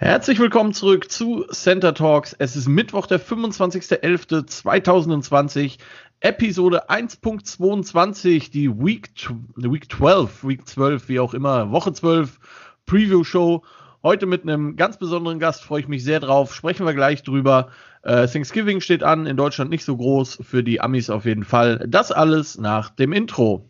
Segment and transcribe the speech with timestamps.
[0.00, 2.32] Herzlich willkommen zurück zu Center Talks.
[2.32, 5.78] Es ist Mittwoch, der 25.11.2020,
[6.20, 9.10] Episode 1.22, die Week,
[9.56, 12.38] Week 12, Week 12, wie auch immer, Woche 12
[12.86, 13.64] Preview Show.
[14.04, 16.54] Heute mit einem ganz besonderen Gast, freue ich mich sehr drauf.
[16.54, 17.70] Sprechen wir gleich drüber.
[18.02, 21.84] Äh, Thanksgiving steht an, in Deutschland nicht so groß, für die Amis auf jeden Fall.
[21.88, 23.68] Das alles nach dem Intro.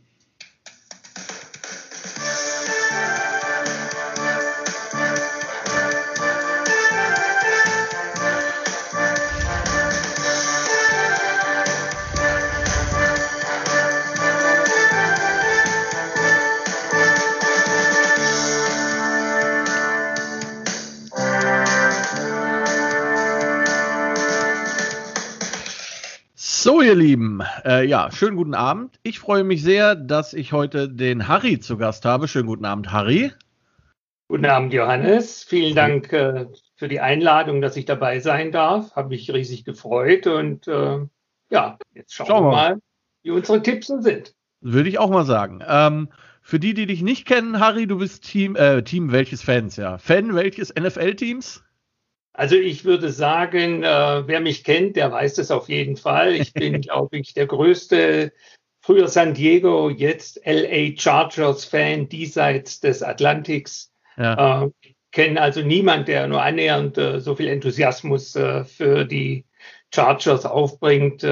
[26.88, 28.98] Ihr Lieben, äh, ja, schönen guten Abend.
[29.02, 32.28] Ich freue mich sehr, dass ich heute den Harry zu Gast habe.
[32.28, 33.30] Schönen guten Abend, Harry.
[34.28, 35.44] Guten Abend, Johannes.
[35.44, 38.96] Vielen Dank äh, für die Einladung, dass ich dabei sein darf.
[38.96, 41.00] Habe mich riesig gefreut und äh,
[41.50, 42.78] ja, jetzt schauen, schauen wir mal,
[43.22, 44.34] wie unsere Tipps sind.
[44.62, 45.62] Würde ich auch mal sagen.
[45.68, 46.08] Ähm,
[46.40, 49.98] für die, die dich nicht kennen, Harry, du bist Team, äh, Team welches Fans, ja?
[49.98, 51.62] Fan welches NFL-Teams?
[52.38, 56.34] Also ich würde sagen, äh, wer mich kennt, der weiß das auf jeden Fall.
[56.34, 58.32] Ich bin, glaube ich, der größte,
[58.80, 63.92] früher San Diego, jetzt LA Chargers Fan diesseits des Atlantiks.
[64.16, 64.62] Ja.
[64.62, 64.70] Äh,
[65.10, 69.44] kenne also niemand, der nur annähernd äh, so viel Enthusiasmus äh, für die
[69.92, 71.24] Chargers aufbringt.
[71.24, 71.28] Äh,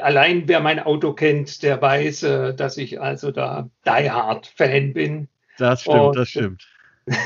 [0.00, 4.94] allein wer mein Auto kennt, der weiß, äh, dass ich also da Die Hard Fan
[4.94, 5.28] bin.
[5.58, 6.66] Das stimmt, und, das stimmt.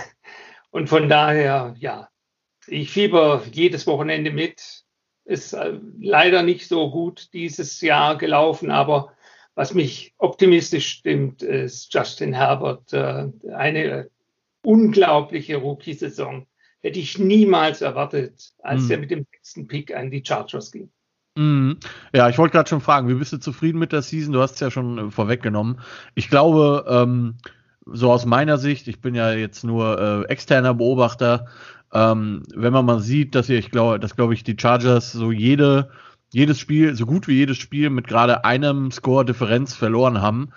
[0.72, 2.08] Und von daher, ja,
[2.66, 4.84] ich fieber jedes Wochenende mit.
[5.24, 9.12] Ist äh, leider nicht so gut dieses Jahr gelaufen, aber
[9.54, 12.92] was mich optimistisch stimmt, ist Justin Herbert.
[12.92, 14.10] Äh, eine
[14.64, 16.46] unglaubliche Rookie-Saison.
[16.80, 18.90] Hätte ich niemals erwartet, als mhm.
[18.90, 20.90] er mit dem sechsten Pick an die Chargers ging.
[21.36, 21.78] Mhm.
[22.14, 24.32] Ja, ich wollte gerade schon fragen, wie bist du zufrieden mit der Season?
[24.32, 25.80] Du hast es ja schon äh, vorweggenommen.
[26.14, 27.36] Ich glaube, ähm,
[27.86, 31.46] so aus meiner Sicht, ich bin ja jetzt nur äh, externer Beobachter,
[31.92, 35.30] ähm, wenn man mal sieht, dass ihr, ich glaube, dass glaube ich die Chargers so
[35.30, 35.90] jede,
[36.32, 40.50] jedes Spiel, so gut wie jedes Spiel mit gerade einem Score-Differenz verloren haben,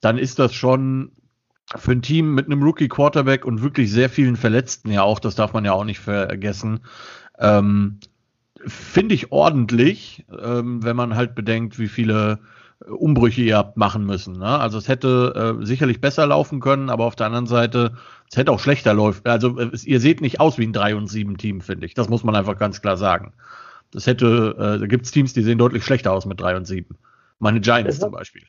[0.00, 1.12] dann ist das schon
[1.76, 5.52] für ein Team mit einem Rookie-Quarterback und wirklich sehr vielen Verletzten ja auch, das darf
[5.52, 6.80] man ja auch nicht vergessen,
[7.38, 8.00] ähm,
[8.66, 12.40] finde ich ordentlich, ähm, wenn man halt bedenkt, wie viele
[12.86, 14.38] Umbrüche ihr habt machen müssen.
[14.38, 14.58] Ne?
[14.58, 17.96] Also es hätte äh, sicherlich besser laufen können, aber auf der anderen Seite,
[18.30, 19.20] es hätte auch schlechter laufen.
[19.24, 21.94] Also es, ihr seht nicht aus wie ein 3 und 7 Team, finde ich.
[21.94, 23.32] Das muss man einfach ganz klar sagen.
[23.90, 26.64] Das hätte, äh, da gibt es Teams, die sehen deutlich schlechter aus mit 3 und
[26.64, 26.96] 7.
[27.38, 28.46] Meine Giants das, zum Beispiel.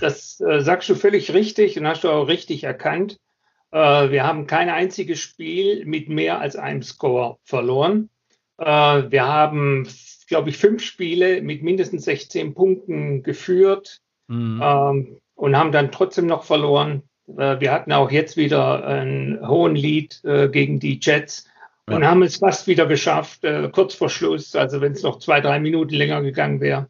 [0.00, 3.18] Das äh, sagst du völlig richtig und hast du auch richtig erkannt.
[3.70, 8.10] Äh, wir haben kein einziges Spiel mit mehr als einem Score verloren.
[8.58, 9.86] Äh, wir haben
[10.32, 14.62] glaube ich, fünf Spiele mit mindestens 16 Punkten geführt mhm.
[14.64, 17.02] ähm, und haben dann trotzdem noch verloren.
[17.36, 21.46] Äh, wir hatten auch jetzt wieder einen hohen Lead äh, gegen die Jets
[21.86, 21.96] ja.
[21.96, 25.42] und haben es fast wieder geschafft, äh, kurz vor Schluss, also wenn es noch zwei,
[25.42, 26.88] drei Minuten länger gegangen wäre,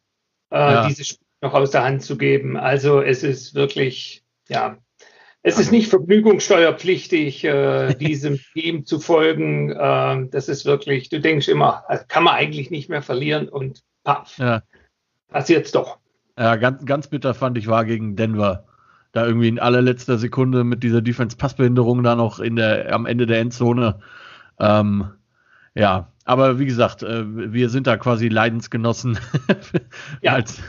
[0.53, 0.87] äh, ja.
[0.87, 2.57] dieses Spiel noch aus der Hand zu geben.
[2.57, 4.79] Also es ist wirklich, ja,
[5.43, 9.71] es ist nicht vergnügungssteuerpflichtig, äh, diesem Team zu folgen.
[9.71, 14.39] Äh, das ist wirklich, du denkst immer, kann man eigentlich nicht mehr verlieren und paff,
[14.39, 14.63] ja.
[15.29, 15.99] passiert's doch.
[16.39, 18.65] Ja, ganz, ganz bitter fand ich war gegen Denver.
[19.13, 23.41] Da irgendwie in allerletzter Sekunde mit dieser Defense-Passbehinderung da noch in der, am Ende der
[23.41, 24.01] Endzone.
[24.59, 25.11] Ähm,
[25.75, 29.19] ja, aber wie gesagt, äh, wir sind da quasi Leidensgenossen
[30.23, 30.33] ja.
[30.33, 30.63] als,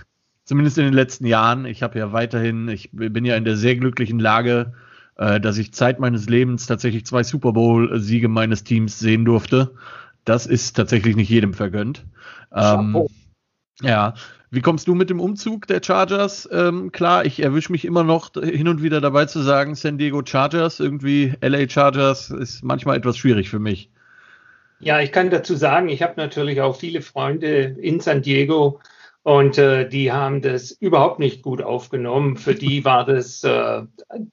[0.45, 1.65] zumindest in den letzten Jahren.
[1.65, 4.73] Ich habe ja weiterhin, ich bin ja in der sehr glücklichen Lage,
[5.17, 9.75] äh, dass ich Zeit meines Lebens tatsächlich zwei Super Bowl-Siege meines Teams sehen durfte.
[10.25, 12.05] Das ist tatsächlich nicht jedem vergönnt.
[12.53, 13.07] Ähm,
[13.81, 14.13] ja,
[14.51, 16.47] wie kommst du mit dem Umzug der Chargers?
[16.51, 20.21] Ähm, klar, ich erwische mich immer noch hin und wieder dabei zu sagen, San Diego
[20.23, 23.89] Chargers, irgendwie LA Chargers ist manchmal etwas schwierig für mich.
[24.79, 28.79] Ja, ich kann dazu sagen, ich habe natürlich auch viele Freunde in San Diego
[29.23, 32.35] und äh, die haben das überhaupt nicht gut aufgenommen.
[32.35, 33.83] Für die war das äh,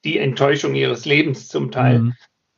[0.03, 1.99] die Enttäuschung ihres Lebens zum Teil.
[1.99, 2.13] Mhm.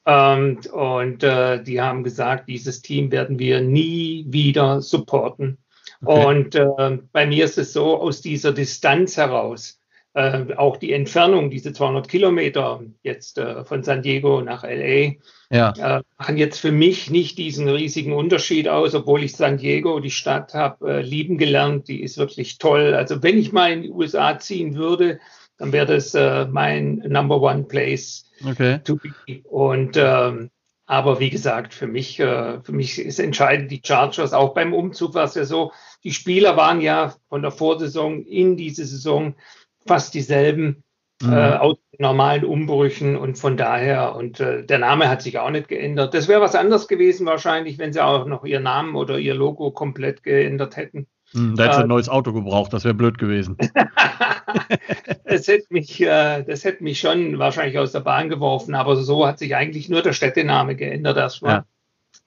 [0.06, 5.60] Ähm, und äh, die haben gesagt, dieses Team werden wir nie wieder supporten.
[6.04, 6.26] Okay.
[6.26, 9.80] Und äh, bei mir ist es so, aus dieser Distanz heraus,
[10.14, 15.14] äh, auch die Entfernung, diese 200 Kilometer jetzt äh, von San Diego nach LA,
[15.50, 15.74] ja.
[15.98, 20.12] äh, machen jetzt für mich nicht diesen riesigen Unterschied aus, obwohl ich San Diego, die
[20.12, 21.88] Stadt, habe äh, lieben gelernt.
[21.88, 22.94] Die ist wirklich toll.
[22.94, 25.20] Also wenn ich mal in die USA ziehen würde,
[25.58, 28.80] dann wäre das äh, mein Number One Place okay.
[28.84, 29.42] to be.
[29.44, 30.50] Und ähm,
[30.86, 34.34] Aber wie gesagt, für mich, äh, für mich ist entscheidend die Chargers.
[34.34, 35.72] Auch beim Umzug war es ja so,
[36.04, 39.36] die Spieler waren ja von der Vorsaison in diese Saison
[39.86, 40.84] fast dieselben
[41.22, 41.34] mhm.
[41.34, 45.68] äh, aus normalen Umbrüchen und von daher, und äh, der Name hat sich auch nicht
[45.68, 46.14] geändert.
[46.14, 49.72] Das wäre was anderes gewesen wahrscheinlich, wenn sie auch noch ihr Namen oder ihr Logo
[49.72, 51.08] komplett geändert hätten.
[51.32, 53.58] Hm, da hätte äh, ein neues Auto gebraucht, das wäre blöd gewesen.
[55.26, 59.26] das, hätte mich, äh, das hätte mich schon wahrscheinlich aus der Bahn geworfen, aber so
[59.26, 61.54] hat sich eigentlich nur der Städtename geändert erstmal.
[61.54, 61.66] Ja.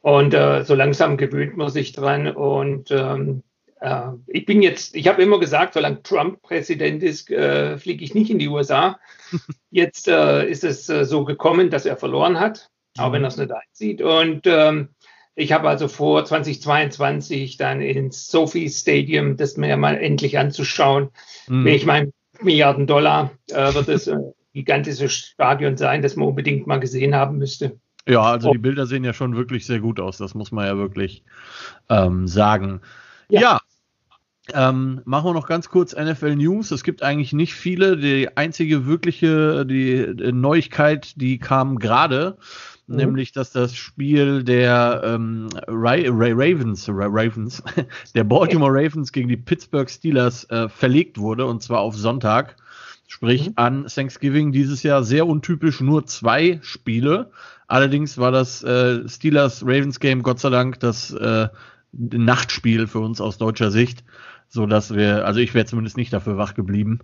[0.00, 2.28] Und äh, so langsam gewöhnt man sich dran.
[2.28, 3.42] Und ähm,
[3.80, 8.14] äh, ich bin jetzt, ich habe immer gesagt, solange Trump Präsident ist, äh, fliege ich
[8.14, 8.98] nicht in die USA.
[9.70, 13.26] Jetzt äh, ist es äh, so gekommen, dass er verloren hat, auch wenn mhm.
[13.26, 14.02] er es nicht einsieht.
[14.02, 14.88] Und ähm,
[15.34, 21.10] ich habe also vor, 2022 dann ins Sophie Stadium das mir mal endlich anzuschauen.
[21.46, 21.66] Mhm.
[21.66, 26.80] Ich meine, Milliarden Dollar äh, wird es ein gigantisches Stadion sein, das man unbedingt mal
[26.80, 27.78] gesehen haben müsste.
[28.08, 30.76] Ja, also die Bilder sehen ja schon wirklich sehr gut aus, das muss man ja
[30.76, 31.24] wirklich
[31.90, 32.80] ähm, sagen.
[33.28, 33.60] Ja, ja
[34.54, 36.70] ähm, machen wir noch ganz kurz NFL News.
[36.70, 37.96] Es gibt eigentlich nicht viele.
[37.96, 42.36] Die einzige wirkliche die, die Neuigkeit, die kam gerade.
[42.86, 42.96] Mhm.
[42.96, 47.62] Nämlich, dass das Spiel der ähm, Ray, Ray Ravens, Ray Ravens,
[48.14, 52.56] der Baltimore Ravens gegen die Pittsburgh Steelers äh, verlegt wurde und zwar auf Sonntag.
[53.08, 53.52] Sprich, mhm.
[53.56, 57.30] an Thanksgiving dieses Jahr sehr untypisch nur zwei Spiele.
[57.68, 61.48] Allerdings war das äh, Steelers-Ravens-Game Gott sei Dank das äh,
[61.92, 64.04] Nachtspiel für uns aus deutscher Sicht,
[64.48, 67.00] so dass wir, also ich wäre zumindest nicht dafür wach geblieben.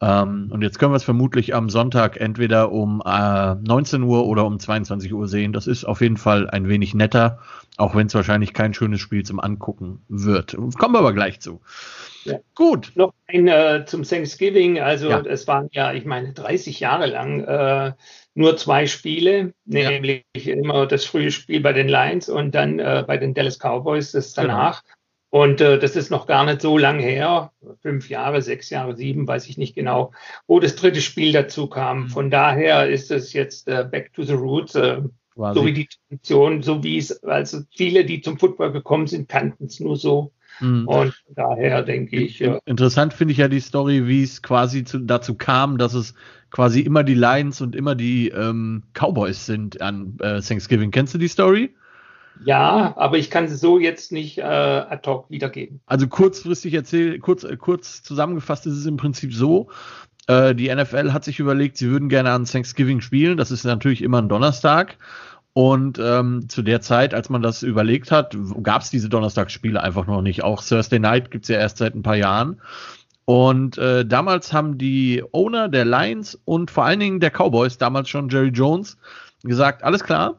[0.00, 4.44] Ähm, und jetzt können wir es vermutlich am Sonntag entweder um äh, 19 Uhr oder
[4.46, 5.52] um 22 Uhr sehen.
[5.52, 7.40] Das ist auf jeden Fall ein wenig netter,
[7.76, 10.56] auch wenn es wahrscheinlich kein schönes Spiel zum Angucken wird.
[10.56, 11.60] Kommen wir aber gleich zu.
[12.24, 12.38] Ja.
[12.54, 12.92] Gut.
[12.94, 14.78] Noch ein äh, zum Thanksgiving.
[14.78, 15.20] Also ja.
[15.20, 17.92] es waren ja, ich meine, 30 Jahre lang äh,
[18.34, 20.54] nur zwei Spiele, nämlich ja.
[20.54, 24.34] immer das frühe Spiel bei den Lions und dann äh, bei den Dallas Cowboys das
[24.34, 24.48] genau.
[24.48, 24.84] danach.
[24.84, 24.94] Genau.
[25.30, 27.52] Und äh, das ist noch gar nicht so lang her,
[27.82, 30.12] fünf Jahre, sechs Jahre, sieben, weiß ich nicht genau,
[30.46, 32.04] wo das dritte Spiel dazu kam.
[32.04, 32.08] Mhm.
[32.08, 35.02] Von daher ist es jetzt äh, Back to the Roots, äh,
[35.36, 39.66] so wie die Tradition, so wie es, also viele, die zum Football gekommen sind, kannten
[39.66, 40.32] es nur so.
[40.60, 40.88] Mhm.
[40.88, 42.40] Und daher denke ich.
[42.40, 42.58] Ja.
[42.64, 46.14] Interessant finde ich ja die Story, wie es quasi zu, dazu kam, dass es
[46.50, 50.90] quasi immer die Lions und immer die ähm, Cowboys sind an äh, Thanksgiving.
[50.90, 51.74] Kennst du die Story?
[52.44, 55.80] Ja, aber ich kann sie so jetzt nicht äh, ad hoc wiedergeben.
[55.86, 59.68] Also kurzfristig erzählt, kurz, äh, kurz zusammengefasst ist es im Prinzip so.
[60.26, 63.36] Äh, die NFL hat sich überlegt, sie würden gerne an Thanksgiving spielen.
[63.36, 64.96] Das ist natürlich immer ein Donnerstag.
[65.54, 70.06] Und ähm, zu der Zeit, als man das überlegt hat, gab es diese Donnerstagsspiele einfach
[70.06, 70.44] noch nicht.
[70.44, 72.60] Auch Thursday Night gibt es ja erst seit ein paar Jahren.
[73.24, 78.08] Und äh, damals haben die Owner der Lions und vor allen Dingen der Cowboys, damals
[78.08, 78.96] schon Jerry Jones,
[79.42, 80.38] gesagt, alles klar,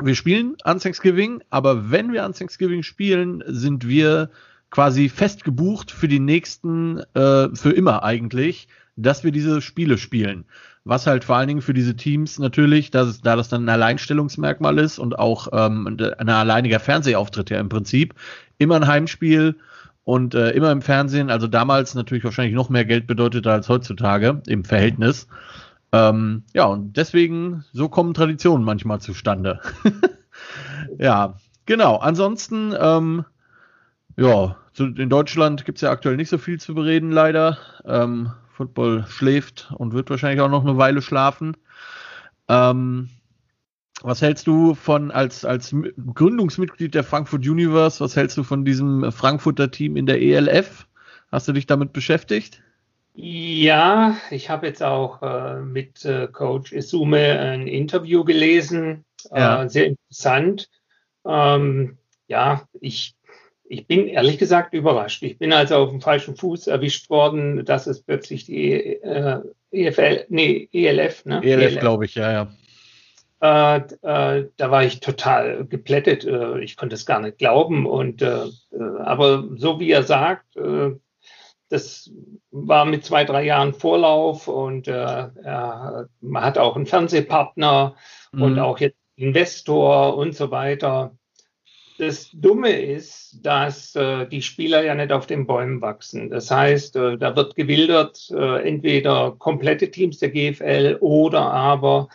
[0.00, 4.30] wir spielen an Thanksgiving, aber wenn wir an Thanksgiving spielen, sind wir
[4.70, 10.44] quasi fest gebucht für die nächsten, äh, für immer eigentlich, dass wir diese Spiele spielen.
[10.84, 14.78] Was halt vor allen Dingen für diese Teams natürlich, dass, da das dann ein Alleinstellungsmerkmal
[14.78, 18.14] ist und auch ähm, ein alleiniger Fernsehauftritt ja im Prinzip,
[18.58, 19.56] immer ein Heimspiel
[20.04, 24.42] und äh, immer im Fernsehen, also damals natürlich wahrscheinlich noch mehr Geld bedeutet als heutzutage
[24.48, 25.28] im Verhältnis.
[25.92, 29.60] Ähm, ja, und deswegen, so kommen Traditionen manchmal zustande.
[30.98, 31.36] ja,
[31.66, 31.96] genau.
[31.96, 33.24] Ansonsten, ähm,
[34.16, 37.58] ja, in Deutschland gibt es ja aktuell nicht so viel zu bereden, leider.
[37.84, 41.56] Ähm, Football schläft und wird wahrscheinlich auch noch eine Weile schlafen.
[42.48, 43.08] Ähm,
[44.02, 45.74] was hältst du von als, als
[46.14, 50.86] Gründungsmitglied der Frankfurt Universe, was hältst du von diesem Frankfurter Team in der ELF?
[51.30, 52.62] Hast du dich damit beschäftigt?
[53.14, 59.04] Ja, ich habe jetzt auch äh, mit äh, Coach Isume ein Interview gelesen.
[59.30, 59.62] Äh, ja.
[59.64, 60.70] Äh, sehr interessant.
[61.26, 63.14] Ähm, ja, ich,
[63.64, 65.22] ich bin ehrlich gesagt überrascht.
[65.22, 69.40] Ich bin also auf dem falschen Fuß erwischt worden, dass es plötzlich die äh,
[69.70, 71.42] EFL, nee, ELF, ne?
[71.42, 71.80] ELF, ELF.
[71.80, 72.52] glaube ich, ja, ja.
[73.42, 76.24] Äh, äh, da war ich total geplättet.
[76.24, 77.84] Äh, ich konnte es gar nicht glauben.
[77.84, 78.44] Und äh,
[79.00, 80.56] aber so wie er sagt,
[81.72, 82.10] das
[82.50, 87.96] war mit zwei, drei Jahren Vorlauf und äh, er, man hat auch einen Fernsehpartner
[88.32, 88.42] mhm.
[88.42, 91.16] und auch jetzt Investor und so weiter.
[91.98, 96.28] Das Dumme ist, dass äh, die Spieler ja nicht auf den Bäumen wachsen.
[96.28, 102.08] Das heißt, äh, da wird gewildert, äh, entweder komplette Teams der GFL oder aber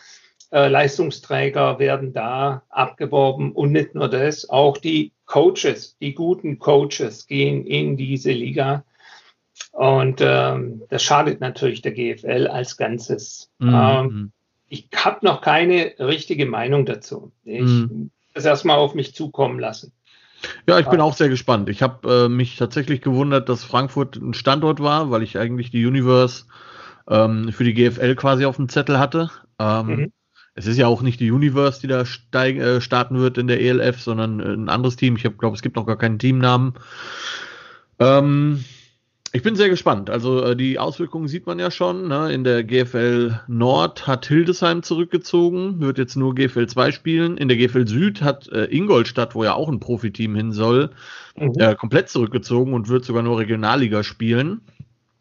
[0.52, 7.26] äh, Leistungsträger werden da abgeworben und nicht nur das, auch die Coaches, die guten Coaches
[7.26, 8.84] gehen in diese Liga
[9.72, 13.50] und ähm, das schadet natürlich der GFL als Ganzes.
[13.58, 13.74] Mhm.
[13.74, 14.32] Ähm,
[14.68, 17.32] ich habe noch keine richtige Meinung dazu.
[17.44, 18.10] Ich mhm.
[18.34, 19.92] das erstmal auf mich zukommen lassen.
[20.68, 21.68] Ja, ich bin auch sehr gespannt.
[21.68, 25.84] Ich habe äh, mich tatsächlich gewundert, dass Frankfurt ein Standort war, weil ich eigentlich die
[25.84, 26.44] Universe
[27.08, 29.30] ähm, für die GFL quasi auf dem Zettel hatte.
[29.58, 30.12] Ähm, mhm.
[30.54, 33.60] Es ist ja auch nicht die Universe, die da steig, äh, starten wird in der
[33.60, 35.16] ELF, sondern ein anderes Team.
[35.16, 36.74] Ich glaube, es gibt noch gar keinen Teamnamen.
[38.00, 38.64] Ähm,
[39.32, 40.10] ich bin sehr gespannt.
[40.10, 42.08] Also äh, die Auswirkungen sieht man ja schon.
[42.08, 42.32] Ne?
[42.32, 47.36] In der GFL Nord hat Hildesheim zurückgezogen, wird jetzt nur GFL 2 spielen.
[47.36, 50.90] In der GFL Süd hat äh, Ingolstadt, wo ja auch ein Profiteam hin soll,
[51.36, 51.52] mhm.
[51.58, 54.62] äh, komplett zurückgezogen und wird sogar nur Regionalliga spielen.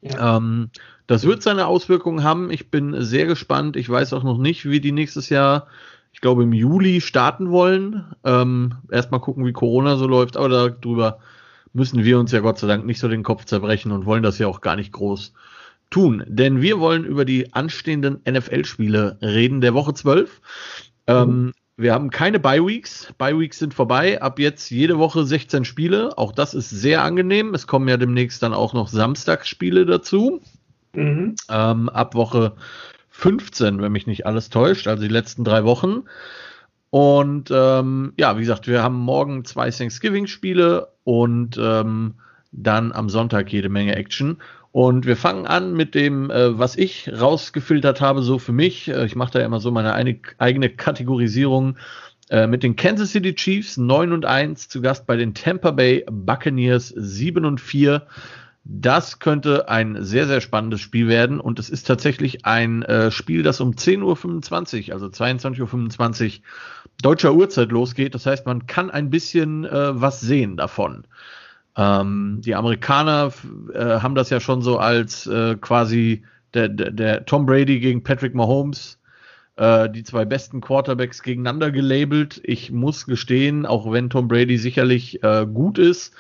[0.02, 0.38] Ja.
[0.38, 0.70] Ähm,
[1.08, 2.52] das wird seine Auswirkungen haben.
[2.52, 3.76] Ich bin sehr gespannt.
[3.76, 5.68] Ich weiß auch noch nicht, wie die nächstes Jahr,
[6.14, 8.06] ich glaube im Juli starten wollen.
[8.24, 11.20] Ähm, Erstmal gucken, wie Corona so läuft, aber darüber
[11.78, 14.40] müssen wir uns ja Gott sei Dank nicht so den Kopf zerbrechen und wollen das
[14.40, 15.34] ja auch gar nicht groß
[15.92, 16.24] tun.
[16.28, 20.42] Denn wir wollen über die anstehenden NFL-Spiele reden der Woche 12.
[21.06, 21.54] Ähm, mhm.
[21.78, 23.14] wir haben keine Bye-Weeks.
[23.20, 24.20] Bye-Weeks sind vorbei.
[24.22, 26.18] Ab jetzt jede Woche 16 Spiele.
[26.18, 27.54] Auch das ist sehr angenehm.
[27.54, 30.42] Es kommen ja demnächst dann auch noch Samstagsspiele dazu.
[30.94, 31.36] Mhm.
[31.48, 32.54] Ähm, ab Woche
[33.12, 36.04] 15, wenn mich nicht alles täuscht, also die letzten drei Wochen.
[36.90, 42.16] Und ähm, ja, wie gesagt, wir haben morgen zwei Thanksgiving-Spiele und ähm,
[42.52, 44.38] dann am Sonntag jede Menge Action.
[44.72, 48.88] Und wir fangen an mit dem, äh, was ich rausgefiltert habe, so für mich.
[48.88, 51.78] Äh, ich mache da immer so meine eine, eigene Kategorisierung
[52.30, 56.06] äh, mit den Kansas City Chiefs 9 und 1 zu Gast bei den Tampa Bay
[56.10, 58.06] Buccaneers 7 und 4.
[58.70, 61.40] Das könnte ein sehr, sehr spannendes Spiel werden.
[61.40, 66.44] Und es ist tatsächlich ein äh, Spiel, das um 10.25 Uhr, also 22.25 Uhr
[67.02, 68.14] deutscher Uhrzeit losgeht.
[68.14, 71.06] Das heißt, man kann ein bisschen äh, was sehen davon.
[71.78, 73.32] Ähm, die Amerikaner
[73.74, 78.04] äh, haben das ja schon so als äh, quasi der, der, der, Tom Brady gegen
[78.04, 79.00] Patrick Mahomes,
[79.56, 82.42] äh, die zwei besten Quarterbacks gegeneinander gelabelt.
[82.44, 86.14] Ich muss gestehen, auch wenn Tom Brady sicherlich äh, gut ist,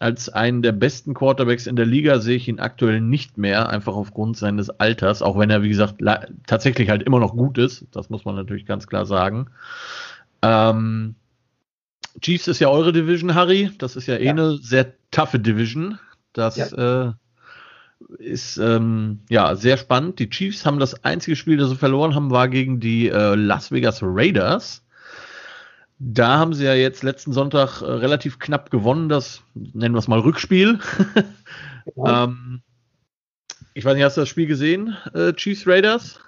[0.00, 3.94] als einen der besten Quarterbacks in der Liga sehe ich ihn aktuell nicht mehr, einfach
[3.94, 5.96] aufgrund seines Alters, auch wenn er, wie gesagt,
[6.46, 7.86] tatsächlich halt immer noch gut ist.
[7.92, 9.50] Das muss man natürlich ganz klar sagen.
[10.42, 11.14] Ähm,
[12.20, 13.70] Chiefs ist ja eure Division, Harry.
[13.78, 14.30] Das ist ja eh ja.
[14.32, 15.98] eine sehr taffe Division.
[16.32, 17.08] Das ja.
[17.08, 17.12] äh,
[18.18, 20.18] ist ähm, ja sehr spannend.
[20.18, 23.72] Die Chiefs haben das einzige Spiel, das sie verloren haben, war gegen die äh, Las
[23.72, 24.84] Vegas Raiders.
[25.98, 30.08] Da haben sie ja jetzt letzten Sonntag äh, relativ knapp gewonnen, das nennen wir es
[30.08, 30.78] mal Rückspiel.
[31.96, 32.24] Ja.
[32.24, 32.60] ähm,
[33.72, 36.20] ich weiß nicht, hast du das Spiel gesehen, äh, Chiefs Raiders?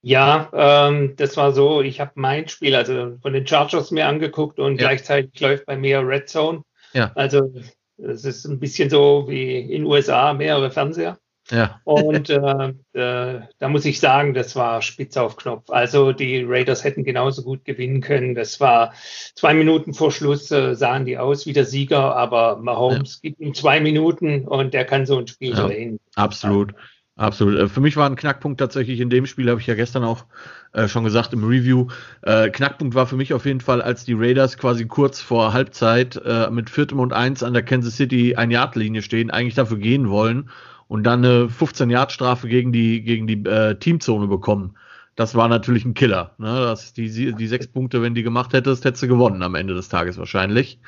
[0.00, 4.58] Ja, ähm, das war so, ich habe mein Spiel, also von den Chargers mir angeguckt
[4.58, 4.88] und ja.
[4.88, 6.64] gleichzeitig läuft bei mir Red Zone.
[6.92, 7.12] Ja.
[7.14, 7.54] Also
[7.98, 11.16] es ist ein bisschen so wie in USA mehrere Fernseher.
[11.50, 11.80] Ja.
[11.84, 15.70] Und äh, äh, da muss ich sagen, das war spitz auf Knopf.
[15.70, 18.34] Also die Raiders hätten genauso gut gewinnen können.
[18.34, 18.94] Das war
[19.34, 23.28] zwei Minuten vor Schluss, äh, sahen die aus wie der Sieger, aber Mahomes ja.
[23.28, 25.98] gibt ihm zwei Minuten und der kann so ein Spiel ja, drehen.
[26.14, 26.74] Absolut.
[27.16, 27.58] Absolut.
[27.58, 30.24] Äh, für mich war ein Knackpunkt tatsächlich in dem Spiel, habe ich ja gestern auch
[30.72, 31.88] äh, schon gesagt im Review.
[32.22, 36.20] Äh, Knackpunkt war für mich auf jeden Fall, als die Raiders quasi kurz vor Halbzeit
[36.24, 40.48] äh, mit viertem und eins an der Kansas City Ein-Yard-Linie stehen, eigentlich dafür gehen wollen
[40.92, 44.76] und dann eine 15-Yard-Strafe gegen die, gegen die äh, Teamzone bekommen.
[45.16, 46.34] Das war natürlich ein Killer.
[46.36, 46.48] Ne?
[46.48, 49.88] Das, die, die sechs Punkte, wenn die gemacht hättest, hättest du gewonnen am Ende des
[49.88, 50.78] Tages wahrscheinlich.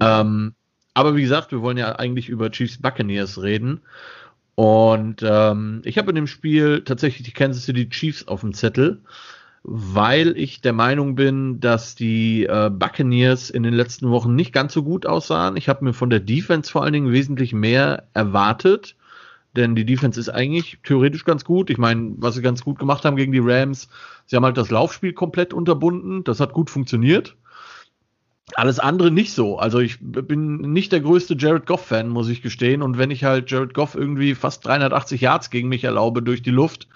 [0.00, 0.54] Ähm,
[0.92, 3.82] aber wie gesagt, wir wollen ja eigentlich über Chiefs Buccaneers reden.
[4.56, 9.02] Und ähm, ich habe in dem Spiel tatsächlich die Kansas City Chiefs auf dem Zettel,
[9.62, 14.72] weil ich der Meinung bin, dass die äh, Buccaneers in den letzten Wochen nicht ganz
[14.72, 15.56] so gut aussahen.
[15.56, 18.96] Ich habe mir von der Defense vor allen Dingen wesentlich mehr erwartet
[19.58, 21.68] denn die Defense ist eigentlich theoretisch ganz gut.
[21.68, 23.88] Ich meine, was sie ganz gut gemacht haben gegen die Rams,
[24.26, 26.24] sie haben halt das Laufspiel komplett unterbunden.
[26.24, 27.36] Das hat gut funktioniert.
[28.54, 29.58] Alles andere nicht so.
[29.58, 32.80] Also ich bin nicht der größte Jared Goff-Fan, muss ich gestehen.
[32.80, 36.50] Und wenn ich halt Jared Goff irgendwie fast 380 Yards gegen mich erlaube durch die
[36.50, 36.88] Luft,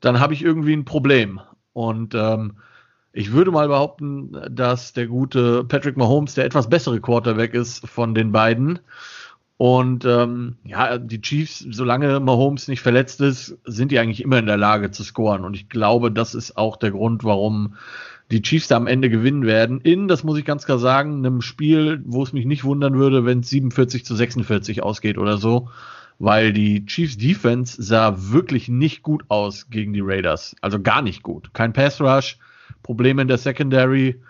[0.00, 1.40] dann habe ich irgendwie ein Problem.
[1.72, 2.54] Und ähm,
[3.12, 8.14] ich würde mal behaupten, dass der gute Patrick Mahomes der etwas bessere Quarterback ist von
[8.14, 8.78] den beiden.
[9.58, 14.46] Und ähm, ja, die Chiefs, solange Mahomes nicht verletzt ist, sind die eigentlich immer in
[14.46, 15.44] der Lage zu scoren.
[15.44, 17.74] Und ich glaube, das ist auch der Grund, warum
[18.30, 19.80] die Chiefs da am Ende gewinnen werden.
[19.80, 23.24] In, das muss ich ganz klar sagen, einem Spiel, wo es mich nicht wundern würde,
[23.24, 25.70] wenn es 47 zu 46 ausgeht oder so.
[26.18, 30.54] Weil die Chiefs Defense sah wirklich nicht gut aus gegen die Raiders.
[30.60, 31.54] Also gar nicht gut.
[31.54, 32.38] Kein Pass Rush,
[32.82, 34.20] Probleme in der Secondary.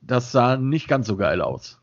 [0.00, 1.81] Das sah nicht ganz so geil aus.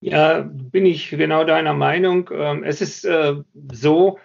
[0.00, 2.30] Ja, bin ich genau deiner Meinung.
[2.32, 3.36] Ähm, es ist äh,
[3.72, 4.18] so,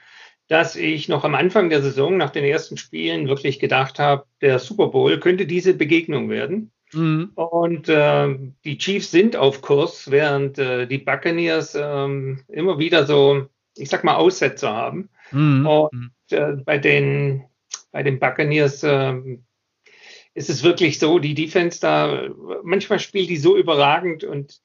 [0.48, 4.60] dass ich noch am Anfang der Saison, nach den ersten Spielen, wirklich gedacht habe, der
[4.60, 6.72] Super Bowl könnte diese Begegnung werden.
[6.94, 7.32] Mhm.
[7.36, 8.36] Und äh,
[8.66, 11.80] die Chiefs sind auf Kurs, während äh, die Buccaneers äh,
[12.50, 13.48] immer wieder so,
[13.78, 15.10] ich sag mal, Aussetzer haben.
[15.32, 15.66] Mhm.
[15.66, 17.46] Und äh, bei den,
[17.92, 19.46] bei den Buccaneers ähm,
[20.34, 22.30] ist es wirklich so, die Defense da,
[22.64, 24.60] manchmal spielt die so überragend und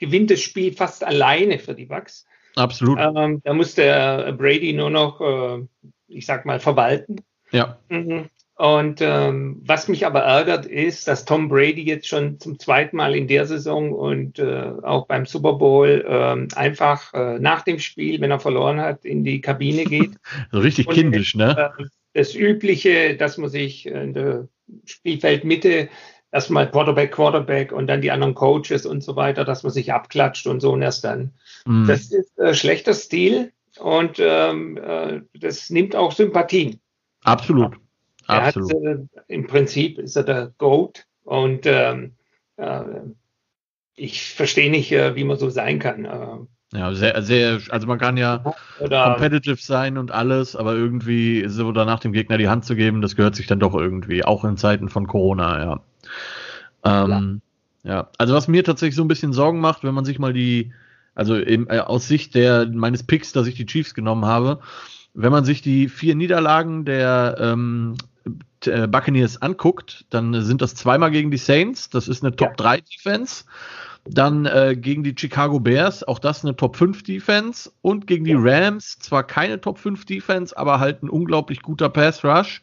[0.00, 2.26] gewinnt das Spiel fast alleine für die Bucks.
[2.56, 2.98] Absolut.
[2.98, 5.64] Ähm, da muss der Brady nur noch, äh,
[6.08, 7.16] ich sag mal, verwalten.
[7.52, 7.78] Ja.
[7.88, 8.28] Mhm.
[8.56, 13.16] Und ähm, was mich aber ärgert, ist, dass Tom Brady jetzt schon zum zweiten Mal
[13.16, 18.20] in der Saison und äh, auch beim Super Bowl äh, einfach äh, nach dem Spiel,
[18.20, 20.10] wenn er verloren hat, in die Kabine geht.
[20.52, 21.72] so richtig und, kindisch, ne?
[21.78, 24.48] Äh, das Übliche, dass man sich in der
[24.84, 25.88] Spielfeldmitte
[26.32, 30.46] erstmal Quarterback, Quarterback und dann die anderen Coaches und so weiter, dass man sich abklatscht
[30.46, 31.32] und so und erst dann.
[31.66, 31.86] Mhm.
[31.86, 36.80] Das ist äh, schlechter Stil und ähm, äh, das nimmt auch Sympathien.
[37.24, 37.76] Absolut.
[38.28, 38.72] Er Absolut.
[38.72, 42.14] Hat, äh, Im Prinzip ist er der Goat und ähm,
[42.56, 42.82] äh,
[43.96, 46.04] ich verstehe nicht, äh, wie man so sein kann.
[46.04, 46.78] Äh.
[46.78, 48.44] Ja, sehr, sehr, also man kann ja
[48.78, 53.02] Oder, competitive sein und alles, aber irgendwie so danach dem Gegner die Hand zu geben,
[53.02, 55.80] das gehört sich dann doch irgendwie, auch in Zeiten von Corona, ja.
[56.84, 57.40] Ähm,
[57.84, 57.90] ja.
[57.90, 58.10] ja.
[58.18, 60.72] also was mir tatsächlich so ein bisschen Sorgen macht, wenn man sich mal die,
[61.14, 64.60] also eben, äh, aus Sicht der meines Picks, dass ich die Chiefs genommen habe,
[65.14, 67.96] wenn man sich die vier Niederlagen der ähm,
[68.66, 72.80] äh, Buccaneers anguckt, dann sind das zweimal gegen die Saints, das ist eine Top 3
[72.80, 73.44] Defense.
[74.06, 77.70] Dann äh, gegen die Chicago Bears, auch das eine Top 5 Defense.
[77.82, 82.24] Und gegen die Rams, zwar keine Top 5 Defense, aber halt ein unglaublich guter Pass
[82.24, 82.62] Rush.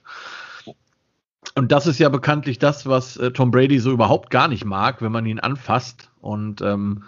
[1.56, 5.02] Und das ist ja bekanntlich das, was äh, Tom Brady so überhaupt gar nicht mag,
[5.02, 6.10] wenn man ihn anfasst.
[6.22, 7.04] Und ähm,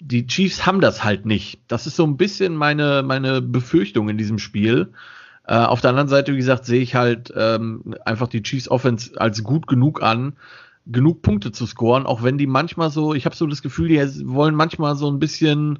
[0.00, 1.60] die Chiefs haben das halt nicht.
[1.68, 4.92] Das ist so ein bisschen meine, meine Befürchtung in diesem Spiel.
[5.46, 9.18] Äh, auf der anderen Seite, wie gesagt, sehe ich halt ähm, einfach die Chiefs Offense
[9.20, 10.36] als gut genug an,
[10.86, 13.98] genug Punkte zu scoren, auch wenn die manchmal so, ich habe so das Gefühl, die
[14.26, 15.78] wollen manchmal so ein bisschen,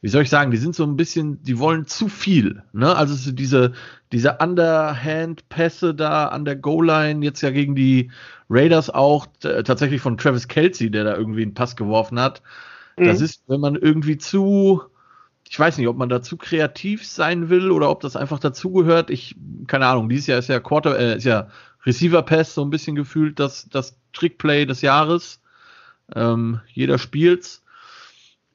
[0.00, 2.62] wie soll ich sagen, die sind so ein bisschen, die wollen zu viel.
[2.72, 2.94] Ne?
[2.94, 3.72] Also so diese,
[4.12, 8.10] diese Underhand-Pässe da an der Goal-Line, jetzt ja gegen die
[8.48, 12.42] Raiders auch, tatsächlich von Travis Kelsey, der da irgendwie einen Pass geworfen hat.
[12.96, 13.06] Mhm.
[13.06, 14.82] Das ist, wenn man irgendwie zu,
[15.48, 19.10] ich weiß nicht, ob man da zu kreativ sein will oder ob das einfach dazugehört.
[19.10, 19.34] Ich,
[19.66, 21.48] keine Ahnung, dieses Jahr ist ja Quarter, äh, ist ja
[21.84, 25.40] Receiver Pass so ein bisschen gefühlt das, das Trickplay des Jahres.
[26.14, 27.64] Ähm, jeder spielt's.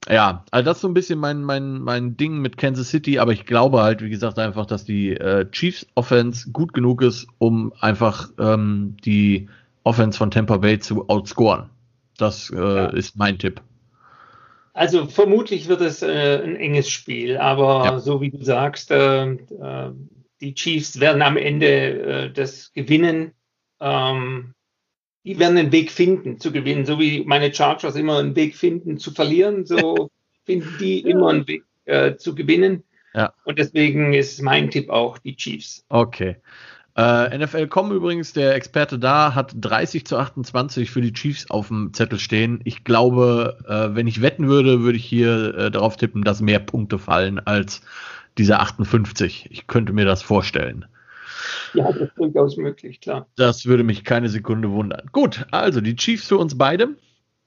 [0.10, 3.32] Ja, also das ist so ein bisschen mein, mein, mein Ding mit Kansas City, aber
[3.32, 7.72] ich glaube halt, wie gesagt, einfach, dass die äh, Chiefs Offense gut genug ist, um
[7.80, 9.48] einfach ähm, die
[9.84, 11.70] Offense von Tampa Bay zu outscoren.
[12.18, 12.86] Das äh, ja.
[12.88, 13.62] ist mein Tipp.
[14.74, 18.00] Also vermutlich wird es äh, ein enges Spiel, aber ja.
[18.00, 19.92] so wie du sagst, äh, äh,
[20.42, 23.34] die Chiefs werden am Ende äh, das gewinnen.
[23.80, 24.54] Ähm,
[25.26, 28.98] die werden einen Weg finden zu gewinnen, so wie meine Chargers immer einen Weg finden
[28.98, 30.10] zu verlieren, so
[30.46, 32.84] finden die immer einen Weg äh, zu gewinnen.
[33.14, 33.34] Ja.
[33.46, 35.86] Und deswegen ist mein Tipp auch die Chiefs.
[35.90, 36.38] Okay.
[36.96, 41.92] Äh, NFL.com übrigens, der Experte da, hat 30 zu 28 für die Chiefs auf dem
[41.94, 42.60] Zettel stehen.
[42.66, 46.60] Ich glaube, äh, wenn ich wetten würde, würde ich hier äh, darauf tippen, dass mehr
[46.60, 47.82] Punkte fallen als
[48.38, 49.48] diese 58.
[49.52, 50.86] Ich könnte mir das vorstellen.
[51.80, 53.28] Ja, das ist durchaus möglich, klar.
[53.36, 55.10] Das würde mich keine Sekunde wundern.
[55.12, 56.96] Gut, also die Chiefs für uns beide.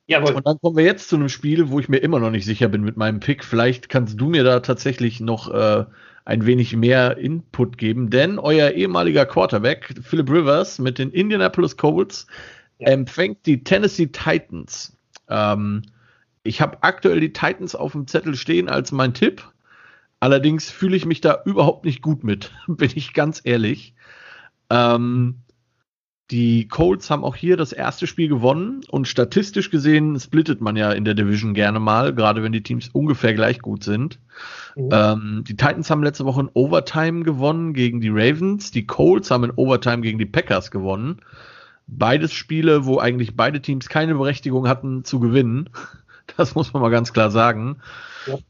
[0.09, 0.35] Jawohl.
[0.35, 2.69] Und dann kommen wir jetzt zu einem Spiel, wo ich mir immer noch nicht sicher
[2.69, 3.45] bin mit meinem Pick.
[3.45, 5.85] Vielleicht kannst du mir da tatsächlich noch äh,
[6.25, 12.27] ein wenig mehr Input geben, denn euer ehemaliger Quarterback, Philip Rivers, mit den Indianapolis Colts
[12.79, 12.89] ja.
[12.89, 14.97] empfängt die Tennessee Titans.
[15.29, 15.83] Ähm,
[16.45, 19.43] ich habe aktuell die Titans auf dem Zettel stehen als mein Tipp.
[20.21, 23.95] Allerdings fühle ich mich da überhaupt nicht gut mit, bin ich ganz ehrlich.
[24.71, 25.43] Ähm,
[26.33, 30.91] die Colts haben auch hier das erste Spiel gewonnen und statistisch gesehen splittet man ja
[30.91, 34.19] in der Division gerne mal, gerade wenn die Teams ungefähr gleich gut sind.
[34.75, 34.89] Mhm.
[34.91, 38.73] Ähm, die Titans haben letzte Woche in Overtime gewonnen gegen die Ravens.
[38.73, 41.21] Die Colts haben in Overtime gegen die Packers gewonnen.
[41.87, 45.71] Beides Spiele, wo eigentlich beide Teams keine Berechtigung hatten zu gewinnen.
[46.37, 47.77] Das muss man mal ganz klar sagen.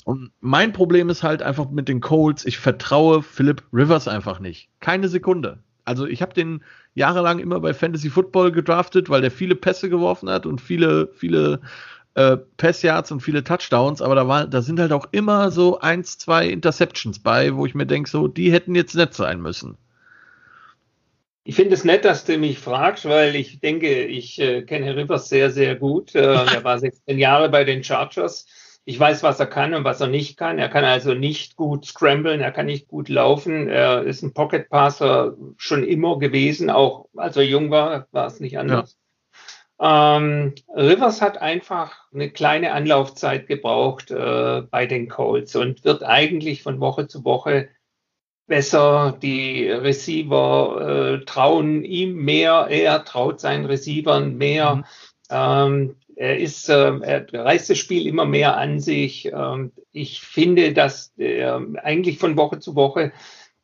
[0.05, 4.70] Und mein Problem ist halt einfach mit den Colts, ich vertraue Philip Rivers einfach nicht.
[4.81, 5.59] Keine Sekunde.
[5.87, 6.62] Also ich habe den
[6.94, 11.61] jahrelang immer bei Fantasy Football gedraftet, weil der viele Pässe geworfen hat und viele, viele
[12.14, 16.18] äh, Passyards und viele Touchdowns, aber da, war, da sind halt auch immer so eins,
[16.18, 19.77] zwei Interceptions bei, wo ich mir denke, so, die hätten jetzt nett sein müssen.
[21.44, 25.29] Ich finde es nett, dass du mich fragst, weil ich denke, ich äh, kenne Rivers
[25.29, 26.14] sehr, sehr gut.
[26.14, 26.20] Äh,
[26.55, 28.46] er war 16 Jahre bei den Chargers
[28.88, 30.61] ich weiß, was er kann und was er nicht kann.
[30.61, 33.68] Er kann also nicht gut scramblen, er kann nicht gut laufen.
[33.68, 38.38] Er ist ein Pocket Passer schon immer gewesen, auch als er jung war, war es
[38.38, 38.96] nicht anders.
[39.81, 40.16] Ja.
[40.18, 46.62] Ähm, Rivers hat einfach eine kleine Anlaufzeit gebraucht äh, bei den Colts und wird eigentlich
[46.62, 47.68] von Woche zu Woche
[48.46, 49.18] besser.
[49.20, 54.77] Die Receiver äh, trauen ihm mehr, er traut seinen Receivern mehr.
[54.77, 54.85] Mhm.
[55.29, 59.26] Ähm, er ist, äh, er reißt das Spiel immer mehr an sich.
[59.26, 63.12] Ähm, ich finde, dass er eigentlich von Woche zu Woche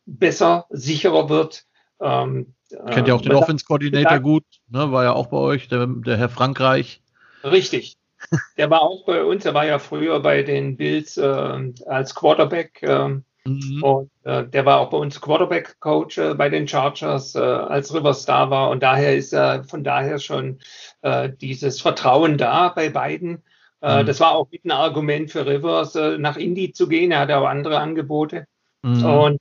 [0.04, 1.64] besser, sicherer wird.
[2.00, 2.54] Ähm,
[2.90, 4.92] Kennt ja auch den Offense Coordinator gut, ne?
[4.92, 7.02] war ja auch bei euch, der, der Herr Frankreich.
[7.42, 7.96] Richtig.
[8.56, 12.80] Der war auch bei uns, er war ja früher bei den Bills äh, als Quarterback.
[12.80, 13.83] Äh, Mhm.
[13.83, 18.24] Und äh, der war auch bei uns Quarterback-Coach äh, bei den Chargers, äh, als Rivers
[18.24, 18.70] da war.
[18.70, 20.59] Und daher ist er von daher schon
[21.02, 23.42] äh, dieses Vertrauen da bei beiden.
[23.81, 24.07] Äh, mhm.
[24.07, 27.11] Das war auch mit ein Argument für Rivers, äh, nach Indy zu gehen.
[27.11, 28.46] Er hatte auch andere Angebote.
[28.83, 29.05] Mhm.
[29.05, 29.38] Und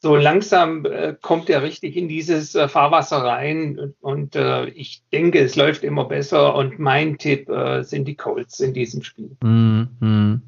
[0.00, 5.40] so langsam äh, kommt er richtig in dieses äh, Fahrwasser rein und äh, ich denke,
[5.40, 9.36] es läuft immer besser und mein Tipp äh, sind die Colts in diesem Spiel.
[9.42, 10.42] Mhm.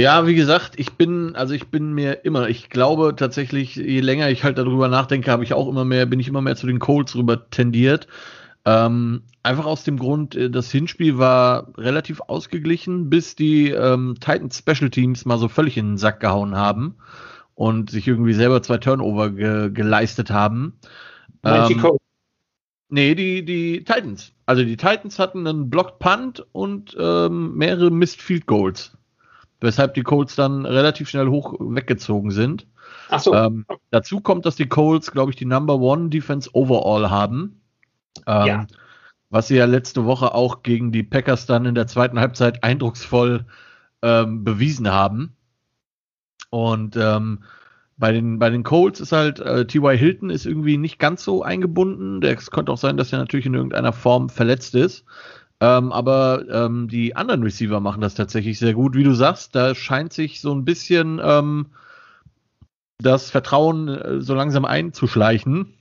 [0.00, 4.30] Ja, wie gesagt, ich bin, also ich bin mir immer, ich glaube tatsächlich, je länger
[4.30, 6.78] ich halt darüber nachdenke, habe ich auch immer mehr, bin ich immer mehr zu den
[6.78, 8.08] Colts rüber tendiert.
[8.64, 14.56] Ähm, einfach aus dem Grund, äh, das Hinspiel war relativ ausgeglichen, bis die ähm, Titans
[14.56, 16.96] Special Teams mal so völlig in den Sack gehauen haben
[17.54, 20.78] und sich irgendwie selber zwei Turnover ge geleistet haben.
[21.44, 22.02] Ähm, die Colts?
[22.88, 24.32] Nee, die, die Titans.
[24.46, 28.96] Also die Titans hatten einen Blocked Punt und ähm, mehrere Missed Field Goals
[29.60, 32.66] weshalb die Colts dann relativ schnell hoch weggezogen sind.
[33.08, 33.34] Ach so.
[33.34, 37.60] Ähm, dazu kommt, dass die Colts, glaube ich, die Number One Defense Overall haben.
[38.26, 38.66] Ähm, ja.
[39.28, 43.46] Was sie ja letzte Woche auch gegen die Packers dann in der zweiten Halbzeit eindrucksvoll
[44.02, 45.36] ähm, bewiesen haben.
[46.50, 47.44] Und ähm,
[47.96, 49.96] bei den, bei den Colts ist halt, äh, T.Y.
[49.96, 52.22] Hilton ist irgendwie nicht ganz so eingebunden.
[52.22, 55.04] Es könnte auch sein, dass er natürlich in irgendeiner Form verletzt ist.
[55.60, 58.94] Ähm, aber ähm, die anderen Receiver machen das tatsächlich sehr gut.
[58.94, 61.66] Wie du sagst, da scheint sich so ein bisschen ähm,
[62.98, 65.74] das Vertrauen äh, so langsam einzuschleichen.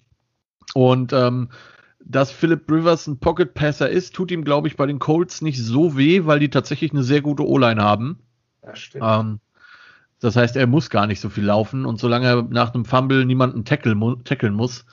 [0.73, 1.49] Und ähm,
[2.03, 5.63] dass Philip Rivers ein Pocket Passer ist, tut ihm, glaube ich, bei den Colts nicht
[5.63, 8.19] so weh, weil die tatsächlich eine sehr gute O-Line haben.
[8.61, 9.05] Das stimmt.
[9.07, 9.39] Ähm,
[10.19, 13.25] das heißt, er muss gar nicht so viel laufen und solange er nach einem Fumble
[13.25, 14.85] niemanden tackle, mu tackeln muss,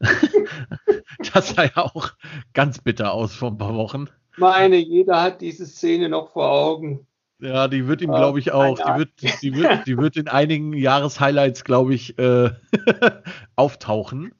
[1.32, 2.12] das sah ja auch
[2.54, 4.06] ganz bitter aus vor ein paar Wochen
[4.38, 7.06] meine, jeder hat diese Szene noch vor Augen.
[7.40, 8.78] Ja, die wird ihm, glaube ich, auch.
[8.78, 12.50] Die wird, die, wird, die wird in einigen Jahreshighlights, glaube ich, äh,
[13.56, 14.32] auftauchen.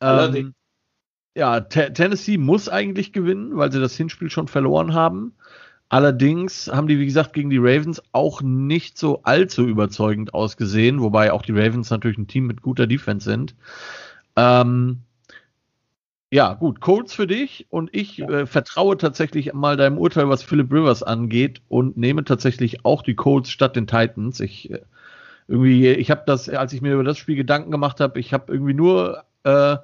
[0.00, 0.54] Ähm,
[1.36, 5.34] ja, Tennessee muss eigentlich gewinnen, weil sie das Hinspiel schon verloren haben.
[5.88, 11.32] Allerdings haben die, wie gesagt, gegen die Ravens auch nicht so allzu überzeugend ausgesehen, wobei
[11.32, 13.54] auch die Ravens natürlich ein Team mit guter Defense sind.
[14.34, 15.02] Ähm,
[16.32, 18.28] ja, gut, Colts für dich und ich ja.
[18.30, 23.14] äh, vertraue tatsächlich mal deinem Urteil, was Philip Rivers angeht und nehme tatsächlich auch die
[23.14, 24.40] Colts statt den Titans.
[24.40, 24.80] Ich äh,
[25.46, 28.50] irgendwie, ich habe das, als ich mir über das Spiel Gedanken gemacht habe, ich habe
[28.50, 29.76] irgendwie nur äh,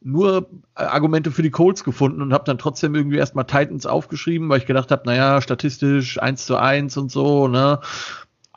[0.00, 4.60] nur Argumente für die Colts gefunden und habe dann trotzdem irgendwie erstmal Titans aufgeschrieben, weil
[4.60, 7.80] ich gedacht habe, naja, statistisch 1 zu 1 und so, ne?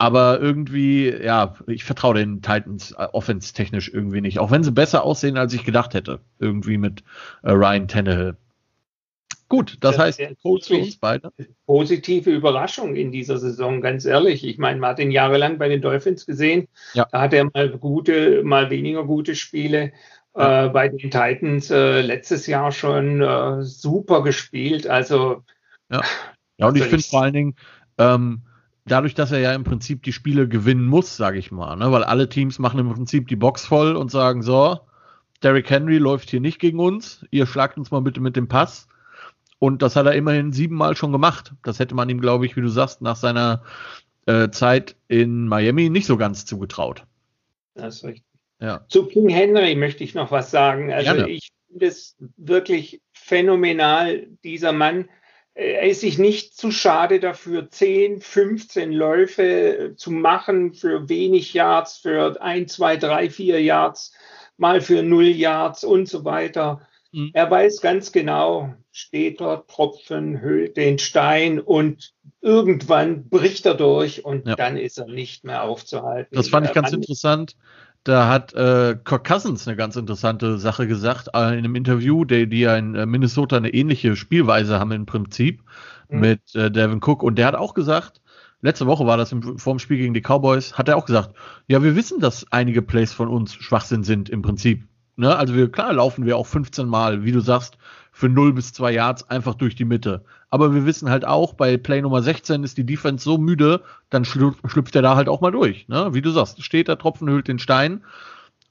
[0.00, 4.38] Aber irgendwie, ja, ich vertraue den Titans äh, offense-technisch irgendwie nicht.
[4.38, 6.20] Auch wenn sie besser aussehen, als ich gedacht hätte.
[6.38, 7.02] Irgendwie mit
[7.42, 8.36] äh, Ryan Tannehill.
[9.48, 11.32] Gut, das, das heißt, Colts für uns beide.
[11.66, 14.46] Positive Überraschung in dieser Saison, ganz ehrlich.
[14.46, 16.68] Ich meine, man hat ihn jahrelang bei den Dolphins gesehen.
[16.92, 17.08] Ja.
[17.10, 19.92] Da hat er mal gute, mal weniger gute Spiele.
[20.36, 20.66] Ja.
[20.66, 24.86] Äh, bei den Titans äh, letztes Jahr schon äh, super gespielt.
[24.86, 25.42] Also.
[25.90, 26.02] Ja,
[26.58, 27.56] ja und ich finde vor allen Dingen,
[27.96, 28.42] ähm,
[28.90, 31.90] dadurch, dass er ja im Prinzip die Spiele gewinnen muss, sage ich mal, ne?
[31.92, 34.80] weil alle Teams machen im Prinzip die Box voll und sagen so,
[35.42, 38.88] Derrick Henry läuft hier nicht gegen uns, ihr schlagt uns mal bitte mit dem Pass.
[39.60, 41.52] Und das hat er immerhin siebenmal schon gemacht.
[41.64, 43.64] Das hätte man ihm, glaube ich, wie du sagst, nach seiner
[44.26, 47.04] äh, Zeit in Miami nicht so ganz zugetraut.
[47.74, 48.24] Das ist richtig.
[48.60, 48.84] Ja.
[48.88, 50.92] Zu King Henry möchte ich noch was sagen.
[50.92, 51.30] Also Gerne.
[51.30, 55.08] ich finde es wirklich phänomenal, dieser Mann
[55.58, 61.98] er ist sich nicht zu schade dafür, 10, 15 Läufe zu machen für wenig Yards,
[61.98, 64.12] für 1, 2, 3, 4 Yards,
[64.56, 66.86] mal für 0 Yards und so weiter.
[67.10, 67.30] Mhm.
[67.32, 74.24] Er weiß ganz genau, steht dort, Tropfen, hüllt den Stein und irgendwann bricht er durch
[74.24, 74.54] und ja.
[74.54, 76.36] dann ist er nicht mehr aufzuhalten.
[76.36, 77.56] Das fand ich ganz interessant.
[78.08, 82.48] Da hat äh, Kirk Cousins eine ganz interessante Sache gesagt äh, in einem Interview, die,
[82.48, 85.62] die ja in äh, Minnesota eine ähnliche Spielweise haben im Prinzip
[86.08, 86.20] mhm.
[86.20, 87.22] mit äh, Devin Cook.
[87.22, 88.22] Und der hat auch gesagt,
[88.62, 91.34] letzte Woche war das im, vor dem Spiel gegen die Cowboys, hat er auch gesagt,
[91.66, 94.84] ja, wir wissen, dass einige Plays von uns Schwachsinn sind im Prinzip.
[95.16, 95.36] Ne?
[95.36, 97.76] Also wir, klar laufen wir auch 15 Mal, wie du sagst,
[98.10, 100.24] für 0 bis 2 Yards einfach durch die Mitte.
[100.50, 104.24] Aber wir wissen halt auch, bei Play Nummer 16 ist die Defense so müde, dann
[104.24, 105.88] schlüpft er da halt auch mal durch.
[105.88, 106.14] Ne?
[106.14, 108.02] Wie du sagst, steht da, Tropfen hüllt den Stein.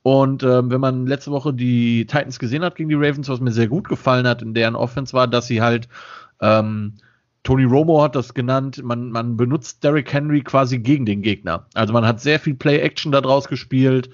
[0.02, 3.52] Und ähm, wenn man letzte Woche die Titans gesehen hat gegen die Ravens, was mir
[3.52, 5.88] sehr gut gefallen hat in deren Offense war, dass sie halt
[6.42, 6.94] ähm,
[7.44, 11.68] Tony Romo hat das genannt, man, man benutzt Derrick Henry quasi gegen den Gegner.
[11.74, 14.10] Also man hat sehr viel Play-Action da draus gespielt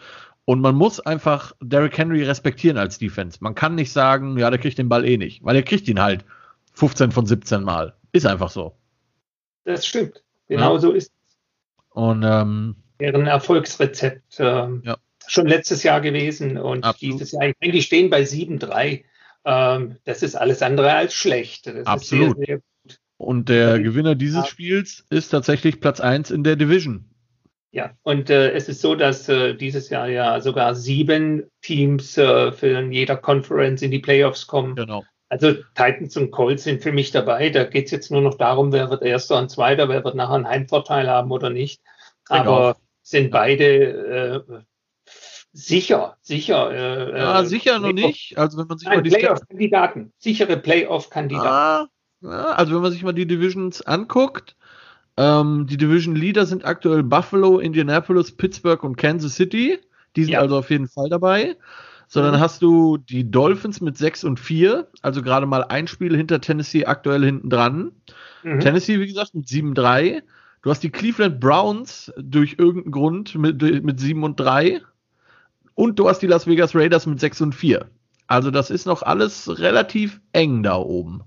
[0.46, 3.40] und man muss einfach Derrick Henry respektieren als Defense.
[3.42, 6.02] Man kann nicht sagen, ja, der kriegt den Ball eh nicht, weil er kriegt ihn
[6.02, 6.26] halt
[6.74, 7.96] 15 von 17 Mal.
[8.12, 8.76] Ist einfach so.
[9.64, 10.24] Das stimmt.
[10.48, 10.80] Genau ja.
[10.80, 11.38] so ist es.
[11.90, 14.98] Und ähm, deren Erfolgsrezept ähm, ja.
[15.28, 17.16] schon letztes Jahr gewesen und Absolut.
[17.16, 17.48] dieses Jahr.
[17.48, 19.04] Ich denke, die stehen bei 7-3.
[19.46, 21.68] Ähm, das ist alles andere als schlecht.
[21.68, 22.38] Das Absolut.
[22.38, 22.62] Sehr, sehr
[23.18, 27.06] und der Gewinner dieses Spiels ist tatsächlich Platz 1 in der Division.
[27.72, 32.52] Ja, und äh, es ist so, dass äh, dieses Jahr ja sogar sieben Teams äh,
[32.52, 34.76] für jeder Conference in die Playoffs kommen.
[34.76, 35.04] Genau.
[35.34, 37.50] Also Titans und Colts sind für mich dabei.
[37.50, 40.36] Da geht es jetzt nur noch darum, wer wird Erster und Zweiter, wer wird nachher
[40.36, 41.82] einen Heimvorteil haben oder nicht.
[42.30, 44.62] Aber sind beide äh,
[45.52, 46.72] sicher, sicher.
[46.72, 48.38] Äh, ja, äh, sicher noch nicht.
[48.38, 51.90] Also wenn man sich Nein, mal die Playoff-Kandidaten, sichere Playoff-Kandidaten.
[52.22, 54.56] Ah, also wenn man sich mal die Divisions anguckt,
[55.18, 59.80] ähm, die Division Leader sind aktuell Buffalo, Indianapolis, Pittsburgh und Kansas City.
[60.16, 60.42] Die sind ja.
[60.42, 61.56] also auf jeden Fall dabei.
[62.08, 62.40] So, dann mhm.
[62.40, 66.86] hast du die Dolphins mit 6 und 4, also gerade mal ein Spiel hinter Tennessee
[66.86, 67.92] aktuell hinten dran.
[68.44, 68.60] Mhm.
[68.60, 70.22] Tennessee, wie gesagt, mit 7-3.
[70.62, 74.82] Du hast die Cleveland Browns durch irgendeinen Grund mit, mit 7 und 3.
[75.76, 77.86] Und du hast die Las Vegas Raiders mit 6 und 4.
[78.28, 81.24] Also das ist noch alles relativ eng da oben.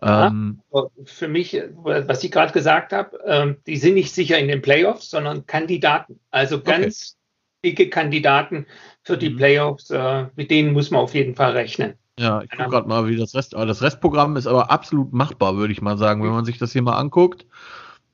[0.00, 0.60] Ja, ähm,
[1.04, 5.10] für mich, was ich gerade gesagt habe, ähm, die sind nicht sicher in den Playoffs,
[5.10, 6.18] sondern Kandidaten.
[6.30, 7.16] Also ganz.
[7.64, 8.66] Dicke Kandidaten
[9.02, 9.36] für die mhm.
[9.36, 11.94] Playoffs, äh, mit denen muss man auf jeden Fall rechnen.
[12.18, 15.72] Ja, ich gucke gerade mal, wie das Rest, das Restprogramm ist aber absolut machbar, würde
[15.72, 17.46] ich mal sagen, wenn man sich das hier mal anguckt.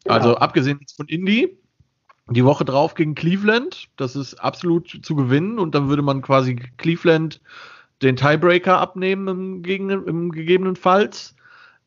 [0.05, 0.15] Genau.
[0.15, 1.59] Also abgesehen von Indy,
[2.31, 6.57] die Woche drauf gegen Cleveland, das ist absolut zu gewinnen und dann würde man quasi
[6.77, 7.41] Cleveland
[8.01, 11.35] den Tiebreaker abnehmen im, gegen, im gegebenenfalls.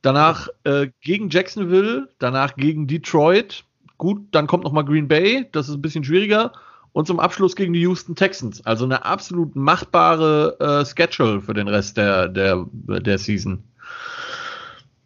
[0.01, 3.63] Danach äh, gegen Jacksonville, danach gegen Detroit.
[3.97, 6.51] Gut, dann kommt noch mal Green Bay, das ist ein bisschen schwieriger
[6.93, 8.65] und zum Abschluss gegen die Houston Texans.
[8.65, 13.63] Also eine absolut machbare äh, Schedule für den Rest der, der, der Season.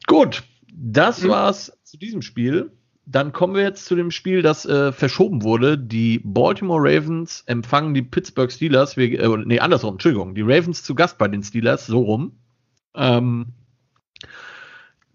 [0.07, 1.29] Gut, das mhm.
[1.29, 2.71] war's zu diesem Spiel.
[3.07, 5.77] Dann kommen wir jetzt zu dem Spiel, das äh, verschoben wurde.
[5.77, 8.97] Die Baltimore Ravens empfangen die Pittsburgh Steelers.
[8.97, 10.33] Wir, äh, nee, andersrum, Entschuldigung.
[10.33, 12.39] Die Ravens zu Gast bei den Steelers, so rum.
[12.95, 13.47] Ähm,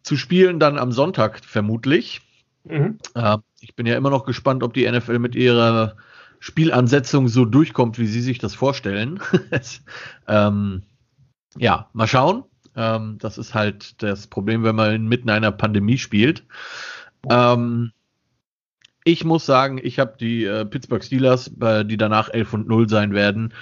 [0.05, 2.21] zu spielen dann am Sonntag vermutlich.
[2.63, 2.99] Mhm.
[3.15, 5.97] Äh, ich bin ja immer noch gespannt, ob die NFL mit ihrer
[6.41, 9.21] Spielansetzung so durchkommt, wie Sie sich das vorstellen.
[10.29, 10.83] ähm,
[11.57, 12.45] ja, mal schauen.
[12.75, 16.45] Ähm, das ist halt das Problem, wenn man inmitten einer Pandemie spielt.
[17.29, 17.93] Ähm,
[19.05, 22.89] ich muss sagen, ich habe die äh, Pittsburgh Steelers, äh, die danach 11 und 0
[22.89, 23.53] sein werden.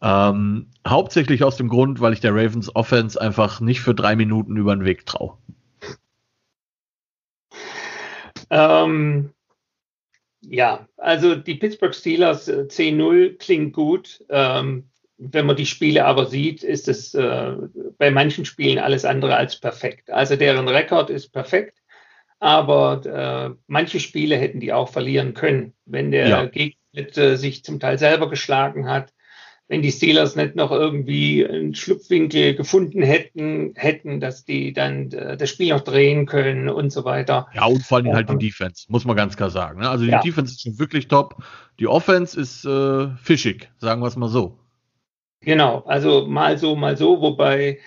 [0.00, 4.56] Ähm, hauptsächlich aus dem Grund, weil ich der Ravens Offense einfach nicht für drei Minuten
[4.56, 5.36] über den Weg traue.
[8.50, 9.30] Ähm,
[10.40, 14.24] ja, also die Pittsburgh Steelers äh, 10-0 klingt gut.
[14.28, 17.56] Ähm, wenn man die Spiele aber sieht, ist es äh,
[17.98, 20.10] bei manchen Spielen alles andere als perfekt.
[20.10, 21.78] Also deren Rekord ist perfekt,
[22.38, 26.44] aber äh, manche Spiele hätten die auch verlieren können, wenn der ja.
[26.46, 26.76] Gegner
[27.16, 29.12] äh, sich zum Teil selber geschlagen hat
[29.68, 35.36] wenn die Steelers nicht noch irgendwie einen Schlupfwinkel gefunden hätten, hätten, dass die dann äh,
[35.36, 37.48] das Spiel noch drehen können und so weiter.
[37.54, 39.80] Ja, und vor allem halt die Defense, muss man ganz klar sagen.
[39.80, 39.88] Ne?
[39.88, 40.22] Also die ja.
[40.22, 41.42] Defense ist schon wirklich top.
[41.78, 44.58] Die Offense ist äh, fischig, sagen wir es mal so.
[45.40, 47.78] Genau, also mal so, mal so, wobei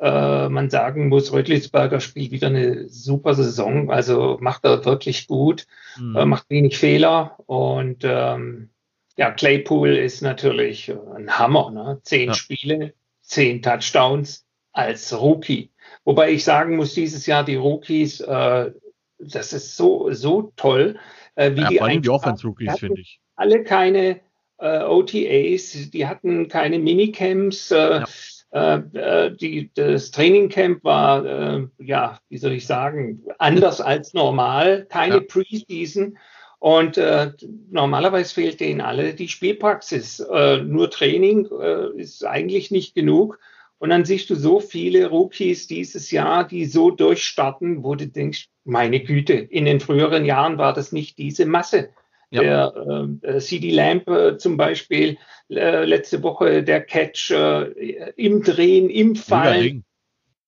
[0.00, 5.66] äh, man sagen muss, Rötlisberger spielt wieder eine super Saison, also macht er wirklich gut,
[5.98, 6.16] mhm.
[6.16, 8.70] äh, macht wenig Fehler und ähm,
[9.16, 11.70] ja, Claypool ist natürlich ein Hammer.
[11.70, 12.00] Ne?
[12.02, 12.34] Zehn ja.
[12.34, 15.70] Spiele, zehn Touchdowns als Rookie.
[16.04, 18.70] Wobei ich sagen muss, dieses Jahr die Rookies, äh,
[19.18, 20.98] das ist so, so toll.
[21.34, 23.20] Äh, wie ja, die vor allem die Offense-Rookies, finde ich.
[23.36, 24.20] Alle keine
[24.58, 27.70] äh, OTAs, die hatten keine Minicamps.
[27.70, 28.04] Äh, ja.
[28.52, 34.86] Äh, äh, die, das Trainingcamp war, äh, ja, wie soll ich sagen, anders als normal,
[34.88, 35.20] keine ja.
[35.20, 36.16] Preseason.
[36.58, 37.32] Und äh,
[37.70, 40.20] normalerweise fehlt denen alle die Spielpraxis.
[40.20, 43.38] Äh, nur Training äh, ist eigentlich nicht genug.
[43.78, 48.48] Und dann siehst du so viele Rookies dieses Jahr, die so durchstarten, wo du denkst,
[48.64, 51.90] meine Güte, in den früheren Jahren war das nicht diese Masse.
[52.30, 52.42] Ja.
[52.42, 58.90] Der äh, CD Lamp äh, zum Beispiel, äh, letzte Woche der Catch äh, im Drehen,
[58.90, 59.84] im Fallen.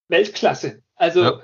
[0.08, 0.82] Weltklasse.
[0.96, 1.40] Also, ja.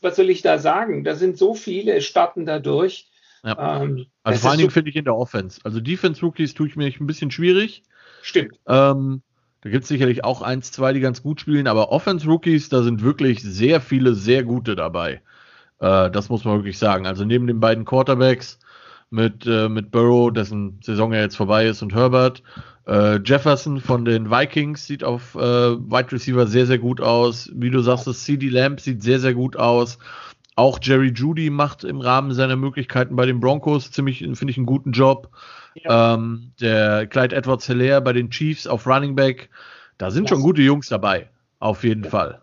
[0.00, 1.02] was soll ich da sagen?
[1.02, 3.10] Da sind so viele, starten da durch.
[3.44, 3.82] Ja.
[3.82, 5.60] Ähm, also vor allen Dingen so finde ich in der Offense.
[5.64, 7.82] Also Defense-Rookies tue ich mir ein bisschen schwierig.
[8.22, 8.58] Stimmt.
[8.66, 9.22] Ähm,
[9.62, 13.02] da gibt es sicherlich auch eins, zwei, die ganz gut spielen, aber Offense-Rookies, da sind
[13.02, 15.22] wirklich sehr viele, sehr gute dabei.
[15.78, 17.06] Äh, das muss man wirklich sagen.
[17.06, 18.58] Also neben den beiden Quarterbacks
[19.10, 22.42] mit, äh, mit Burrow, dessen Saison ja jetzt vorbei ist, und Herbert.
[22.86, 27.50] Äh, Jefferson von den Vikings sieht auf äh, Wide Receiver sehr, sehr gut aus.
[27.54, 29.98] Wie du sagst, das CD Lamp sieht sehr, sehr gut aus.
[30.54, 34.66] Auch Jerry Judy macht im Rahmen seiner Möglichkeiten bei den Broncos ziemlich, finde ich, einen
[34.66, 35.30] guten Job.
[35.74, 36.14] Ja.
[36.14, 39.48] Ähm, der Clyde Edwards Hilaire bei den Chiefs auf Running Back.
[39.96, 41.30] Da sind das schon gute Jungs dabei.
[41.58, 42.10] Auf jeden ja.
[42.10, 42.42] Fall.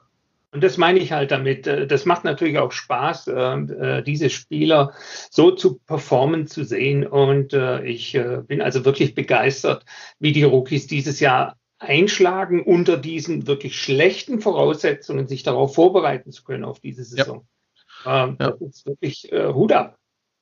[0.52, 1.68] Und das meine ich halt damit.
[1.68, 4.94] Äh, das macht natürlich auch Spaß, ähm, äh, diese Spieler
[5.30, 7.06] so zu performen zu sehen.
[7.06, 9.86] Und äh, ich bin also wirklich begeistert,
[10.20, 16.44] wie die Rookies dieses Jahr einschlagen, unter diesen wirklich schlechten Voraussetzungen sich darauf vorbereiten zu
[16.44, 17.38] können auf diese Saison.
[17.38, 17.59] Ja.
[18.06, 18.52] Ähm, ja.
[18.52, 19.98] Das ist wirklich Hut ab.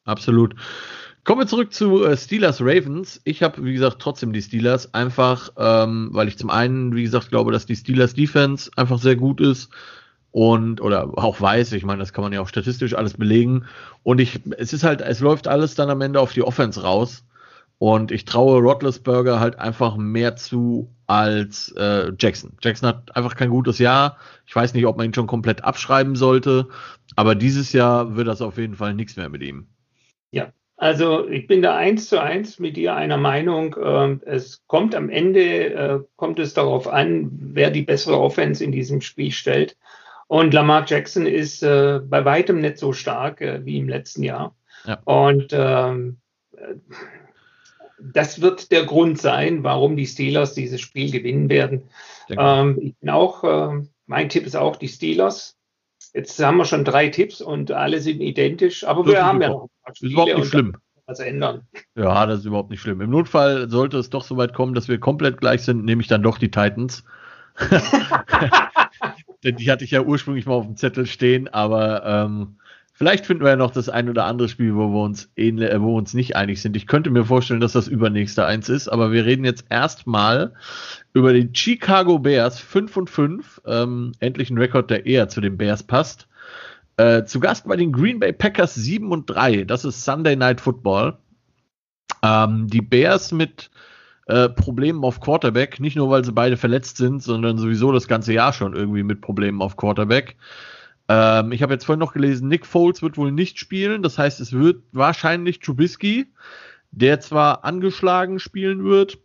[0.05, 0.55] Absolut.
[1.27, 3.19] Kommen wir zurück zu äh, Steelers Ravens.
[3.25, 7.27] Ich habe, wie gesagt, trotzdem die Steelers, einfach, ähm, weil ich zum einen, wie gesagt,
[7.27, 9.69] glaube, dass die Steelers Defense einfach sehr gut ist
[10.31, 13.65] und oder auch weiß, ich meine, das kann man ja auch statistisch alles belegen.
[14.03, 17.25] Und ich, es ist halt, es läuft alles dann am Ende auf die Offense raus.
[17.77, 22.53] Und ich traue Rotlesberger halt einfach mehr zu als äh, Jackson.
[22.61, 24.17] Jackson hat einfach kein gutes Jahr.
[24.45, 26.69] Ich weiß nicht, ob man ihn schon komplett abschreiben sollte,
[27.17, 29.67] aber dieses Jahr wird das auf jeden Fall nichts mehr mit ihm.
[30.29, 33.75] Ja, also ich bin da eins zu eins mit dir einer Meinung.
[33.83, 38.71] Ähm, es kommt am Ende, äh, kommt es darauf an, wer die bessere Offense in
[38.71, 39.75] diesem Spiel stellt.
[40.27, 44.55] Und Lamar Jackson ist äh, bei weitem nicht so stark äh, wie im letzten Jahr.
[44.85, 45.01] Ja.
[45.05, 46.17] Und ähm,
[47.99, 51.89] das wird der Grund sein, warum die Steelers dieses Spiel gewinnen werden.
[52.29, 55.57] Ähm, ich bin auch, mein Tipp ist auch die Steelers.
[56.17, 59.49] Jetzt haben wir schon drei Tipps und alle sind identisch, aber das wir haben ja
[59.49, 60.75] noch ein paar überhaupt nicht schlimm.
[61.05, 61.61] Was ändern.
[61.95, 63.01] Ja, das ist überhaupt nicht schlimm.
[63.01, 66.07] Im Notfall sollte es doch so weit kommen, dass wir komplett gleich sind, nehme ich
[66.07, 67.03] dann doch die Titans.
[69.43, 72.57] Denn die hatte ich ja ursprünglich mal auf dem Zettel stehen, aber ähm,
[72.97, 75.79] Vielleicht finden wir ja noch das ein oder andere Spiel, wo wir uns ähnlich, äh,
[75.79, 76.75] wo wir uns nicht einig sind.
[76.75, 80.55] Ich könnte mir vorstellen, dass das übernächste eins ist, aber wir reden jetzt erstmal
[81.13, 83.61] über die Chicago Bears 5 und 5.
[83.67, 86.27] Ähm, endlich ein Rekord, der eher zu den Bears passt.
[86.97, 89.65] Äh, zu Gast bei den Green Bay Packers 7 und 3.
[89.65, 91.19] Das ist Sunday Night Football.
[92.23, 93.69] Ähm, die Bears mit
[94.25, 98.33] äh, Problemen auf Quarterback, nicht nur weil sie beide verletzt sind, sondern sowieso das ganze
[98.33, 100.35] Jahr schon irgendwie mit Problemen auf Quarterback.
[101.09, 104.03] Ähm, ich habe jetzt vorhin noch gelesen, Nick Foles wird wohl nicht spielen.
[104.03, 106.27] Das heißt, es wird wahrscheinlich Trubisky,
[106.91, 109.19] der zwar angeschlagen spielen wird,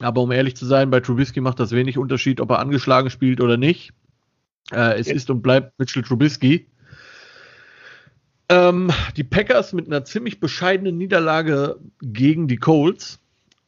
[0.00, 3.40] aber um ehrlich zu sein, bei Trubisky macht das wenig Unterschied, ob er angeschlagen spielt
[3.40, 3.92] oder nicht.
[4.72, 5.14] Äh, es ja.
[5.14, 6.66] ist und bleibt Mitchell Trubisky.
[8.48, 13.18] Ähm, die Packers mit einer ziemlich bescheidenen Niederlage gegen die Colts.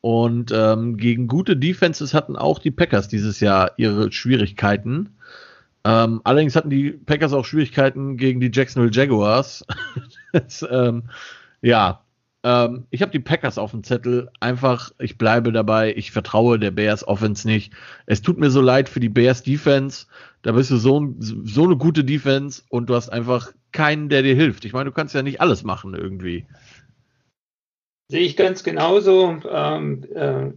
[0.00, 5.16] Und ähm, gegen gute Defenses hatten auch die Packers dieses Jahr ihre Schwierigkeiten.
[5.84, 9.64] Ähm, allerdings hatten die Packers auch Schwierigkeiten gegen die Jacksonville Jaguars.
[10.32, 11.04] das, ähm,
[11.60, 12.04] ja,
[12.44, 14.30] ähm, ich habe die Packers auf dem Zettel.
[14.40, 15.94] Einfach, ich bleibe dabei.
[15.96, 17.72] Ich vertraue der Bears Offense nicht.
[18.06, 20.06] Es tut mir so leid für die Bears Defense.
[20.42, 24.34] Da bist du so, so eine gute Defense und du hast einfach keinen, der dir
[24.34, 24.64] hilft.
[24.64, 26.46] Ich meine, du kannst ja nicht alles machen irgendwie.
[28.08, 29.40] Sehe ich ganz genauso.
[29.48, 30.50] Ähm, äh,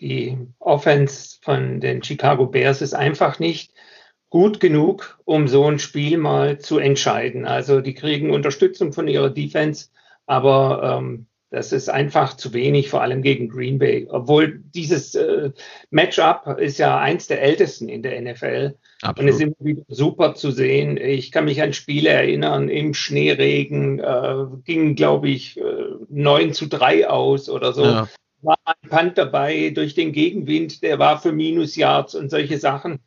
[0.00, 3.72] die Offense von den Chicago Bears ist einfach nicht
[4.30, 7.44] gut genug, um so ein Spiel mal zu entscheiden.
[7.44, 9.88] Also die kriegen Unterstützung von ihrer Defense,
[10.26, 14.06] aber ähm, das ist einfach zu wenig, vor allem gegen Green Bay.
[14.08, 15.50] Obwohl dieses äh,
[15.90, 18.76] Matchup ist ja eins der ältesten in der NFL.
[19.02, 19.18] Absolut.
[19.18, 20.96] Und es ist immer wieder super zu sehen.
[20.96, 25.62] Ich kann mich an Spiele erinnern, im Schneeregen äh, ging, glaube ich, äh,
[26.08, 27.82] 9 zu 3 aus oder so.
[27.82, 28.08] Ja.
[28.42, 33.00] War ein Punt dabei durch den Gegenwind, der war für Minus-Yards und solche Sachen.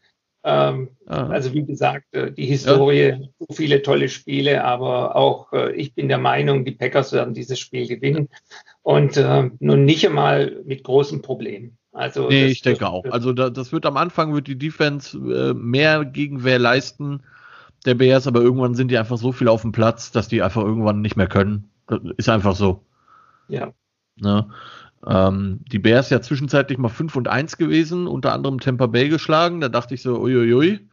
[0.46, 1.28] Ähm, ah.
[1.28, 3.18] Also wie gesagt, äh, die Historie, ja.
[3.40, 7.60] so viele tolle Spiele, aber auch äh, ich bin der Meinung, die Packers werden dieses
[7.60, 8.28] Spiel gewinnen
[8.82, 11.78] und äh, nun nicht einmal mit großen Problemen.
[11.94, 13.06] Also nee, ich denke auch.
[13.06, 17.22] Also da, das wird am Anfang wird die Defense äh, mehr Gegenwehr leisten
[17.86, 20.64] der Bears, aber irgendwann sind die einfach so viel auf dem Platz, dass die einfach
[20.64, 21.70] irgendwann nicht mehr können.
[21.88, 22.82] Das ist einfach so.
[23.48, 23.74] Ja.
[24.16, 24.48] Ne?
[25.06, 29.62] Ähm, die Bears ja zwischenzeitlich mal 5 und 1 gewesen, unter anderem Tampa Bay geschlagen.
[29.62, 30.88] Da dachte ich so, uiuiui,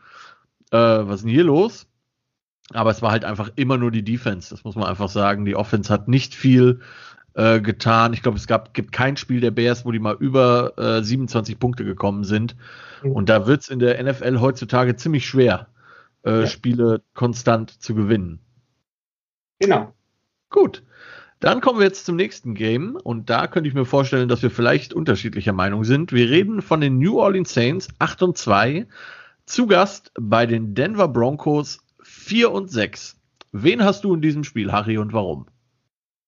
[0.70, 1.86] äh, was ist denn hier los?
[2.72, 5.44] Aber es war halt einfach immer nur die Defense, das muss man einfach sagen.
[5.44, 6.80] Die Offense hat nicht viel
[7.34, 8.12] äh, getan.
[8.12, 11.58] Ich glaube, es gab, gibt kein Spiel der Bears, wo die mal über äh, 27
[11.58, 12.56] Punkte gekommen sind.
[13.02, 13.12] Mhm.
[13.12, 15.68] Und da wird es in der NFL heutzutage ziemlich schwer,
[16.24, 16.46] äh, ja.
[16.46, 18.40] Spiele konstant zu gewinnen.
[19.58, 19.92] Genau.
[20.48, 20.82] Gut.
[21.40, 24.50] Dann kommen wir jetzt zum nächsten Game und da könnte ich mir vorstellen, dass wir
[24.50, 26.12] vielleicht unterschiedlicher Meinung sind.
[26.12, 28.86] Wir reden von den New Orleans Saints 8 und 2,
[29.46, 33.18] zu Gast bei den Denver Broncos 4 und 6.
[33.52, 35.46] Wen hast du in diesem Spiel, Harry, und warum?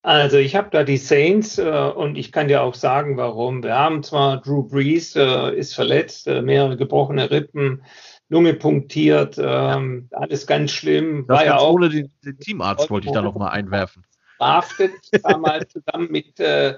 [0.01, 3.63] Also ich habe da die Saints äh, und ich kann dir auch sagen, warum.
[3.63, 7.85] Wir haben zwar Drew Brees äh, ist verletzt, äh, mehrere gebrochene Rippen,
[8.31, 11.27] Lunge punktiert, ähm, alles ganz schlimm.
[11.29, 14.05] Das war ja auch ohne den, den Teamarzt wollte ich da noch mal einwerfen.
[14.43, 16.75] Drafted damals zusammen mit äh,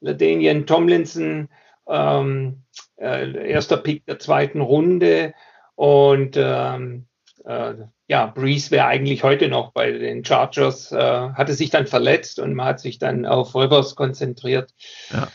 [0.00, 1.48] Daniel Tomlinson,
[1.86, 2.62] ähm,
[2.96, 5.34] äh, erster Pick der zweiten Runde
[5.74, 7.06] und ähm,
[7.44, 7.74] äh,
[8.08, 12.54] ja, Breeze wäre eigentlich heute noch bei den Chargers, äh, hatte sich dann verletzt und
[12.54, 14.72] man hat sich dann auf Rivers konzentriert.
[15.10, 15.28] Ja.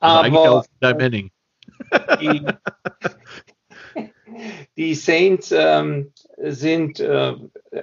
[0.00, 1.30] Aber auf Manning.
[2.20, 2.44] Die,
[4.76, 7.34] die Saints ähm, sind äh,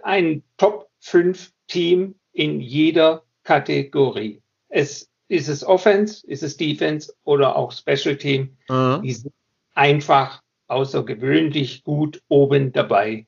[0.04, 4.43] ein Top 5 Team in jeder Kategorie.
[4.68, 8.58] Es ist es Offense, ist es Defense oder auch Special Team.
[8.70, 9.02] Mhm.
[9.04, 9.34] Die sind
[9.74, 13.26] einfach außergewöhnlich gut oben dabei.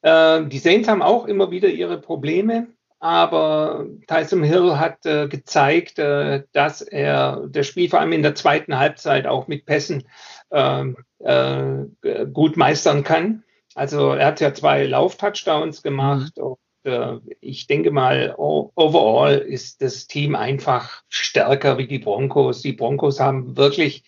[0.00, 5.98] Äh, die Saints haben auch immer wieder ihre Probleme, aber Tyson Hill hat äh, gezeigt,
[5.98, 10.04] äh, dass er das Spiel vor allem in der zweiten Halbzeit auch mit Pässen
[10.50, 13.44] ähm, äh, gut meistern kann.
[13.74, 16.56] Also er hat ja zwei Lauf-Touchdowns gemacht mhm.
[16.84, 22.62] Und äh, ich denke mal, overall ist das Team einfach stärker wie die Broncos.
[22.62, 24.04] Die Broncos haben wirklich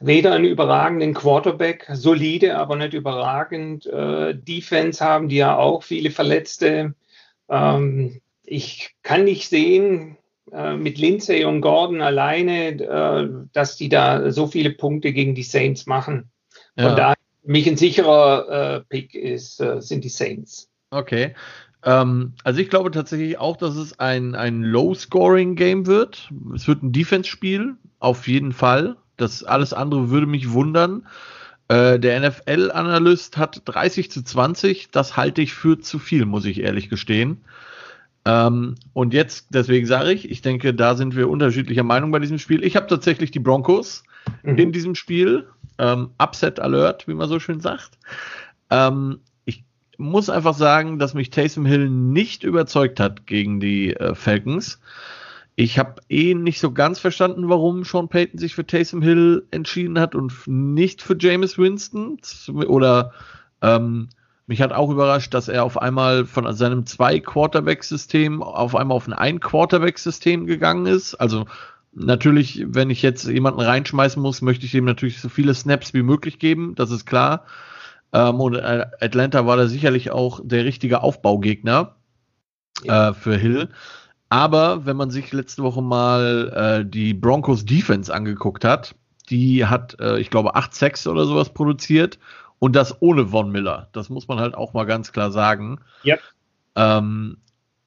[0.00, 3.86] weder einen überragenden Quarterback, solide, aber nicht überragend.
[3.86, 6.94] Äh, Defense haben die ja auch viele Verletzte.
[7.48, 10.16] Ähm, ich kann nicht sehen,
[10.52, 15.42] äh, mit Lindsay und Gordon alleine, äh, dass die da so viele Punkte gegen die
[15.42, 16.30] Saints machen.
[16.76, 16.94] Von ja.
[16.94, 20.70] daher mich ein sicherer äh, Pick ist, äh, sind die Saints.
[20.90, 21.34] Okay.
[21.84, 26.30] Ähm, also ich glaube tatsächlich auch, dass es ein, ein Low-Scoring-Game wird.
[26.54, 28.96] Es wird ein Defense-Spiel, auf jeden Fall.
[29.16, 31.06] Das alles andere würde mich wundern.
[31.68, 34.90] Äh, der NFL-Analyst hat 30 zu 20.
[34.90, 37.42] Das halte ich für zu viel, muss ich ehrlich gestehen.
[38.24, 42.38] Ähm, und jetzt, deswegen sage ich, ich denke, da sind wir unterschiedlicher Meinung bei diesem
[42.38, 42.64] Spiel.
[42.64, 44.02] Ich habe tatsächlich die Broncos
[44.42, 44.58] mhm.
[44.58, 45.48] in diesem Spiel.
[45.78, 47.98] Ähm, Upset Alert, wie man so schön sagt.
[48.70, 49.20] Ähm,
[49.98, 54.80] muss einfach sagen, dass mich Taysom Hill nicht überzeugt hat gegen die äh, Falcons.
[55.56, 59.98] Ich habe eh nicht so ganz verstanden, warum Sean Payton sich für Taysom Hill entschieden
[59.98, 62.20] hat und nicht für Jameis Winston.
[62.48, 63.12] Oder
[63.60, 64.08] ähm,
[64.46, 69.12] mich hat auch überrascht, dass er auf einmal von seinem Zwei-Quarterback-System auf einmal auf ein
[69.12, 71.16] Ein-Quarterback-System gegangen ist.
[71.16, 71.46] Also
[71.92, 76.02] natürlich, wenn ich jetzt jemanden reinschmeißen muss, möchte ich ihm natürlich so viele Snaps wie
[76.02, 77.44] möglich geben, das ist klar.
[78.12, 81.96] Ähm, und äh, Atlanta war da sicherlich auch der richtige Aufbaugegner
[82.84, 83.68] äh, für Hill.
[84.30, 88.94] Aber wenn man sich letzte Woche mal äh, die Broncos Defense angeguckt hat,
[89.30, 92.18] die hat, äh, ich glaube, 8 Sacks oder sowas produziert
[92.58, 93.88] und das ohne Von Miller.
[93.92, 95.80] Das muss man halt auch mal ganz klar sagen.
[96.02, 96.16] Ja.
[96.76, 97.38] Ähm,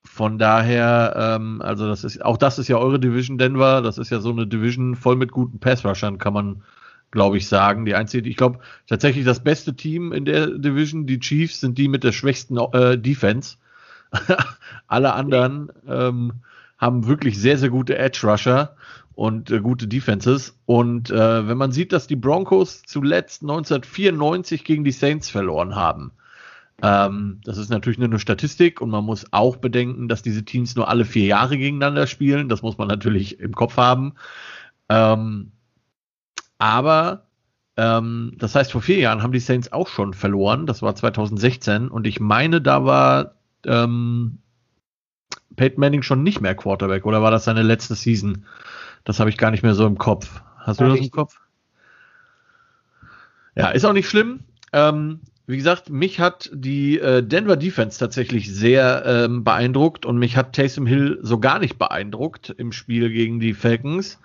[0.04, 3.82] von daher, ähm, also das ist, auch das ist ja eure Division Denver.
[3.82, 6.64] Das ist ja so eine Division voll mit guten Pass-Rushern, kann man,
[7.12, 7.86] glaube ich, sagen.
[7.86, 11.88] Die einzige, ich glaube, tatsächlich das beste Team in der Division, die Chiefs, sind die
[11.88, 13.58] mit der schwächsten äh, Defense.
[14.88, 16.34] Alle anderen ähm,
[16.78, 18.76] haben wirklich sehr, sehr gute Edge-Rusher
[19.14, 20.58] und äh, gute Defenses.
[20.66, 26.12] Und äh, wenn man sieht, dass die Broncos zuletzt 1994 gegen die Saints verloren haben,
[26.82, 30.76] ähm, das ist natürlich nur eine Statistik und man muss auch bedenken, dass diese Teams
[30.76, 32.50] nur alle vier Jahre gegeneinander spielen.
[32.50, 34.14] Das muss man natürlich im Kopf haben.
[34.90, 35.52] Ähm,
[36.62, 37.26] aber
[37.76, 40.68] ähm, das heißt, vor vier Jahren haben die Saints auch schon verloren.
[40.68, 43.34] Das war 2016 und ich meine, da war
[43.66, 44.38] ähm,
[45.56, 48.46] Peyton Manning schon nicht mehr Quarterback oder war das seine letzte Season?
[49.06, 50.44] Das habe ich gar nicht mehr so im Kopf.
[50.60, 51.40] Hast du ja, das im Kopf?
[53.56, 54.42] Ja, ist auch nicht schlimm.
[54.72, 60.38] Ähm, wie gesagt, mich hat die äh, Denver Defense tatsächlich sehr ähm, beeindruckt und mich
[60.38, 64.20] hat Taysom Hill so gar nicht beeindruckt im Spiel gegen die Falcons.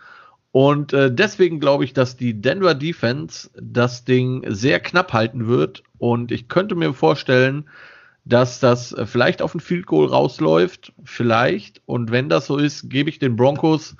[0.57, 5.83] Und äh, deswegen glaube ich, dass die Denver Defense das Ding sehr knapp halten wird.
[5.99, 7.69] Und ich könnte mir vorstellen,
[8.25, 11.83] dass das äh, vielleicht auf ein Field Goal rausläuft, vielleicht.
[11.85, 13.99] Und wenn das so ist, gebe ich den Broncos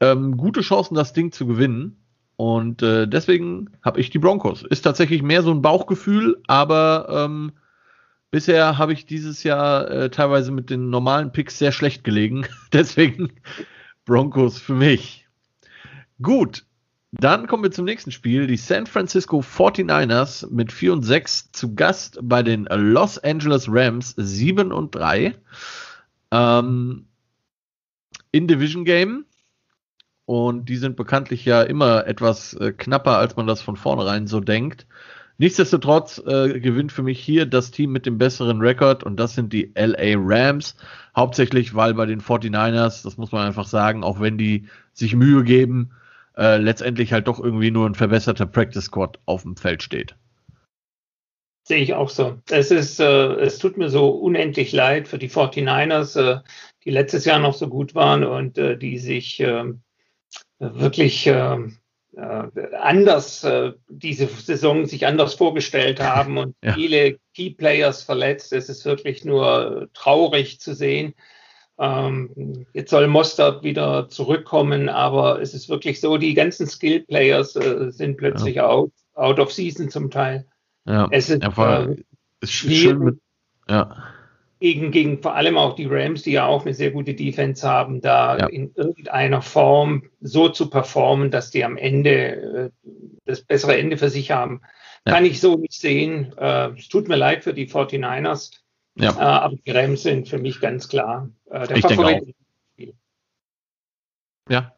[0.00, 1.98] ähm, gute Chancen, das Ding zu gewinnen.
[2.36, 4.62] Und äh, deswegen habe ich die Broncos.
[4.62, 7.52] Ist tatsächlich mehr so ein Bauchgefühl, aber ähm,
[8.30, 12.46] bisher habe ich dieses Jahr äh, teilweise mit den normalen Picks sehr schlecht gelegen.
[12.72, 13.34] deswegen
[14.06, 15.23] Broncos für mich.
[16.22, 16.64] Gut,
[17.12, 18.46] dann kommen wir zum nächsten Spiel.
[18.46, 24.14] Die San Francisco 49ers mit 4 und 6 zu Gast bei den Los Angeles Rams
[24.16, 25.34] 7 und 3.
[26.32, 27.06] Ähm,
[28.32, 29.26] in Division Game.
[30.26, 34.40] Und die sind bekanntlich ja immer etwas äh, knapper, als man das von vornherein so
[34.40, 34.86] denkt.
[35.36, 39.52] Nichtsdestotrotz äh, gewinnt für mich hier das Team mit dem besseren Rekord und das sind
[39.52, 40.76] die LA Rams.
[41.14, 45.44] Hauptsächlich, weil bei den 49ers, das muss man einfach sagen, auch wenn die sich Mühe
[45.44, 45.90] geben,
[46.36, 50.16] äh, letztendlich halt doch irgendwie nur ein verbesserter Practice Squad auf dem Feld steht.
[51.66, 52.38] Sehe ich auch so.
[52.50, 56.40] Es ist, äh, es tut mir so unendlich leid für die 49ers, äh,
[56.84, 59.80] die letztes Jahr noch so gut waren und äh, die sich ähm,
[60.58, 61.78] wirklich ähm,
[62.16, 66.74] äh, anders äh, diese Saison sich anders vorgestellt haben und ja.
[66.74, 68.52] viele Key Players verletzt.
[68.52, 71.14] Es ist wirklich nur traurig zu sehen.
[71.78, 77.56] Ähm, jetzt soll Mostert wieder zurückkommen, aber es ist wirklich so, die ganzen Skill Players
[77.56, 78.68] äh, sind plötzlich ja.
[78.68, 80.46] out, out of season zum Teil.
[80.86, 81.96] Ja, es ist, ja, äh,
[82.40, 83.18] ist schön mit,
[83.68, 84.04] ja
[84.64, 88.00] gegen, gegen vor allem auch die Rams, die ja auch eine sehr gute Defense haben,
[88.00, 88.46] da ja.
[88.46, 92.90] in irgendeiner Form so zu performen, dass die am Ende äh,
[93.26, 94.62] das bessere Ende für sich haben.
[95.04, 96.32] Kann ich so nicht sehen.
[96.38, 98.52] Äh, es tut mir leid für die 49ers,
[98.96, 99.10] ja.
[99.10, 102.34] äh, aber die Rams sind für mich ganz klar äh, der ich Favorit.
[104.48, 104.72] Ja.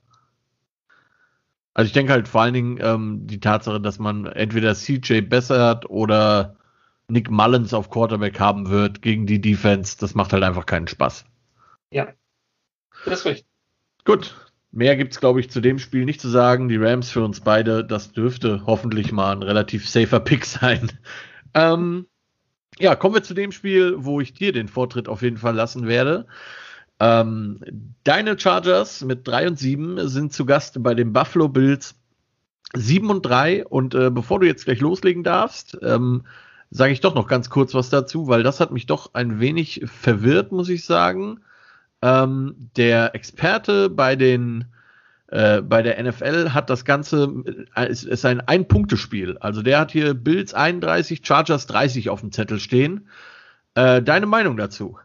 [1.74, 5.90] Also ich denke halt vor allen Dingen ähm, die Tatsache, dass man entweder CJ bessert
[5.90, 6.56] oder
[7.08, 11.24] Nick Mullins auf Quarterback haben wird gegen die Defense, das macht halt einfach keinen Spaß.
[11.90, 12.08] Ja,
[13.04, 13.46] das ist richtig.
[14.04, 14.34] Gut,
[14.70, 16.68] mehr gibt es, glaube ich, zu dem Spiel nicht zu sagen.
[16.68, 20.90] Die Rams für uns beide, das dürfte hoffentlich mal ein relativ safer Pick sein.
[21.54, 22.06] Ähm,
[22.78, 25.86] ja, kommen wir zu dem Spiel, wo ich dir den Vortritt auf jeden Fall lassen
[25.86, 26.26] werde.
[26.98, 27.60] Ähm,
[28.04, 31.94] deine Chargers mit 3 und 7 sind zu Gast bei den Buffalo Bills
[32.74, 33.66] 7 und 3.
[33.66, 36.24] Und äh, bevor du jetzt gleich loslegen darfst, ähm,
[36.70, 39.82] sage ich doch noch ganz kurz was dazu, weil das hat mich doch ein wenig
[39.86, 41.40] verwirrt, muss ich sagen.
[42.02, 44.66] Ähm, der Experte bei den
[45.28, 47.42] äh, bei der NFL hat das Ganze,
[47.74, 49.38] äh, es ist ein Ein-Punkte-Spiel.
[49.38, 53.08] Also der hat hier Bills 31, Chargers 30 auf dem Zettel stehen.
[53.74, 54.98] Äh, deine Meinung dazu?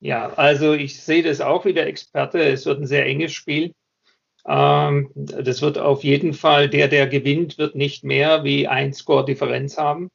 [0.00, 2.40] Ja, also ich sehe das auch wie der Experte.
[2.42, 3.72] Es wird ein sehr enges Spiel.
[4.46, 9.78] Ähm, das wird auf jeden Fall, der, der gewinnt, wird nicht mehr wie ein Score-Differenz
[9.78, 10.08] haben.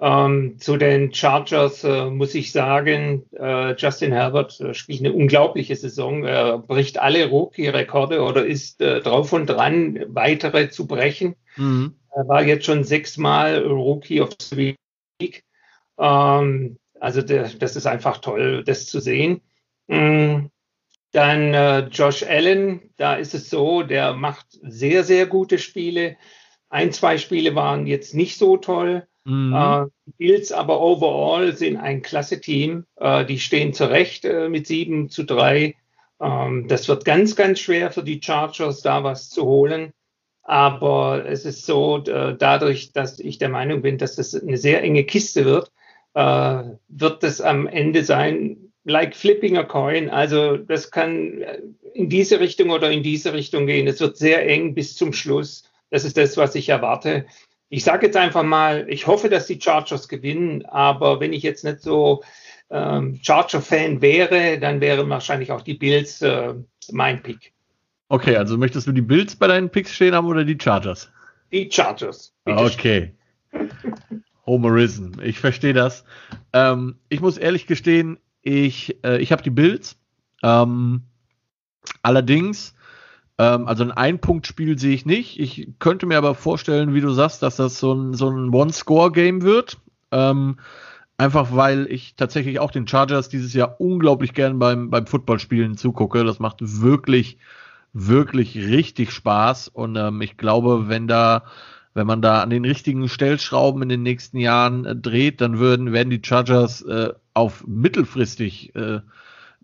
[0.00, 5.76] Ähm, zu den Chargers äh, muss ich sagen, äh, Justin Herbert äh, spielt eine unglaubliche
[5.76, 6.24] Saison.
[6.24, 11.36] Er bricht alle Rookie-Rekorde oder ist äh, drauf und dran, weitere zu brechen.
[11.56, 11.94] Mhm.
[12.10, 14.74] Er war jetzt schon sechsmal Rookie of the
[15.20, 15.44] Week.
[15.98, 19.42] Ähm, also der, das ist einfach toll, das zu sehen.
[19.86, 20.50] Mhm.
[21.12, 26.16] Dann äh, Josh Allen, da ist es so, der macht sehr, sehr gute Spiele.
[26.68, 29.06] Ein, zwei Spiele waren jetzt nicht so toll.
[29.24, 29.54] Mhm.
[29.54, 29.86] Äh,
[30.18, 32.84] Bills aber overall sind ein klasse Team.
[32.96, 35.74] Äh, die stehen zurecht äh, mit 7 zu 3.
[36.20, 39.92] Ähm, das wird ganz, ganz schwer für die Chargers, da was zu holen.
[40.42, 44.82] Aber es ist so, äh, dadurch, dass ich der Meinung bin, dass das eine sehr
[44.82, 45.72] enge Kiste wird,
[46.12, 50.10] äh, wird das am Ende sein, like flipping a coin.
[50.10, 51.42] Also das kann
[51.94, 53.86] in diese Richtung oder in diese Richtung gehen.
[53.86, 55.64] Es wird sehr eng bis zum Schluss.
[55.88, 57.24] Das ist das, was ich erwarte
[57.74, 61.64] ich sage jetzt einfach mal, ich hoffe, dass die Chargers gewinnen, aber wenn ich jetzt
[61.64, 62.22] nicht so
[62.70, 66.54] ähm, Charger-Fan wäre, dann wären wahrscheinlich auch die Bills äh,
[66.92, 67.52] mein Pick.
[68.10, 71.10] Okay, also möchtest du die Bills bei deinen Picks stehen haben oder die Chargers?
[71.50, 72.32] Die Chargers.
[72.44, 73.12] Okay.
[74.46, 76.04] Homerism, ich verstehe das.
[76.52, 79.96] Ähm, ich muss ehrlich gestehen, ich, äh, ich habe die Bills.
[80.44, 81.02] Ähm,
[82.02, 82.73] allerdings
[83.38, 85.40] ähm, also ein Ein-Punkt-Spiel sehe ich nicht.
[85.40, 89.42] Ich könnte mir aber vorstellen, wie du sagst, dass das so ein, so ein One-Score-Game
[89.42, 89.78] wird.
[90.12, 90.56] Ähm,
[91.16, 96.24] einfach weil ich tatsächlich auch den Chargers dieses Jahr unglaublich gern beim, beim Footballspielen zugucke.
[96.24, 97.38] Das macht wirklich,
[97.92, 99.68] wirklich richtig Spaß.
[99.68, 101.44] Und ähm, ich glaube, wenn da,
[101.94, 105.92] wenn man da an den richtigen Stellschrauben in den nächsten Jahren äh, dreht, dann würden,
[105.92, 109.00] werden die Chargers äh, auf mittelfristig äh,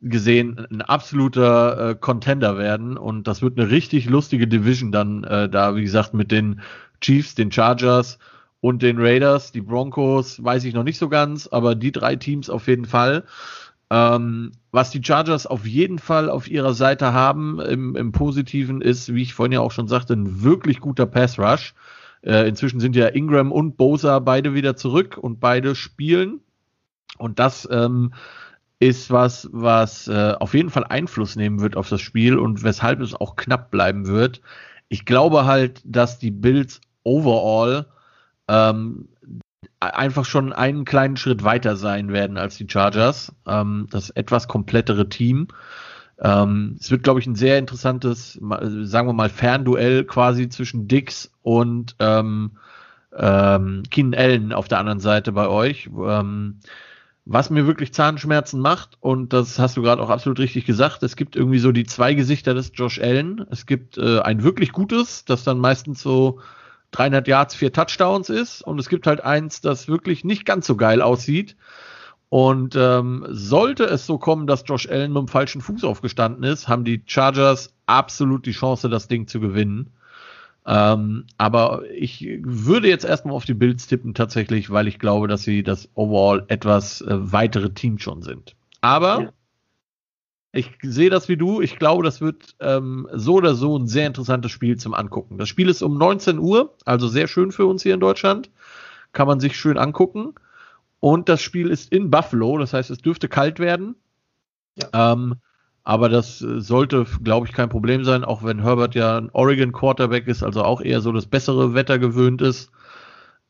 [0.03, 5.49] gesehen ein absoluter äh, Contender werden und das wird eine richtig lustige Division dann äh,
[5.49, 6.61] da, wie gesagt, mit den
[7.01, 8.19] Chiefs, den Chargers
[8.61, 12.51] und den Raiders, die Broncos, weiß ich noch nicht so ganz, aber die drei Teams
[12.51, 13.25] auf jeden Fall.
[13.91, 19.13] Ähm, was die Chargers auf jeden Fall auf ihrer Seite haben im, im Positiven ist,
[19.13, 21.75] wie ich vorhin ja auch schon sagte, ein wirklich guter Pass Rush.
[22.23, 26.41] Äh, inzwischen sind ja Ingram und Bosa beide wieder zurück und beide spielen.
[27.19, 28.13] Und das ähm,
[28.81, 33.01] ist was, was äh, auf jeden Fall Einfluss nehmen wird auf das Spiel und weshalb
[33.01, 34.41] es auch knapp bleiben wird.
[34.89, 37.87] Ich glaube halt, dass die Bills overall
[38.49, 39.09] ähm,
[39.79, 43.33] einfach schon einen kleinen Schritt weiter sein werden als die Chargers.
[43.47, 45.49] Ähm, das etwas komplettere Team.
[46.19, 51.31] Ähm, es wird, glaube ich, ein sehr interessantes, sagen wir mal, Fernduell quasi zwischen Dix
[51.43, 52.53] und ähm,
[53.17, 55.91] ähm, Keenan Allen auf der anderen Seite bei euch.
[55.95, 56.61] Ähm,
[57.25, 61.17] was mir wirklich Zahnschmerzen macht, und das hast du gerade auch absolut richtig gesagt, es
[61.17, 63.47] gibt irgendwie so die zwei Gesichter des Josh Allen.
[63.51, 66.41] Es gibt äh, ein wirklich gutes, das dann meistens so
[66.93, 68.63] 300 Yards, vier Touchdowns ist.
[68.63, 71.57] Und es gibt halt eins, das wirklich nicht ganz so geil aussieht.
[72.31, 76.69] Und ähm, sollte es so kommen, dass Josh Allen mit dem falschen Fuß aufgestanden ist,
[76.69, 79.91] haben die Chargers absolut die Chance, das Ding zu gewinnen.
[80.67, 85.43] Ähm, aber ich würde jetzt erstmal auf die Bills tippen, tatsächlich, weil ich glaube, dass
[85.43, 88.55] sie das overall etwas äh, weitere Team schon sind.
[88.81, 89.33] Aber ja.
[90.53, 91.61] Ich sehe das wie du.
[91.61, 95.39] Ich glaube, das wird ähm, so oder so ein sehr interessantes Spiel zum Angucken.
[95.39, 98.51] Das Spiel ist um 19 Uhr, also sehr schön für uns hier in Deutschland.
[99.13, 100.35] Kann man sich schön angucken.
[100.99, 103.95] Und das Spiel ist in Buffalo, das heißt, es dürfte kalt werden.
[104.75, 105.13] Ja.
[105.13, 105.37] Ähm,
[105.91, 110.29] aber das sollte, glaube ich, kein Problem sein, auch wenn Herbert ja ein Oregon Quarterback
[110.29, 112.71] ist, also auch eher so das bessere Wetter gewöhnt ist.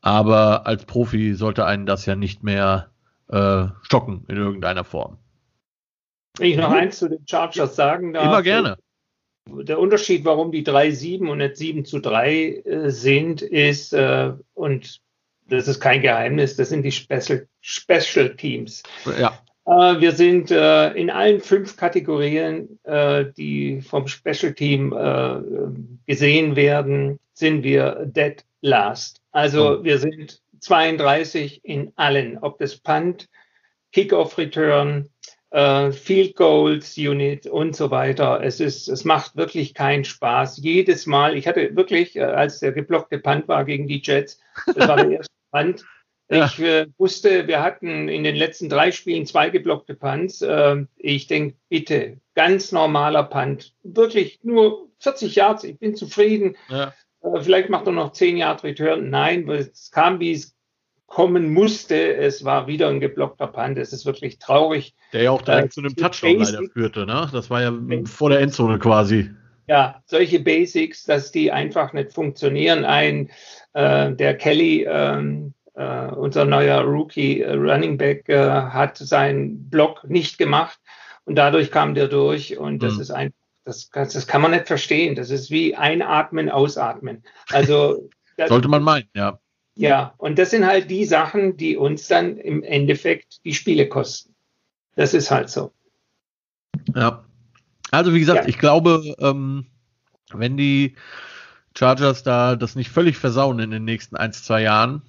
[0.01, 2.89] Aber als Profi sollte einen das ja nicht mehr
[3.27, 5.19] äh, stocken in irgendeiner Form.
[6.39, 6.77] Wenn ich noch mhm.
[6.77, 8.25] eins zu den Chargers sagen darf.
[8.25, 8.77] Immer gerne.
[9.47, 14.99] Der Unterschied, warum die 3-7 und nicht 7 zu 3 äh, sind, ist, äh, und
[15.47, 18.81] das ist kein Geheimnis, das sind die Special, Special Teams.
[19.19, 19.37] Ja.
[19.71, 24.91] Äh, wir sind äh, in allen fünf Kategorien, äh, die vom Special Team
[26.05, 29.21] gesehen werden, sind wir dead last.
[29.31, 29.83] Also oh.
[29.83, 33.29] wir sind 32 in allen, ob das Punt,
[33.93, 35.09] Kickoff Return,
[35.91, 38.41] Field Goals Unit und so weiter.
[38.41, 40.59] Es ist, es macht wirklich keinen Spaß.
[40.63, 44.95] Jedes Mal, ich hatte wirklich, als der geblockte Punt war gegen die Jets, das war
[44.95, 45.83] der erste Punt.
[46.31, 46.45] Ja.
[46.45, 50.41] Ich äh, wusste, wir hatten in den letzten drei Spielen zwei geblockte Punts.
[50.41, 53.73] Äh, ich denke, bitte, ganz normaler Punt.
[53.83, 56.55] Wirklich nur 40 Yards, ich bin zufrieden.
[56.69, 56.93] Ja.
[57.21, 59.09] Äh, vielleicht macht er noch 10 Yard Return.
[59.09, 60.55] Nein, es kam, wie es
[61.05, 62.15] kommen musste.
[62.15, 63.77] Es war wieder ein geblockter Punt.
[63.77, 64.95] Es ist wirklich traurig.
[65.11, 67.29] Der ja auch direkt äh, zu einem Touchdown Basic, leider führte, ne?
[67.33, 67.73] Das war ja
[68.05, 69.29] vor der Endzone quasi.
[69.67, 72.85] Ja, solche Basics, dass die einfach nicht funktionieren.
[72.85, 73.29] Ein,
[73.73, 80.03] äh, der Kelly, ähm, äh, unser neuer Rookie äh, Running Back, äh, hat seinen Block
[80.09, 80.79] nicht gemacht
[81.25, 83.01] und dadurch kam der durch und das mhm.
[83.01, 85.15] ist ein das, das kann man nicht verstehen.
[85.15, 87.23] Das ist wie einatmen, ausatmen.
[87.49, 88.09] Also
[88.47, 89.39] sollte man meinen, ja.
[89.75, 94.35] Ja, und das sind halt die Sachen, die uns dann im Endeffekt die Spiele kosten.
[94.95, 95.71] Das ist halt so.
[96.93, 97.23] Ja.
[97.89, 98.49] Also wie gesagt, ja.
[98.49, 99.67] ich glaube, ähm,
[100.33, 100.95] wenn die
[101.77, 105.03] Chargers da das nicht völlig versauen in den nächsten ein, zwei Jahren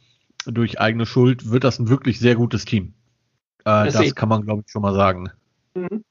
[0.44, 2.94] durch eigene Schuld, wird das ein wirklich sehr gutes Team.
[3.60, 5.30] Äh, das, das kann man, glaube ich, schon mal sagen.
[5.74, 6.04] Mhm.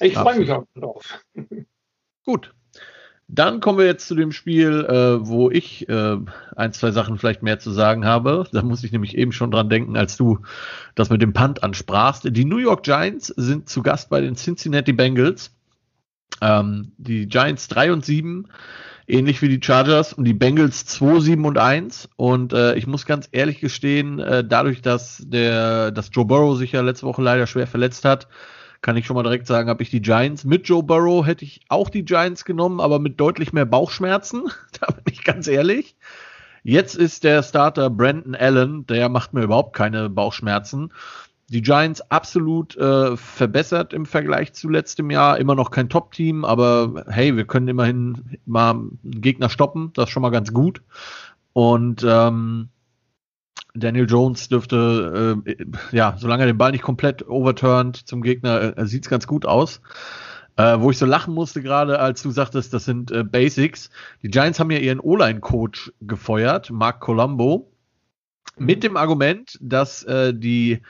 [0.00, 1.24] Ich freue mich auch drauf.
[2.24, 2.54] Gut.
[3.30, 6.16] Dann kommen wir jetzt zu dem Spiel, äh, wo ich äh,
[6.56, 8.46] ein, zwei Sachen vielleicht mehr zu sagen habe.
[8.52, 10.38] Da muss ich nämlich eben schon dran denken, als du
[10.94, 12.24] das mit dem Punt ansprachst.
[12.24, 15.50] Die New York Giants sind zu Gast bei den Cincinnati Bengals.
[16.40, 18.48] Ähm, die Giants 3 und 7,
[19.08, 22.10] ähnlich wie die Chargers, und die Bengals 2, 7 und 1.
[22.16, 26.72] Und äh, ich muss ganz ehrlich gestehen, äh, dadurch, dass der, dass Joe Burrow sich
[26.72, 28.28] ja letzte Woche leider schwer verletzt hat,
[28.80, 30.44] kann ich schon mal direkt sagen, habe ich die Giants.
[30.44, 34.44] Mit Joe Burrow hätte ich auch die Giants genommen, aber mit deutlich mehr Bauchschmerzen.
[34.80, 35.96] da bin ich ganz ehrlich.
[36.62, 40.92] Jetzt ist der Starter Brandon Allen, der macht mir überhaupt keine Bauchschmerzen.
[41.50, 45.38] Die Giants absolut äh, verbessert im Vergleich zu letztem Jahr.
[45.38, 49.90] Immer noch kein Top-Team, aber hey, wir können immerhin mal einen Gegner stoppen.
[49.94, 50.82] Das ist schon mal ganz gut.
[51.54, 52.68] Und ähm,
[53.74, 58.86] Daniel Jones dürfte, äh, ja, solange er den Ball nicht komplett overturnt zum Gegner, äh,
[58.86, 59.80] sieht es ganz gut aus.
[60.56, 63.90] Äh, wo ich so lachen musste gerade, als du sagtest, das sind äh, Basics.
[64.22, 67.70] Die Giants haben ja ihren O-Line-Coach gefeuert, Mark Colombo,
[68.56, 70.82] mit dem Argument, dass äh, die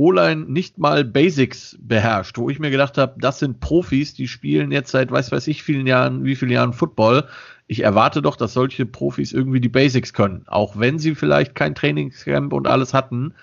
[0.00, 4.72] O-Line nicht mal Basics beherrscht, wo ich mir gedacht habe, das sind Profis, die spielen
[4.72, 7.28] jetzt seit weiß weiß ich vielen Jahren, wie vielen Jahren Football
[7.66, 10.44] ich erwarte doch, dass solche Profis irgendwie die Basics können.
[10.48, 13.34] Auch wenn sie vielleicht kein Trainingscamp und alles hatten.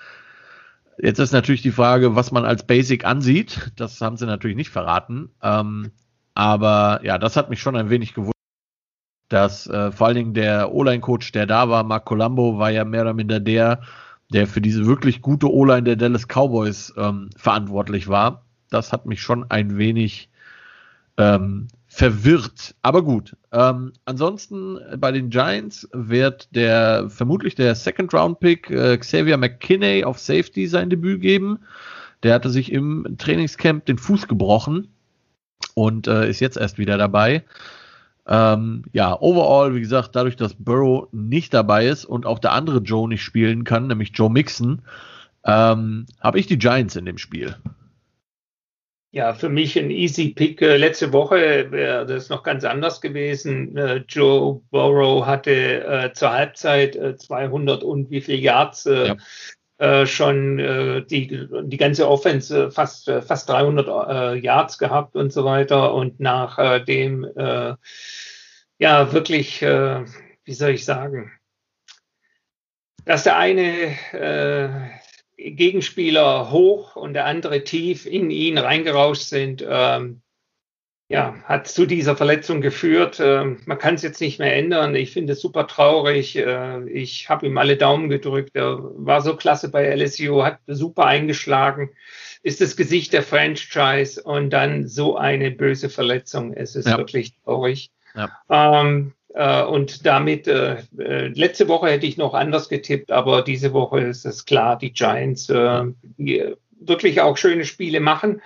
[0.97, 3.71] Jetzt ist natürlich die Frage, was man als Basic ansieht.
[3.75, 5.29] Das haben sie natürlich nicht verraten.
[5.41, 5.91] Ähm,
[6.33, 8.33] aber ja, das hat mich schon ein wenig gewundert,
[9.29, 13.03] dass äh, vor allen Dingen der O-Line-Coach, der da war, Mark Colombo, war ja mehr
[13.03, 13.81] oder minder der,
[14.29, 18.45] der für diese wirklich gute O-Line der Dallas Cowboys ähm, verantwortlich war.
[18.69, 20.29] Das hat mich schon ein wenig
[21.17, 22.75] ähm, verwirrt.
[22.81, 23.35] Aber gut.
[23.51, 30.03] Ähm, ansonsten bei den Giants wird der vermutlich der Second Round Pick äh, Xavier McKinney
[30.03, 31.59] auf Safety sein Debüt geben.
[32.23, 34.89] Der hatte sich im Trainingscamp den Fuß gebrochen
[35.75, 37.43] und äh, ist jetzt erst wieder dabei.
[38.27, 42.79] Ähm, ja, overall, wie gesagt, dadurch, dass Burrow nicht dabei ist und auch der andere
[42.79, 44.81] Joe nicht spielen kann, nämlich Joe Mixon,
[45.45, 47.55] ähm, habe ich die Giants in dem Spiel.
[49.11, 50.61] Ja, für mich ein easy Pick.
[50.61, 53.77] Äh, letzte Woche wäre das noch ganz anders gewesen.
[53.77, 59.15] Äh, Joe Burrow hatte äh, zur Halbzeit 200 und wie viel Yards ja.
[60.05, 60.57] Schon
[61.07, 65.93] die, die ganze Offense fast, fast 300 Yards gehabt und so weiter.
[65.93, 67.27] Und nach dem,
[68.79, 71.31] ja, wirklich, wie soll ich sagen,
[73.05, 73.95] dass der eine
[75.37, 80.21] Gegenspieler hoch und der andere tief in ihn reingerauscht sind, ähm,
[81.09, 83.21] ja, hat zu dieser Verletzung geführt.
[83.23, 84.93] Ähm, man kann es jetzt nicht mehr ändern.
[84.93, 86.35] Ich finde es super traurig.
[86.35, 88.51] Äh, ich habe ihm alle Daumen gedrückt.
[88.55, 91.91] Er war so klasse bei LSU, hat super eingeschlagen,
[92.43, 96.53] ist das Gesicht der Franchise und dann so eine böse Verletzung.
[96.53, 96.97] Es ist ja.
[96.97, 97.89] wirklich traurig.
[98.13, 98.29] Ja.
[98.49, 103.71] Ähm, äh, und damit, äh, äh, letzte Woche hätte ich noch anders getippt, aber diese
[103.71, 106.43] Woche ist es klar, die Giants, äh, die
[106.81, 108.41] wirklich auch schöne Spiele machen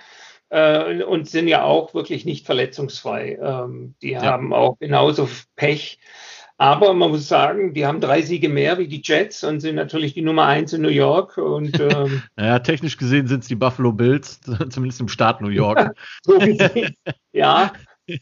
[0.52, 3.38] äh, und sind ja auch wirklich nicht verletzungsfrei.
[3.42, 4.22] Ähm, die ja.
[4.22, 5.98] haben auch genauso Pech.
[6.58, 10.12] Aber man muss sagen, die haben drei Siege mehr wie die Jets und sind natürlich
[10.12, 11.38] die Nummer eins in New York.
[11.38, 14.40] Und, ähm, naja, technisch gesehen sind es die Buffalo Bills,
[14.70, 15.96] zumindest im Staat New York.
[16.22, 16.94] so gesehen,
[17.32, 17.72] ja.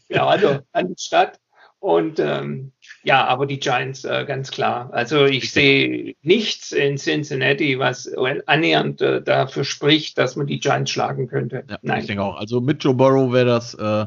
[0.07, 1.37] Ja, also an die Stadt.
[1.79, 2.71] Und ähm,
[3.03, 4.89] ja, aber die Giants äh, ganz klar.
[4.93, 8.11] Also ich sehe nichts in Cincinnati, was
[8.45, 11.63] annähernd äh, dafür spricht, dass man die Giants schlagen könnte.
[11.69, 12.01] Ja, Nein.
[12.01, 12.37] Ich denke auch.
[12.37, 14.05] Also mit Joe Burrow wäre das, äh,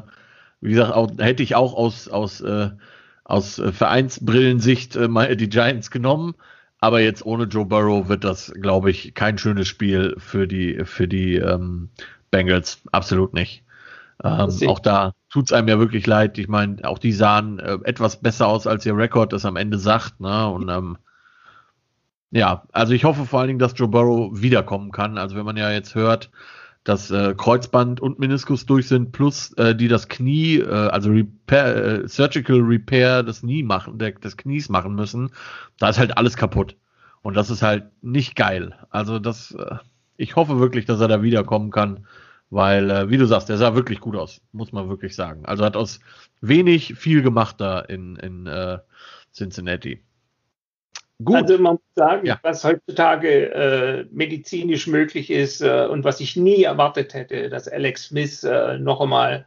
[0.61, 2.69] wie gesagt, auch, hätte ich auch aus, aus, äh,
[3.25, 6.35] aus äh, Vereinsbrillensicht äh, mal die Giants genommen.
[6.79, 11.07] Aber jetzt ohne Joe Burrow wird das, glaube ich, kein schönes Spiel für die, für
[11.07, 11.89] die ähm,
[12.31, 12.81] Bengals.
[12.91, 13.63] Absolut nicht.
[14.23, 16.37] Ähm, auch da tut es einem ja wirklich leid.
[16.37, 19.77] Ich meine, auch die sahen äh, etwas besser aus, als ihr Rekord das am Ende
[19.77, 20.21] sagt.
[20.21, 20.47] Ne?
[20.47, 20.97] Und ähm,
[22.31, 25.17] ja, also ich hoffe vor allen Dingen, dass Joe Burrow wiederkommen kann.
[25.17, 26.31] Also wenn man ja jetzt hört,
[26.85, 31.75] dass äh, Kreuzband und Meniskus durch sind, plus äh, die das Knie, äh, also Repair,
[31.75, 35.31] äh, Surgical Repair des Knie machen, der, des Knies machen müssen,
[35.79, 36.77] da ist halt alles kaputt.
[37.23, 38.73] Und das ist halt nicht geil.
[38.89, 39.75] Also das, äh,
[40.15, 42.05] ich hoffe wirklich, dass er da wiederkommen kann.
[42.49, 45.45] Weil, äh, wie du sagst, der sah wirklich gut aus, muss man wirklich sagen.
[45.45, 45.99] Also hat aus
[46.41, 48.77] wenig viel gemacht da in, in äh,
[49.33, 50.03] Cincinnati.
[51.23, 51.35] Gut.
[51.35, 52.39] Also man muss sagen, ja.
[52.43, 58.05] was heutzutage äh, medizinisch möglich ist äh, und was ich nie erwartet hätte, dass Alex
[58.05, 59.45] Smith äh, noch einmal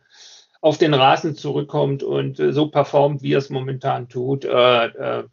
[0.60, 4.44] auf den Rasen zurückkommt und äh, so performt, wie er es momentan tut.
[4.44, 5.24] Äh, äh,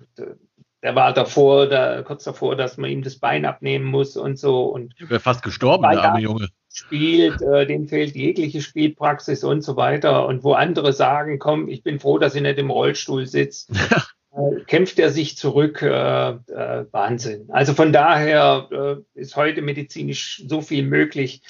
[0.84, 4.66] der war davor, da, kurz davor, dass man ihm das Bein abnehmen muss und so.
[4.66, 9.62] Und er wäre fast gestorben, der arme Junge spielt, äh, dem fehlt jegliche Spielpraxis und
[9.62, 10.28] so weiter.
[10.28, 13.70] Und wo andere sagen, komm, ich bin froh, dass er nicht im Rollstuhl sitzt,
[14.36, 15.82] äh, kämpft er sich zurück.
[15.82, 17.46] Äh, äh, Wahnsinn.
[17.50, 21.42] Also von daher äh, ist heute medizinisch so viel möglich.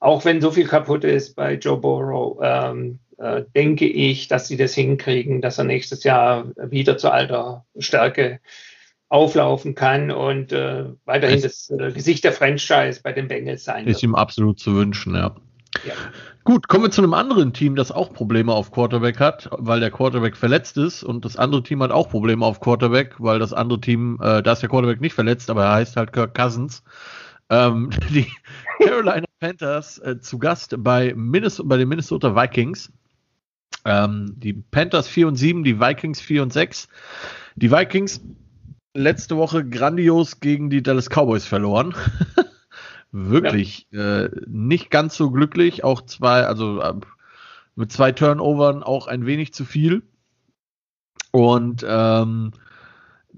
[0.00, 4.56] Auch wenn so viel kaputt ist bei Joe Burrow, ähm, äh, denke ich, dass sie
[4.56, 8.40] das hinkriegen, dass er nächstes Jahr wieder zu alter Stärke
[9.10, 13.96] auflaufen kann und äh, weiterhin das äh, Gesicht der Franchise bei den Bengals sein wird.
[13.96, 15.34] Ist ihm absolut zu wünschen, ja.
[15.84, 15.94] ja.
[16.44, 19.90] Gut, kommen wir zu einem anderen Team, das auch Probleme auf Quarterback hat, weil der
[19.90, 23.80] Quarterback verletzt ist und das andere Team hat auch Probleme auf Quarterback, weil das andere
[23.80, 26.84] Team, äh, da ist der Quarterback nicht verletzt, aber er heißt halt Kirk Cousins.
[27.50, 28.28] Ähm, die
[28.80, 32.92] Carolina Panthers äh, zu Gast bei, Minnesota, bei den Minnesota Vikings.
[33.84, 36.86] Ähm, die Panthers 4 und 7, die Vikings 4 und 6.
[37.56, 38.20] Die Vikings
[38.94, 41.94] letzte Woche grandios gegen die Dallas Cowboys verloren.
[43.12, 44.24] Wirklich ja.
[44.24, 45.84] äh, nicht ganz so glücklich.
[45.84, 46.94] Auch zwei, also äh,
[47.74, 50.02] mit zwei Turnovern auch ein wenig zu viel.
[51.32, 52.52] Und ähm,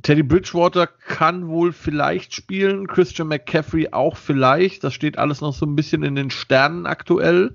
[0.01, 4.85] Teddy Bridgewater kann wohl vielleicht spielen, Christian McCaffrey auch vielleicht.
[4.85, 7.55] Das steht alles noch so ein bisschen in den Sternen aktuell.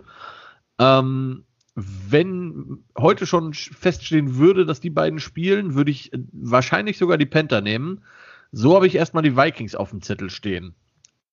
[0.80, 1.43] Ähm,
[1.80, 7.61] wenn heute schon feststehen würde, dass die beiden spielen, würde ich wahrscheinlich sogar die Panther
[7.61, 8.01] nehmen.
[8.51, 10.73] So habe ich erstmal die Vikings auf dem Zettel stehen.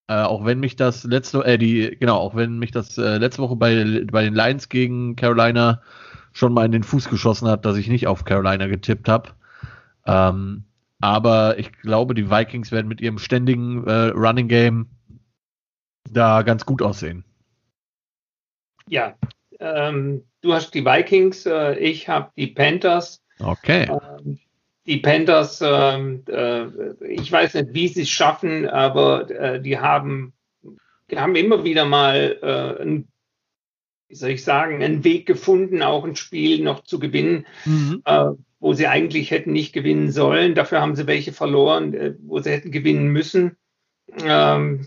[0.06, 3.40] Äh, auch wenn mich das letzte, äh, die, genau, auch wenn mich das äh, letzte
[3.40, 5.80] Woche bei, bei den Lions gegen Carolina
[6.34, 9.30] schon mal in den Fuß geschossen hat, dass ich nicht auf Carolina getippt habe.
[10.04, 10.64] Ähm,
[11.00, 14.88] aber ich glaube, die Vikings werden mit ihrem ständigen äh, Running Game
[16.10, 17.24] da ganz gut aussehen.
[18.90, 19.14] Ja,
[19.64, 23.22] ähm, du hast die Vikings, äh, ich habe die Panthers.
[23.40, 23.88] Okay.
[23.88, 24.38] Ähm,
[24.86, 26.66] die Panthers, ähm, äh,
[27.06, 30.34] ich weiß nicht, wie sie es schaffen, aber äh, die haben,
[31.10, 33.08] die haben immer wieder mal äh, ein,
[34.08, 38.02] wie soll ich sagen, einen Weg gefunden, auch ein Spiel noch zu gewinnen, mhm.
[38.04, 38.26] Äh,
[38.60, 40.54] wo sie eigentlich hätten nicht gewinnen sollen.
[40.54, 43.56] Dafür haben sie welche verloren, äh, wo sie hätten gewinnen müssen.
[44.22, 44.86] Ähm,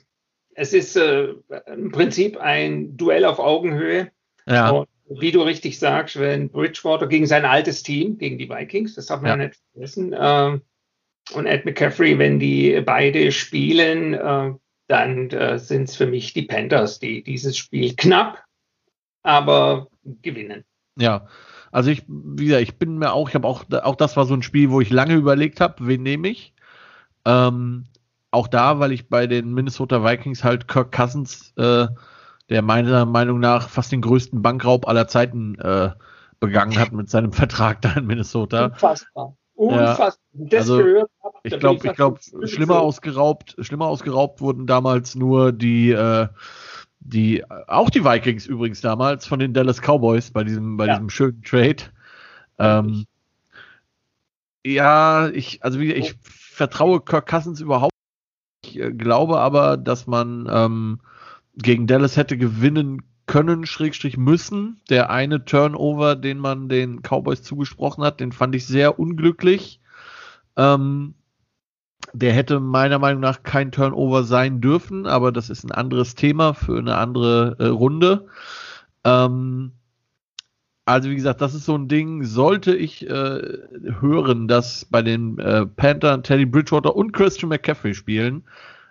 [0.54, 1.34] es ist äh,
[1.68, 4.12] im Prinzip ein Duell auf Augenhöhe.
[4.48, 4.70] Ja.
[4.70, 9.08] Und wie du richtig sagst, wenn Bridgewater gegen sein altes Team, gegen die Vikings, das
[9.08, 10.60] darf man ja, nicht vergessen, äh,
[11.34, 14.54] und Ed McCaffrey, wenn die beide spielen, äh,
[14.88, 18.44] dann äh, sind es für mich die Panthers, die dieses Spiel knapp,
[19.24, 19.88] aber
[20.22, 20.64] gewinnen.
[20.98, 21.28] Ja,
[21.72, 24.34] also ich, wie gesagt, ich bin mir auch, ich habe auch, auch das war so
[24.34, 26.54] ein Spiel, wo ich lange überlegt habe, wen nehme ich.
[27.26, 27.86] Ähm,
[28.32, 31.88] auch da, weil ich bei den Minnesota Vikings halt Kirk Cousins äh,
[32.50, 35.92] der meiner Meinung nach fast den größten Bankraub aller Zeiten äh,
[36.40, 38.66] begangen hat mit seinem Vertrag da in Minnesota.
[38.66, 39.36] Unfassbar.
[39.56, 40.14] Unfassbar.
[40.34, 40.84] Ja, also,
[41.44, 46.28] ich glaube, ich glaube, schlimmer ausgeraubt, schlimmer ausgeraubt wurden damals nur die, äh,
[47.00, 50.94] die, auch die Vikings übrigens damals von den Dallas Cowboys bei diesem, bei ja.
[50.94, 51.84] diesem schönen Trade.
[52.60, 53.06] Ähm,
[54.66, 57.94] ja, ich, also wie, ich vertraue Kirk Cousins überhaupt.
[58.64, 61.00] Ich äh, glaube aber, dass man ähm,
[61.58, 64.80] gegen Dallas hätte gewinnen können, Schrägstrich müssen.
[64.90, 69.82] Der eine Turnover, den man den Cowboys zugesprochen hat, den fand ich sehr unglücklich.
[70.56, 71.14] Ähm,
[72.14, 76.54] der hätte meiner Meinung nach kein Turnover sein dürfen, aber das ist ein anderes Thema
[76.54, 78.28] für eine andere äh, Runde.
[79.04, 79.74] Ähm,
[80.86, 83.42] also wie gesagt, das ist so ein Ding, sollte ich äh,
[84.00, 88.44] hören, dass bei den äh, Panthers Teddy Bridgewater und Christian McCaffrey spielen,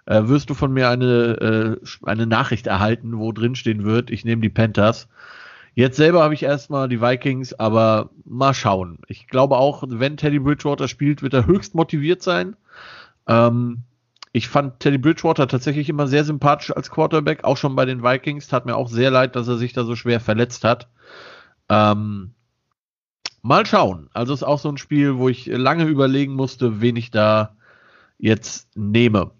[0.07, 4.25] äh, wirst du von mir eine, äh, eine Nachricht erhalten, wo drin stehen wird, ich
[4.25, 5.09] nehme die Panthers.
[5.75, 8.99] Jetzt selber habe ich erstmal die Vikings, aber mal schauen.
[9.09, 12.57] Ich glaube auch, wenn Teddy Bridgewater spielt, wird er höchst motiviert sein.
[13.27, 13.83] Ähm,
[14.33, 18.49] ich fand Teddy Bridgewater tatsächlich immer sehr sympathisch als Quarterback, auch schon bei den Vikings.
[18.49, 20.89] Tat mir auch sehr leid, dass er sich da so schwer verletzt hat.
[21.69, 22.33] Ähm,
[23.43, 24.09] mal schauen.
[24.15, 27.57] Also ist auch so ein Spiel, wo ich lange überlegen musste, wen ich da
[28.19, 29.33] jetzt nehme.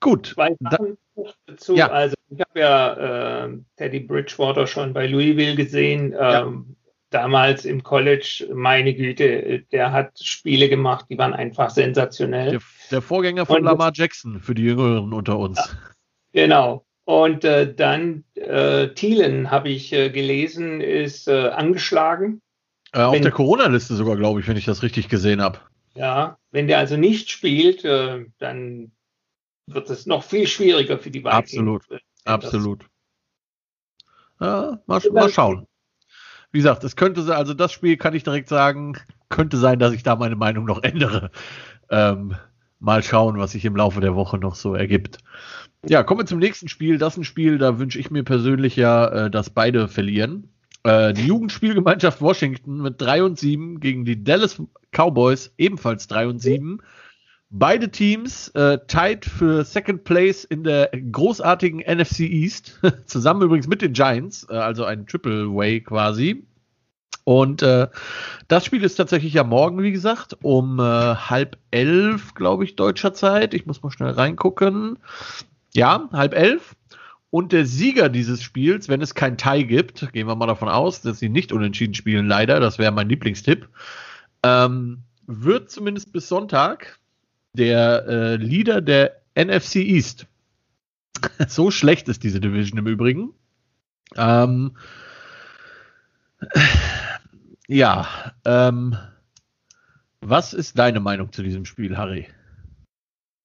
[0.00, 0.28] Gut.
[0.34, 0.98] Zwei Sachen
[1.46, 1.76] dazu.
[1.76, 1.88] Ja.
[1.90, 6.12] Also ich habe ja äh, Teddy Bridgewater schon bei Louisville gesehen.
[6.12, 6.42] Ja.
[6.42, 6.76] Ähm,
[7.10, 12.52] damals im College, meine Güte, der hat Spiele gemacht, die waren einfach sensationell.
[12.52, 15.58] Der, der Vorgänger von Und, Lamar Jackson für die Jüngeren unter uns.
[16.32, 16.86] Ja, genau.
[17.04, 22.40] Und äh, dann äh, Thielen habe ich äh, gelesen, ist äh, angeschlagen.
[22.92, 25.58] Äh, auf wenn, der Corona-Liste sogar, glaube ich, wenn ich das richtig gesehen habe.
[25.94, 28.92] Ja, wenn der also nicht spielt, äh, dann
[29.74, 31.34] wird es noch viel schwieriger für die Vikings.
[31.34, 31.82] Absolut,
[32.24, 32.86] absolut.
[34.40, 35.66] Ja, mal, mal schauen.
[36.52, 38.96] Wie gesagt, es könnte sein, also das Spiel kann ich direkt sagen,
[39.28, 41.30] könnte sein, dass ich da meine Meinung noch ändere.
[41.90, 42.34] Ähm,
[42.80, 45.18] mal schauen, was sich im Laufe der Woche noch so ergibt.
[45.86, 46.98] Ja, kommen wir zum nächsten Spiel.
[46.98, 50.50] Das ist ein Spiel, da wünsche ich mir persönlich ja, äh, dass beide verlieren.
[50.82, 54.60] Äh, die Jugendspielgemeinschaft Washington mit 3 und 7 gegen die Dallas
[54.92, 56.80] Cowboys ebenfalls 3 und 7.
[57.52, 63.82] Beide Teams äh, tied für Second Place in der großartigen NFC East, zusammen übrigens mit
[63.82, 66.44] den Giants, äh, also ein Triple Way quasi.
[67.24, 67.88] Und äh,
[68.46, 73.14] das Spiel ist tatsächlich ja morgen, wie gesagt, um äh, halb elf, glaube ich, deutscher
[73.14, 73.52] Zeit.
[73.52, 74.98] Ich muss mal schnell reingucken.
[75.74, 76.76] Ja, halb elf.
[77.30, 81.02] Und der Sieger dieses Spiels, wenn es kein Tie gibt, gehen wir mal davon aus,
[81.02, 83.68] dass sie nicht unentschieden spielen, leider, das wäre mein Lieblingstipp,
[84.44, 86.99] ähm, wird zumindest bis Sonntag
[87.52, 90.26] der äh, Leader der NFC East.
[91.48, 93.34] so schlecht ist diese Division im Übrigen.
[94.16, 94.76] Ähm,
[97.68, 98.06] ja,
[98.44, 98.96] ähm,
[100.20, 102.28] was ist deine Meinung zu diesem Spiel, Harry?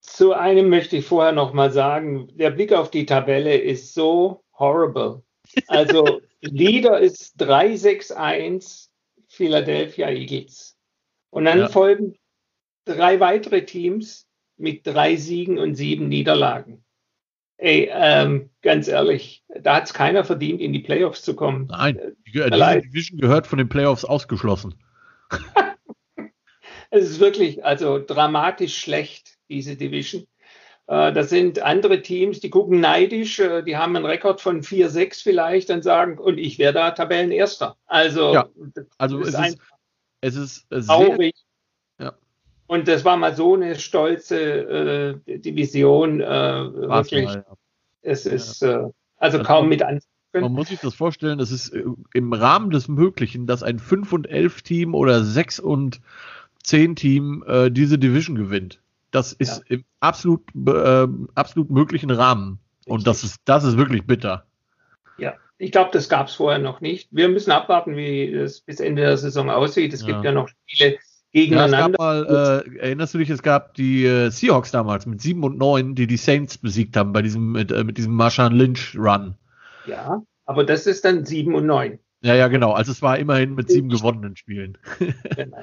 [0.01, 4.43] Zu einem möchte ich vorher noch mal sagen, der Blick auf die Tabelle ist so
[4.57, 5.23] horrible.
[5.67, 8.89] Also Leader ist 361
[9.27, 10.77] Philadelphia Eagles.
[11.31, 11.67] Und dann ja.
[11.67, 12.15] folgen
[12.85, 14.27] drei weitere Teams
[14.57, 16.83] mit drei Siegen und sieben Niederlagen.
[17.57, 21.67] Ey, ähm, ganz ehrlich, da hat es keiner verdient, in die Playoffs zu kommen.
[21.67, 24.75] Nein, die, diese Division gehört von den Playoffs ausgeschlossen.
[26.89, 30.27] es ist wirklich also dramatisch schlecht, diese Division.
[30.87, 35.23] Äh, das sind andere Teams, die gucken neidisch, äh, die haben einen Rekord von 4-6
[35.23, 37.77] vielleicht und sagen, und ich wäre da Tabellenerster.
[37.85, 38.49] Also, ja,
[38.97, 41.31] also ist es, ist, es ist sehr.
[42.67, 46.21] Und das war mal so eine stolze äh, Division.
[46.21, 47.25] Äh, wirklich.
[47.25, 47.55] Mal, ja.
[48.01, 48.83] Es ist äh,
[49.17, 49.99] also kaum mit an.
[50.33, 54.11] Man muss sich das vorstellen, das ist äh, im Rahmen des Möglichen, dass ein 5
[54.13, 56.01] und 11 Team oder 6 und
[56.63, 58.81] 10 Team äh, diese Division gewinnt.
[59.11, 59.77] Das ist ja.
[59.77, 62.59] im absolut, äh, absolut möglichen Rahmen.
[62.79, 62.93] Richtig.
[62.93, 64.45] Und das ist, das ist wirklich bitter.
[65.17, 67.07] Ja, ich glaube, das gab es vorher noch nicht.
[67.11, 69.93] Wir müssen abwarten, wie es bis Ende der Saison aussieht.
[69.93, 70.07] Es ja.
[70.07, 70.97] gibt ja noch Spiele
[71.35, 71.97] gegeneinander.
[71.99, 75.57] Ja, mal, äh, erinnerst du dich, es gab die äh, Seahawks damals mit 7 und
[75.57, 79.35] 9, die die Saints besiegt haben bei diesem, mit, äh, mit diesem Marshawn Lynch Run.
[79.85, 81.99] Ja, aber das ist dann 7 und 9.
[82.21, 82.71] Ja, ja, genau.
[82.71, 84.77] Also es war immerhin mit sieben gewonnenen Spielen.
[85.35, 85.57] genau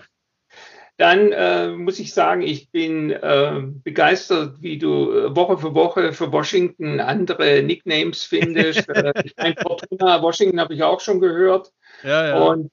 [0.99, 6.12] dann äh, muss ich sagen, ich bin äh, begeistert, wie du äh, Woche für Woche
[6.12, 8.89] für Washington andere Nicknames findest.
[8.95, 11.73] äh, ich meine, Fortuna Washington habe ich auch schon gehört.
[12.05, 12.43] Ja, ja.
[12.45, 12.70] Und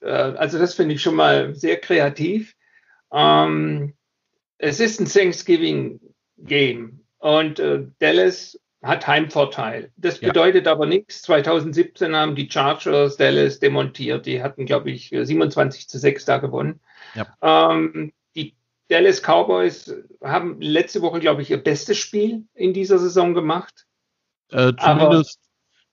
[0.00, 2.54] also das finde ich schon mal sehr kreativ.
[3.12, 3.94] Ähm,
[4.58, 6.00] es ist ein Thanksgiving
[6.36, 9.90] Game und äh, Dallas hat Heimvorteil.
[9.96, 10.72] Das bedeutet ja.
[10.72, 11.22] aber nichts.
[11.22, 14.26] 2017 haben die Chargers Dallas demontiert.
[14.26, 16.80] Die hatten, glaube ich, 27 zu 6 da gewonnen.
[17.14, 17.26] Ja.
[17.42, 18.54] Ähm, die
[18.88, 23.86] Dallas Cowboys haben letzte Woche, glaube ich, ihr bestes Spiel in dieser Saison gemacht.
[24.50, 25.40] Äh, zumindest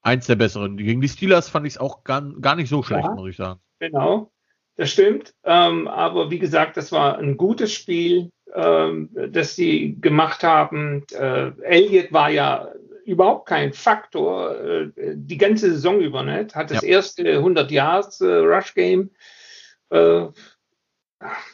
[0.03, 0.77] Aber, eins der besseren.
[0.77, 3.37] Gegen die Steelers fand ich es auch gar, gar nicht so schlecht, ja, muss ich
[3.37, 3.59] sagen.
[3.79, 4.31] Genau,
[4.75, 5.33] das stimmt.
[5.43, 11.03] Ähm, aber wie gesagt, das war ein gutes Spiel, ähm, das sie gemacht haben.
[11.11, 12.71] Äh, Elliott war ja
[13.05, 16.55] überhaupt kein Faktor äh, die ganze Saison über nicht.
[16.55, 16.89] Hat das ja.
[16.89, 19.11] erste 100 Yards äh, Rush Game
[19.89, 20.27] äh,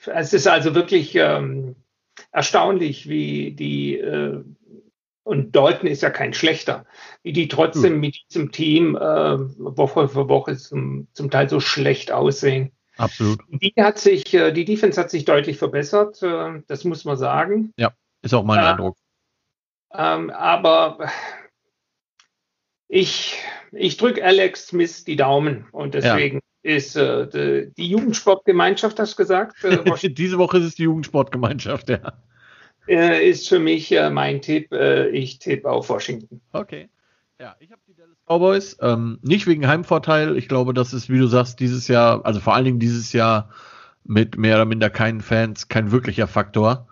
[0.08, 1.76] es ist also wirklich ähm,
[2.32, 4.44] erstaunlich, wie die, äh,
[5.24, 6.86] und Dalton ist ja kein schlechter,
[7.24, 8.00] wie die trotzdem hm.
[8.00, 12.72] mit diesem Team äh, Woche für Woche zum, zum Teil so schlecht aussehen.
[12.98, 13.40] Absolut.
[13.50, 17.74] Die hat sich, äh, die Defense hat sich deutlich verbessert, äh, das muss man sagen.
[17.78, 17.92] Ja,
[18.22, 18.98] ist auch mein äh, Eindruck.
[19.94, 21.10] Ähm, aber
[22.88, 23.38] ich,
[23.72, 29.64] ich drücke Alex Smith die Daumen und deswegen ist äh, die Jugendsportgemeinschaft, hast du gesagt?
[29.64, 32.14] Äh, Diese Woche ist es die Jugendsportgemeinschaft, ja.
[32.92, 34.74] Äh, ist für mich äh, mein Tipp.
[34.74, 36.42] Äh, ich tippe auf Washington.
[36.52, 36.90] Okay.
[37.40, 38.78] Ja, ich habe die Dallas Cowboys.
[38.82, 40.36] Ähm, nicht wegen Heimvorteil.
[40.36, 43.50] Ich glaube, das ist, wie du sagst, dieses Jahr, also vor allen Dingen dieses Jahr
[44.04, 46.90] mit mehr oder minder keinen Fans, kein wirklicher Faktor.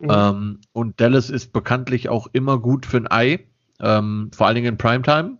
[0.00, 0.08] Mhm.
[0.10, 3.46] Ähm, und Dallas ist bekanntlich auch immer gut für ein Ei,
[3.80, 5.38] ähm, vor allen Dingen in Primetime.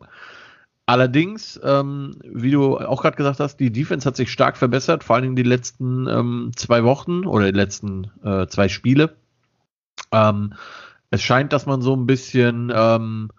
[0.87, 5.17] Allerdings, ähm, wie du auch gerade gesagt hast, die Defense hat sich stark verbessert, vor
[5.17, 9.15] allen Dingen die letzten ähm, zwei Wochen oder die letzten äh, zwei Spiele.
[10.13, 10.55] Ähm,
[11.11, 13.31] es scheint, dass man so ein bisschen ähm,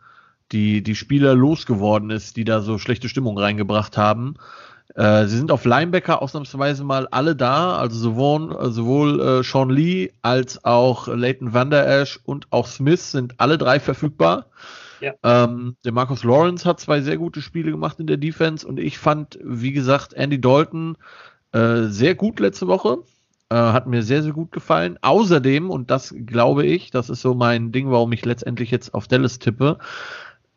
[0.52, 4.36] die, die Spieler losgeworden ist, die da so schlechte Stimmung reingebracht haben.
[4.96, 10.12] Äh, sie sind auf Linebacker ausnahmsweise mal alle da, also sowohl, sowohl äh, Sean Lee
[10.24, 14.48] als auch Leighton Van Der Esch und auch Smith sind alle drei verfügbar.
[15.00, 15.14] Ja.
[15.24, 18.98] Ähm, der Marcus Lawrence hat zwei sehr gute Spiele gemacht in der Defense und ich
[18.98, 20.98] fand, wie gesagt, Andy Dalton
[21.52, 22.98] äh, sehr gut letzte Woche.
[23.52, 25.00] Äh, hat mir sehr, sehr gut gefallen.
[25.02, 29.08] Außerdem, und das glaube ich, das ist so mein Ding, warum ich letztendlich jetzt auf
[29.08, 29.80] Dallas tippe,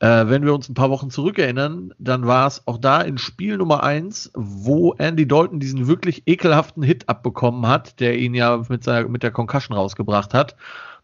[0.01, 3.57] äh, wenn wir uns ein paar Wochen zurückerinnern, dann war es auch da in Spiel
[3.57, 8.85] Nummer eins, wo Andy Dalton diesen wirklich ekelhaften Hit abbekommen hat, der ihn ja mit,
[8.85, 10.57] seiner, mit der Concussion rausgebracht hat.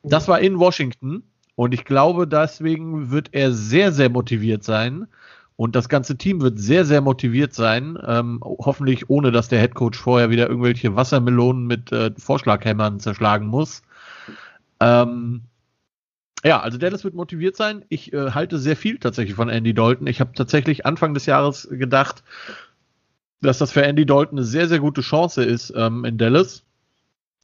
[0.03, 1.23] Das war in Washington.
[1.55, 5.07] Und ich glaube, deswegen wird er sehr, sehr motiviert sein.
[5.59, 7.99] Und das ganze Team wird sehr, sehr motiviert sein.
[8.07, 13.83] Ähm, hoffentlich ohne, dass der Headcoach vorher wieder irgendwelche Wassermelonen mit äh, Vorschlaghämmern zerschlagen muss.
[14.79, 15.43] Ähm,
[16.45, 17.85] ja, also Dallas wird motiviert sein.
[17.89, 20.07] Ich äh, halte sehr viel tatsächlich von Andy Dalton.
[20.07, 22.23] Ich habe tatsächlich Anfang des Jahres gedacht,
[23.41, 26.63] dass das für Andy Dalton eine sehr, sehr gute Chance ist ähm, in Dallas,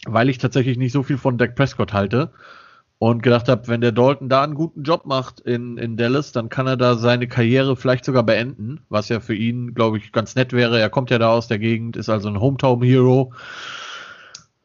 [0.06, 2.30] weil ich tatsächlich nicht so viel von Dak Prescott halte
[3.10, 6.48] und gedacht habe, wenn der Dalton da einen guten Job macht in, in Dallas, dann
[6.48, 10.36] kann er da seine Karriere vielleicht sogar beenden, was ja für ihn, glaube ich, ganz
[10.36, 10.80] nett wäre.
[10.80, 13.34] Er kommt ja da aus der Gegend, ist also ein Hometown-Hero.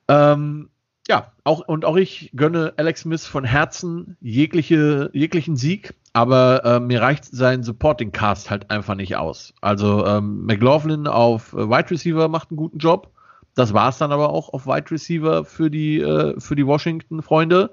[0.07, 0.69] Ähm,
[1.09, 6.79] ja, auch, und auch ich gönne Alex Smith von Herzen jegliche, jeglichen Sieg, aber äh,
[6.79, 9.53] mir reicht sein Supporting Cast halt einfach nicht aus.
[9.59, 13.11] Also ähm, McLaughlin auf äh, Wide Receiver macht einen guten Job.
[13.55, 17.71] Das war es dann aber auch auf Wide Receiver für die, äh, für die Washington-Freunde.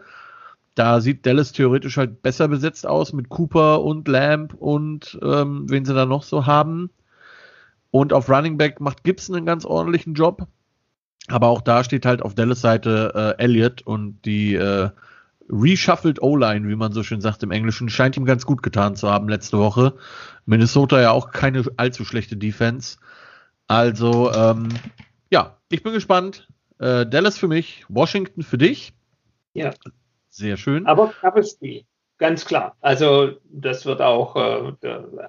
[0.77, 5.87] Da sieht Dallas theoretisch halt besser besetzt aus mit Cooper und Lamb und ähm, wen
[5.87, 6.91] sie da noch so haben.
[7.91, 10.47] Und auf Running Back macht Gibson einen ganz ordentlichen Job.
[11.29, 14.91] Aber auch da steht halt auf Dallas Seite äh, Elliott und die äh,
[15.49, 19.11] reshuffled O-Line, wie man so schön sagt im Englischen, scheint ihm ganz gut getan zu
[19.11, 19.95] haben letzte Woche.
[20.45, 22.99] Minnesota ja auch keine allzu schlechte Defense.
[23.67, 24.69] Also, ähm,
[25.31, 26.49] ja, ich bin gespannt.
[26.79, 28.93] Äh, Dallas für mich, Washington für dich.
[29.55, 29.73] Ja.
[30.37, 30.87] Sehr schön.
[30.87, 31.85] Aber knappes Spiel,
[32.19, 32.77] ganz klar.
[32.83, 34.73] Also, das wird auch äh,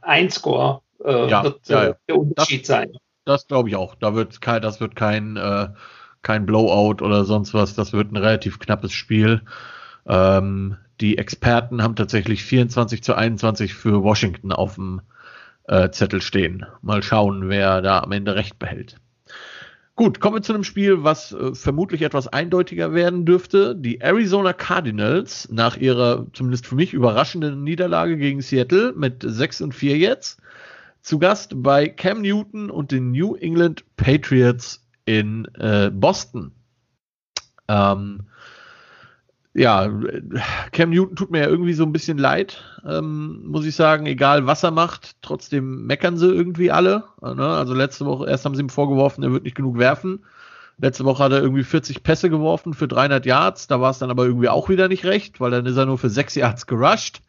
[0.02, 1.96] ein Score äh, ja, wird ja, ja.
[2.08, 2.92] der Unterschied das, sein.
[3.26, 3.96] Das glaube ich auch.
[3.96, 5.70] Da wird kein, das wird kein, äh,
[6.22, 7.76] kein Blowout oder sonst was.
[7.76, 9.42] Das wird ein relativ knappes Spiel.
[10.06, 15.02] Ähm, die Experten haben tatsächlich 24 zu 21 für Washington auf dem
[15.68, 16.66] äh, Zettel stehen.
[16.82, 18.98] Mal schauen, wer da am Ende recht behält.
[19.98, 23.76] Gut, kommen wir zu einem Spiel, was äh, vermutlich etwas eindeutiger werden dürfte.
[23.76, 29.74] Die Arizona Cardinals nach ihrer zumindest für mich überraschenden Niederlage gegen Seattle mit 6 und
[29.74, 30.40] 4 jetzt
[31.02, 36.52] zu Gast bei Cam Newton und den New England Patriots in äh, Boston.
[37.68, 38.28] Ähm,
[39.58, 39.90] ja,
[40.72, 44.06] Cam Newton tut mir ja irgendwie so ein bisschen leid, ähm, muss ich sagen.
[44.06, 47.06] Egal was er macht, trotzdem meckern sie irgendwie alle.
[47.22, 47.48] Ne?
[47.48, 50.24] Also letzte Woche, erst haben sie ihm vorgeworfen, er wird nicht genug werfen.
[50.78, 53.66] Letzte Woche hat er irgendwie 40 Pässe geworfen für 300 Yards.
[53.66, 55.98] Da war es dann aber irgendwie auch wieder nicht recht, weil dann ist er nur
[55.98, 57.22] für 6 Yards gerusht.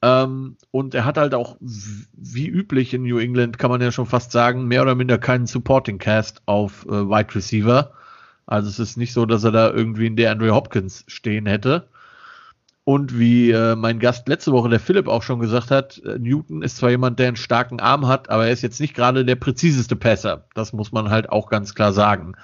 [0.00, 4.06] Ähm, und er hat halt auch, wie üblich in New England, kann man ja schon
[4.06, 7.92] fast sagen, mehr oder minder keinen Supporting Cast auf äh, Wide Receiver.
[8.46, 11.88] Also es ist nicht so, dass er da irgendwie in der Andrew Hopkins stehen hätte.
[12.84, 16.62] Und wie äh, mein Gast letzte Woche, der Philipp, auch schon gesagt hat, äh, Newton
[16.62, 19.36] ist zwar jemand, der einen starken Arm hat, aber er ist jetzt nicht gerade der
[19.36, 20.46] präziseste Passer.
[20.54, 22.34] Das muss man halt auch ganz klar sagen.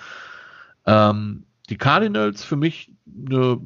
[0.86, 2.92] Ähm, die Cardinals für mich
[3.26, 3.58] eine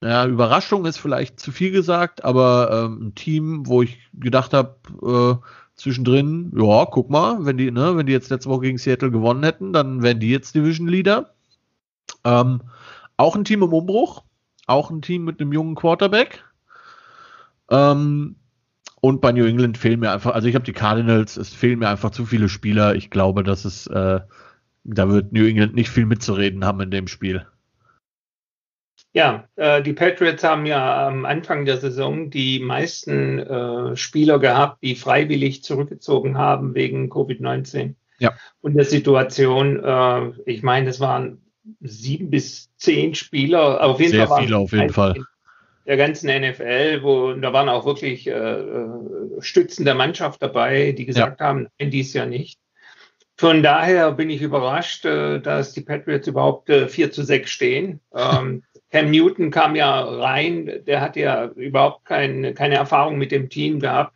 [0.00, 4.76] ja, Überraschung ist vielleicht zu viel gesagt, aber ähm, ein Team, wo ich gedacht habe,
[5.02, 9.10] äh, zwischendrin, ja, guck mal, wenn die, ne, wenn die jetzt letzte Woche gegen Seattle
[9.10, 11.34] gewonnen hätten, dann wären die jetzt Division Leader.
[12.24, 12.62] Ähm,
[13.16, 14.24] auch ein Team im Umbruch,
[14.66, 16.44] auch ein Team mit einem jungen Quarterback.
[17.70, 18.36] Ähm,
[19.00, 21.88] und bei New England fehlen mir einfach, also ich habe die Cardinals, es fehlen mir
[21.88, 22.94] einfach zu viele Spieler.
[22.94, 24.20] Ich glaube, dass es, äh,
[24.84, 27.46] da wird New England nicht viel mitzureden haben in dem Spiel.
[29.14, 34.82] Ja, äh, die Patriots haben ja am Anfang der Saison die meisten äh, Spieler gehabt,
[34.82, 37.94] die freiwillig zurückgezogen haben wegen Covid-19.
[38.20, 38.32] Ja.
[38.62, 41.41] Und der Situation, äh, ich meine, es waren
[41.80, 44.42] sieben bis zehn Spieler, auf jeden Sehr Fall.
[44.42, 45.14] viele auf jeden Fall.
[45.86, 48.88] Der ganzen NFL, wo da waren auch wirklich äh, äh,
[49.40, 51.46] Stützen der Mannschaft dabei, die gesagt ja.
[51.46, 52.60] haben, nein, dies ja nicht.
[53.36, 58.00] Von daher bin ich überrascht, äh, dass die Patriots überhaupt äh, 4 zu 6 stehen.
[58.14, 63.48] Ähm, Cam Newton kam ja rein, der hat ja überhaupt kein, keine Erfahrung mit dem
[63.48, 64.14] Team gehabt,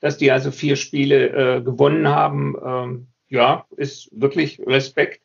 [0.00, 2.56] dass die also vier Spiele äh, gewonnen haben.
[2.62, 5.22] Ähm, ja, ist wirklich Respekt.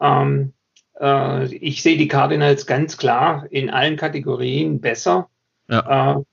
[0.00, 0.52] Ähm,
[1.00, 5.28] äh, ich sehe die Cardinals ganz klar in allen Kategorien besser.
[5.68, 6.24] Ja.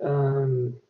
[0.00, 0.80] Äh, ähm,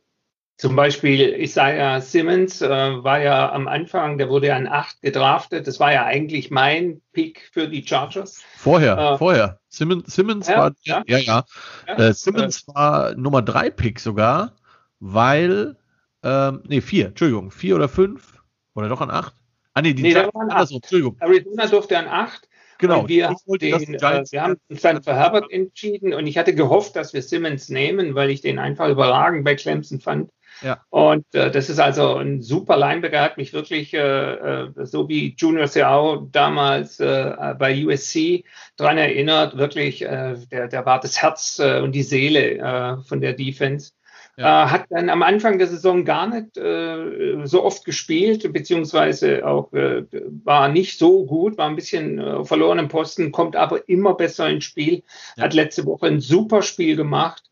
[0.57, 5.67] zum Beispiel Isaiah Simmons äh, war ja am Anfang, der wurde ja an 8 gedraftet.
[5.67, 8.41] Das war ja eigentlich mein Pick für die Chargers.
[8.57, 9.59] Vorher, äh, vorher.
[9.69, 11.19] Simmons, Simmons ja, war, ja, ja.
[11.19, 11.45] ja.
[11.89, 11.95] ja.
[11.95, 14.55] Äh, Simmons war Nummer 3 Pick sogar,
[15.01, 15.77] weil,
[16.23, 18.41] ähm, nee, 4, Entschuldigung, 4 oder 5
[18.75, 19.35] oder doch an 8?
[19.75, 21.17] Ah, nee, die nee, Giants, waren andersrum, Entschuldigung.
[21.19, 22.49] Arizona durfte an 8
[22.85, 23.09] Genau.
[23.09, 27.15] Wir, den, äh, wir haben uns dann für Herbert entschieden und ich hatte gehofft, dass
[27.15, 30.31] wir Simmons nehmen, weil ich den einfach überragend bei Clemson fand.
[30.63, 30.83] Ja.
[30.91, 33.99] Und äh, das ist also ein super Linebacker, hat mich wirklich, äh,
[34.35, 38.45] äh so wie Junior Seau damals äh, bei USC
[38.77, 43.93] dran erinnert, wirklich, äh, der, der war das Herz und die Seele von der Defense.
[44.37, 44.65] Ja.
[44.65, 49.73] Äh, hat dann am Anfang der Saison gar nicht äh, so oft gespielt, beziehungsweise auch
[49.73, 50.05] äh,
[50.45, 54.49] war nicht so gut, war ein bisschen äh, verloren im Posten, kommt aber immer besser
[54.49, 55.03] ins Spiel.
[55.37, 55.45] Ja.
[55.45, 57.45] Hat letzte Woche ein super Spiel gemacht.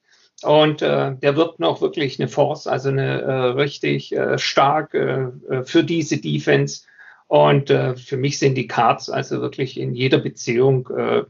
[0.42, 5.28] Und äh, der wird noch wirklich eine Force, also eine äh, richtig äh, stark äh,
[5.48, 6.82] äh für diese Defense.
[7.28, 11.22] Und äh, für mich sind die Cards also wirklich in jeder Beziehung äh,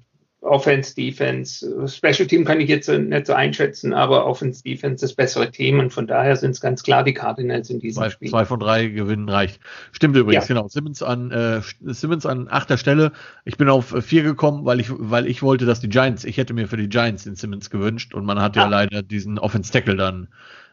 [0.43, 5.51] Offense, Defense, Special Team kann ich jetzt nicht so einschätzen, aber Offense, Defense das bessere
[5.51, 8.31] Team und von daher sind es ganz klar die Cardinals in diesem zwei, Spiel.
[8.31, 9.61] Zwei von drei Gewinnen reicht.
[9.93, 10.55] Stimmt übrigens, ja.
[10.55, 10.69] genau.
[10.69, 13.13] Simmons an, äh, Simmons an achter Stelle.
[13.45, 16.55] Ich bin auf vier gekommen, weil ich, weil ich wollte, dass die Giants, ich hätte
[16.55, 19.73] mir für die Giants den Simmons gewünscht und man hat ja, ja leider diesen Offense
[19.73, 20.27] Tackle dann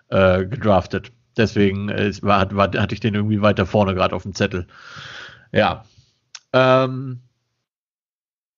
[0.10, 1.12] äh, gedraftet.
[1.38, 4.66] Deswegen äh, war, war, hatte ich den irgendwie weiter vorne gerade auf dem Zettel.
[5.52, 5.86] Ja.
[6.54, 7.20] Ähm,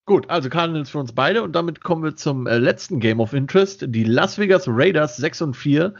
[0.06, 3.34] Gut, also Cardinals für uns beide und damit kommen wir zum äh, letzten Game of
[3.34, 3.86] Interest.
[3.88, 5.94] Die Las Vegas Raiders 6 und 4,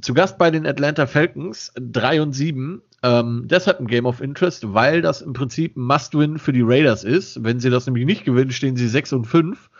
[0.00, 2.82] zu Gast bei den Atlanta Falcons 3 und 7.
[3.02, 7.04] Ähm, deshalb ein Game of Interest, weil das im Prinzip ein Must-Win für die Raiders
[7.04, 7.44] ist.
[7.44, 9.70] Wenn sie das nämlich nicht gewinnen, stehen sie 6 und 5.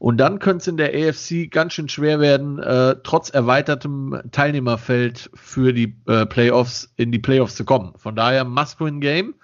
[0.00, 5.30] Und dann könnte es in der AFC ganz schön schwer werden, äh, trotz erweitertem Teilnehmerfeld
[5.34, 7.92] für die äh, Playoffs in die Playoffs zu kommen.
[7.98, 9.36] Von daher Must-Win-Game.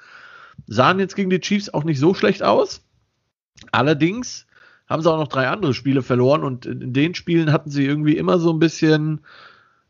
[0.67, 2.88] Sahen jetzt gegen die Chiefs auch nicht so schlecht aus.
[3.73, 4.47] Allerdings
[4.89, 8.17] haben sie auch noch drei andere Spiele verloren und in den Spielen hatten sie irgendwie
[8.17, 9.21] immer so ein bisschen,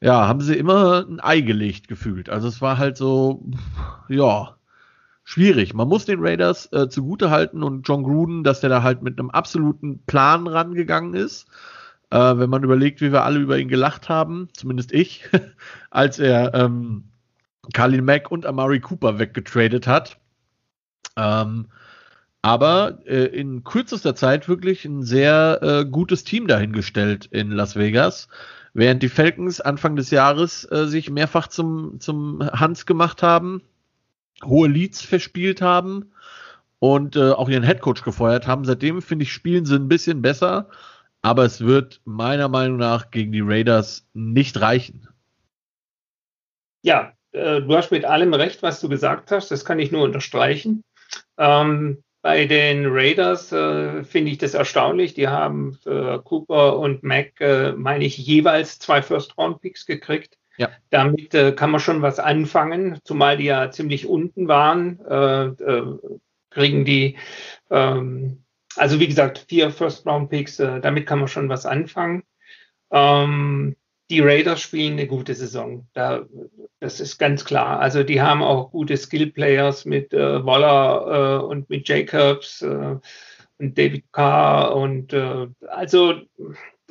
[0.00, 2.28] ja, haben sie immer ein Ei gelegt gefühlt.
[2.28, 3.44] Also es war halt so,
[4.08, 4.56] ja,
[5.24, 5.74] schwierig.
[5.74, 9.18] Man muss den Raiders äh, zugute halten und John Gruden, dass der da halt mit
[9.18, 11.46] einem absoluten Plan rangegangen ist.
[12.10, 15.28] Äh, wenn man überlegt, wie wir alle über ihn gelacht haben, zumindest ich,
[15.90, 17.04] als er ähm,
[17.74, 20.18] Carlin Mack und Amari Cooper weggetradet hat.
[21.16, 21.66] Ähm,
[22.42, 28.28] aber äh, in kürzester Zeit wirklich ein sehr äh, gutes Team dahingestellt in Las Vegas.
[28.74, 33.62] Während die Falcons Anfang des Jahres äh, sich mehrfach zum, zum Hans gemacht haben,
[34.44, 36.12] hohe Leads verspielt haben
[36.78, 38.64] und äh, auch ihren Headcoach gefeuert haben.
[38.64, 40.68] Seitdem, finde ich, spielen sie ein bisschen besser,
[41.22, 45.08] aber es wird meiner Meinung nach gegen die Raiders nicht reichen.
[46.82, 49.50] Ja, äh, du hast mit allem recht, was du gesagt hast.
[49.50, 50.82] Das kann ich nur unterstreichen.
[51.36, 55.14] Ähm, bei den Raiders äh, finde ich das erstaunlich.
[55.14, 60.36] Die haben für Cooper und Mac, äh, meine ich, jeweils zwei First-Round-Picks gekriegt.
[60.56, 60.70] Ja.
[60.90, 65.00] Damit äh, kann man schon was anfangen, zumal die ja ziemlich unten waren.
[65.08, 65.98] Äh, äh,
[66.50, 67.16] kriegen die,
[67.70, 68.42] ähm,
[68.76, 72.24] also wie gesagt, vier First-Round-Picks, äh, damit kann man schon was anfangen.
[72.90, 73.76] Ähm,
[74.10, 75.86] die Raiders spielen eine gute Saison.
[75.92, 76.26] Da,
[76.80, 77.80] das ist ganz klar.
[77.80, 82.96] Also die haben auch gute Skill-Players mit äh, Waller äh, und mit Jacobs äh,
[83.58, 86.14] und David Carr und äh, also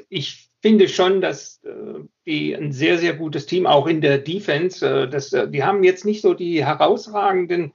[0.10, 4.85] ich finde schon, dass äh, die ein sehr, sehr gutes Team, auch in der Defense,
[4.85, 7.73] äh, das, äh, die haben jetzt nicht so die herausragenden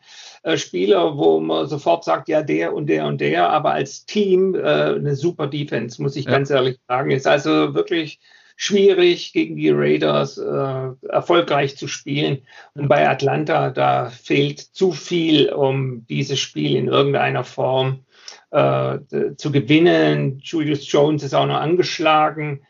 [0.56, 5.14] Spieler, wo man sofort sagt, ja, der und der und der, aber als Team eine
[5.14, 6.32] super Defense, muss ich ja.
[6.32, 7.12] ganz ehrlich sagen.
[7.12, 8.18] Ist also wirklich
[8.56, 12.42] schwierig, gegen die Raiders äh, erfolgreich zu spielen.
[12.74, 18.04] Und bei Atlanta, da fehlt zu viel, um dieses Spiel in irgendeiner Form
[18.50, 18.98] äh,
[19.36, 20.40] zu gewinnen.
[20.42, 22.62] Julius Jones ist auch noch angeschlagen.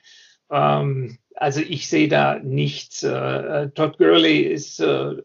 [0.51, 3.03] Ähm, also ich sehe da nichts.
[3.03, 5.17] Äh, Todd Gurley ist, äh,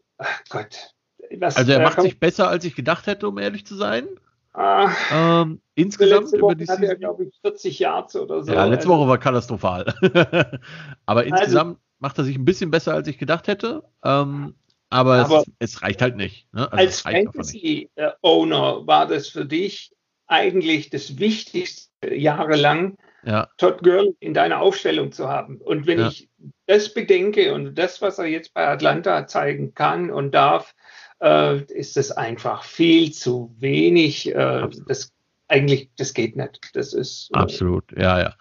[0.48, 0.94] Gott.
[1.36, 4.06] Was, also er macht sich besser, als ich gedacht hätte, um ehrlich zu sein.
[4.52, 8.52] Ah, ähm, insgesamt über die Season, er, glaube ich, 40 Yards oder so.
[8.52, 9.94] Ja, letzte Woche war katastrophal.
[11.06, 13.84] aber also, insgesamt macht er sich ein bisschen besser, als ich gedacht hätte.
[14.02, 14.54] Ähm,
[14.90, 16.52] aber, aber es, es, reicht halt nicht.
[16.52, 16.72] Ne?
[16.72, 19.92] Also als Fantasy-Owner war das für dich
[20.26, 23.48] eigentlich das Wichtigste jahrelang, ja.
[23.58, 25.60] Todd Gurley in deiner Aufstellung zu haben.
[25.60, 26.08] Und wenn ja.
[26.08, 26.30] ich
[26.66, 30.74] das bedenke und das, was er jetzt bei Atlanta zeigen kann und darf,
[31.20, 34.34] äh, ist es einfach viel zu wenig.
[34.34, 35.12] Äh, das
[35.48, 36.70] eigentlich, das geht nicht.
[36.74, 38.34] Das ist äh, absolut, ja, ja.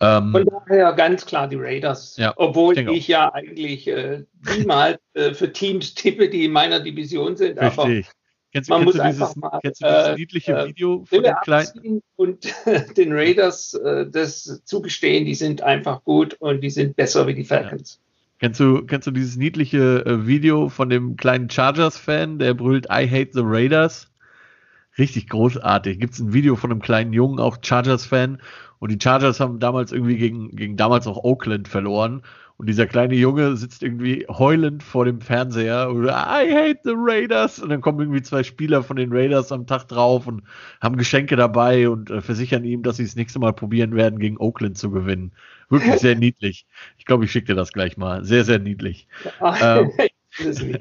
[0.00, 2.16] Ähm, von daher ganz klar die Raiders.
[2.16, 4.24] Ja, Obwohl ich, ich ja eigentlich äh,
[4.56, 7.58] niemals äh, für Teams tippe, die in meiner Division sind.
[7.58, 7.78] Richtig.
[7.78, 8.02] Aber
[8.54, 11.34] Kennst, man kennst muss einfach mal kennst du dieses äh, niedliche äh, Video von dem
[11.42, 12.46] kleinen und
[12.96, 17.42] den Raiders äh, das zugestehen, die sind einfach gut und die sind besser wie die
[17.42, 17.98] Falcons.
[17.98, 18.03] Ja.
[18.40, 23.08] Kennst du, kennst du dieses niedliche äh, Video von dem kleinen Chargers-Fan, der brüllt I
[23.08, 24.10] hate the Raiders?
[24.98, 25.98] Richtig großartig.
[25.98, 28.40] Gibt es ein Video von einem kleinen Jungen, auch Chargers-Fan.
[28.78, 32.22] Und die Chargers haben damals irgendwie gegen, gegen damals auch Oakland verloren.
[32.56, 37.58] Und dieser kleine Junge sitzt irgendwie heulend vor dem Fernseher oder I hate the Raiders.
[37.58, 40.42] Und dann kommen irgendwie zwei Spieler von den Raiders am Tag drauf und
[40.80, 44.38] haben Geschenke dabei und äh, versichern ihm, dass sie das nächste Mal probieren werden, gegen
[44.38, 45.32] Oakland zu gewinnen.
[45.68, 46.66] Wirklich sehr niedlich.
[46.96, 48.24] Ich glaube, ich schicke dir das gleich mal.
[48.24, 49.08] Sehr, sehr niedlich.
[49.60, 49.90] ähm,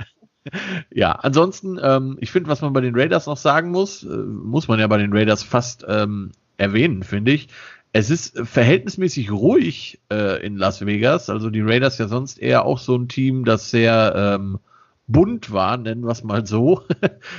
[0.91, 4.67] ja, ansonsten, ähm, ich finde, was man bei den Raiders noch sagen muss, äh, muss
[4.67, 7.47] man ja bei den Raiders fast ähm, erwähnen, finde ich.
[7.95, 11.29] Es ist verhältnismäßig ruhig äh, in Las Vegas.
[11.29, 14.59] Also die Raiders ja sonst eher auch so ein Team, das sehr ähm,
[15.05, 16.81] bunt war, nennen wir es mal so.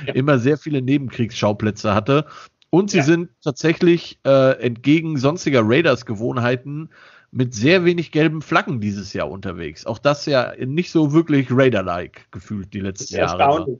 [0.07, 0.13] Ja.
[0.13, 2.25] Immer sehr viele Nebenkriegsschauplätze hatte.
[2.69, 3.03] Und sie ja.
[3.03, 6.89] sind tatsächlich äh, entgegen sonstiger Raiders-Gewohnheiten
[7.31, 9.85] mit sehr wenig gelben Flaggen dieses Jahr unterwegs.
[9.85, 13.79] Auch das ja nicht so wirklich Raider-like gefühlt die letzten Jahre.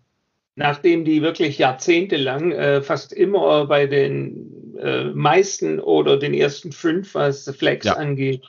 [0.56, 7.14] Nachdem die wirklich jahrzehntelang äh, fast immer bei den äh, meisten oder den ersten fünf,
[7.14, 7.94] was Flex ja.
[7.94, 8.42] angeht,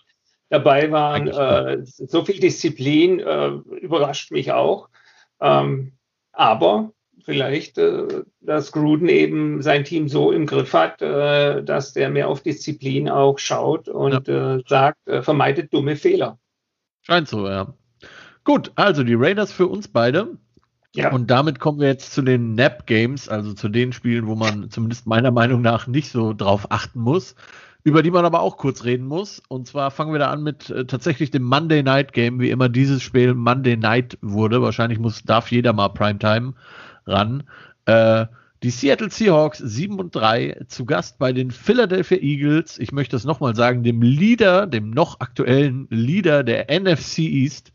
[0.49, 1.29] dabei waren.
[1.29, 3.49] Äh, so viel Disziplin äh,
[3.81, 4.89] überrascht mich auch.
[5.41, 5.93] Ähm,
[6.33, 6.93] aber
[7.25, 8.07] vielleicht, äh,
[8.41, 13.09] dass Gruden eben sein Team so im Griff hat, äh, dass der mehr auf Disziplin
[13.09, 14.61] auch schaut und ja.
[14.67, 16.39] sagt, vermeidet dumme Fehler.
[17.03, 17.75] Scheint so, ja.
[18.45, 20.39] Gut, also die Raiders für uns beide.
[20.97, 21.13] Ja.
[21.13, 24.71] Und damit kommen wir jetzt zu den Nap Games, also zu den Spielen, wo man
[24.71, 27.35] zumindest meiner Meinung nach nicht so drauf achten muss.
[27.85, 29.41] über die man aber auch kurz reden muss.
[29.47, 32.69] Und zwar fangen wir da an mit äh, tatsächlich dem Monday Night Game, wie immer
[32.69, 34.61] dieses Spiel Monday Night wurde.
[34.61, 36.55] Wahrscheinlich muss, darf jeder mal Primetime
[37.07, 37.45] ran.
[37.85, 38.27] Äh,
[38.65, 42.79] die Seattle Seahawks 7 und 3 zu Gast bei den Philadelphia Eagles.
[42.81, 47.73] Ich möchte es nochmal sagen, dem Leader, dem noch aktuellen Leader der NFC East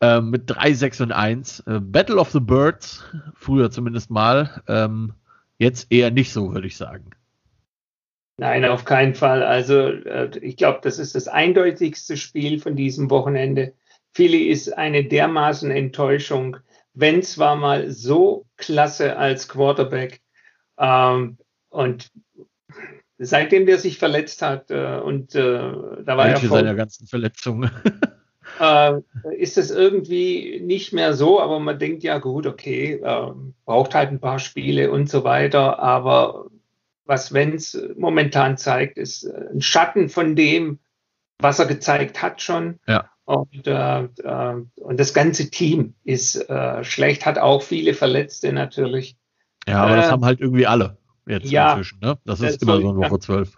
[0.00, 1.60] äh, mit 3, 6 und 1.
[1.60, 3.04] Äh, Battle of the Birds,
[3.34, 4.62] früher zumindest mal.
[4.66, 5.14] Ähm,
[5.58, 7.10] jetzt eher nicht so, würde ich sagen.
[8.38, 9.42] Nein, auf keinen Fall.
[9.42, 13.74] Also äh, ich glaube, das ist das eindeutigste Spiel von diesem Wochenende.
[14.12, 16.56] Philly ist eine dermaßen Enttäuschung.
[16.94, 20.22] Wenn zwar mal so klasse als Quarterback
[20.78, 21.36] ähm,
[21.68, 22.10] und
[23.18, 27.70] seitdem der sich verletzt hat äh, und äh, da war Manche er seiner ganzen Verletzungen.
[28.60, 29.00] äh,
[29.36, 33.32] ist es irgendwie nicht mehr so, aber man denkt ja gut, okay, äh,
[33.64, 36.46] braucht halt ein paar Spiele und so weiter, aber
[37.04, 40.78] was Wenz momentan zeigt, ist äh, ein Schatten von dem,
[41.38, 42.78] was er gezeigt hat schon.
[42.86, 43.10] Ja.
[43.24, 49.16] Und, äh, äh, und das ganze Team ist äh, schlecht, hat auch viele Verletzte natürlich.
[49.66, 52.00] Ja, aber das haben halt irgendwie alle jetzt ja, inzwischen.
[52.00, 52.18] Ne?
[52.24, 53.56] Das ist immer so eine Woche zwölf.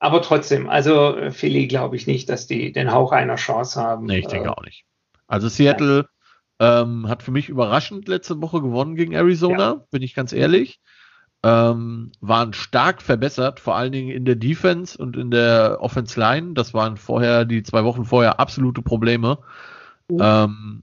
[0.00, 4.06] Aber trotzdem, also Philly glaube ich nicht, dass die den Hauch einer Chance haben.
[4.06, 4.84] Nee, ich denke auch nicht.
[5.28, 6.08] Also Seattle
[6.58, 9.84] ähm, hat für mich überraschend letzte Woche gewonnen gegen Arizona, ja.
[9.90, 10.80] bin ich ganz ehrlich
[11.42, 16.52] ähm, waren stark verbessert, vor allen Dingen in der Defense und in der Offense Line.
[16.52, 19.38] Das waren vorher, die zwei Wochen vorher, absolute Probleme.
[20.08, 20.18] Mhm.
[20.20, 20.82] Ähm,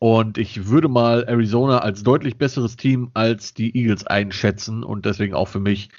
[0.00, 5.34] und ich würde mal Arizona als deutlich besseres Team als die Eagles einschätzen und deswegen
[5.34, 5.90] auch für mich,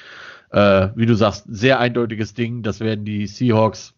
[0.51, 2.63] äh, wie du sagst, sehr eindeutiges Ding.
[2.63, 3.93] Das werden die Seahawks,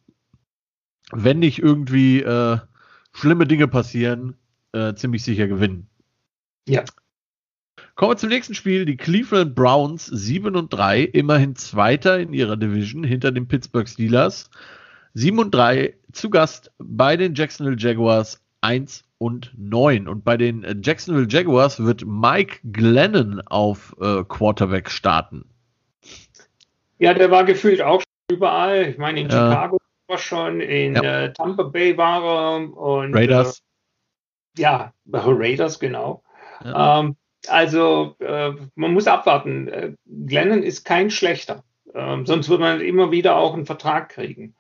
[1.11, 2.57] wenn nicht irgendwie äh,
[3.13, 4.35] schlimme Dinge passieren,
[4.73, 5.87] äh, ziemlich sicher gewinnen.
[6.67, 6.83] Ja.
[7.95, 8.85] Kommen wir zum nächsten Spiel.
[8.85, 14.49] Die Cleveland Browns 7 und 3, immerhin Zweiter in ihrer Division hinter den Pittsburgh Steelers.
[15.13, 20.07] 7 und 3 zu Gast bei den Jacksonville Jaguars 1 und 9.
[20.07, 25.45] Und bei den Jacksonville Jaguars wird Mike Glennon auf äh, Quarterback starten.
[27.01, 28.89] Ja, der war gefühlt auch überall.
[28.89, 29.49] Ich meine, in ja.
[29.49, 31.23] Chicago war schon, in ja.
[31.23, 33.63] äh, Tampa Bay war er und Raiders.
[34.57, 36.21] Äh, ja, Raiders, genau.
[36.63, 36.99] Ja.
[36.99, 37.15] Ähm,
[37.47, 39.67] also äh, man muss abwarten.
[39.67, 41.63] Äh, Glennon ist kein schlechter.
[41.95, 44.55] Ähm, sonst würde man immer wieder auch einen Vertrag kriegen.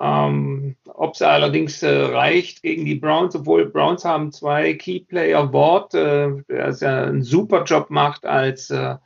[0.00, 5.94] Ähm, Ob es allerdings äh, reicht gegen die Browns, obwohl Browns haben zwei Keyplayer Ward,
[5.94, 8.96] äh, der ja einen super Job macht als äh,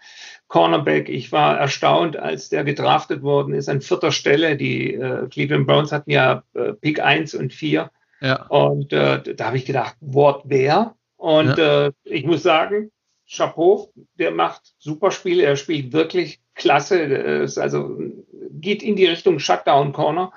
[0.48, 1.10] Cornerback.
[1.10, 4.56] Ich war erstaunt, als der gedraftet worden ist an vierter Stelle.
[4.56, 7.90] Die äh, Cleveland Browns hatten ja äh, Pick 1 und 4.
[8.22, 8.46] Ja.
[8.46, 10.94] Und äh, da habe ich gedacht, Ward wer?
[11.16, 11.86] Und ja.
[11.88, 12.90] äh, ich muss sagen,
[13.30, 17.98] Chapeau, der macht super Spiele, er spielt wirklich klasse, ist also
[18.52, 20.32] geht in die Richtung Shutdown Corner.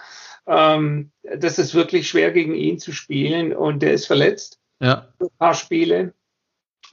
[0.48, 4.60] Ähm, das ist wirklich schwer gegen ihn zu spielen und der ist verletzt.
[4.80, 5.08] Ja.
[5.20, 6.14] Ein paar Spiele.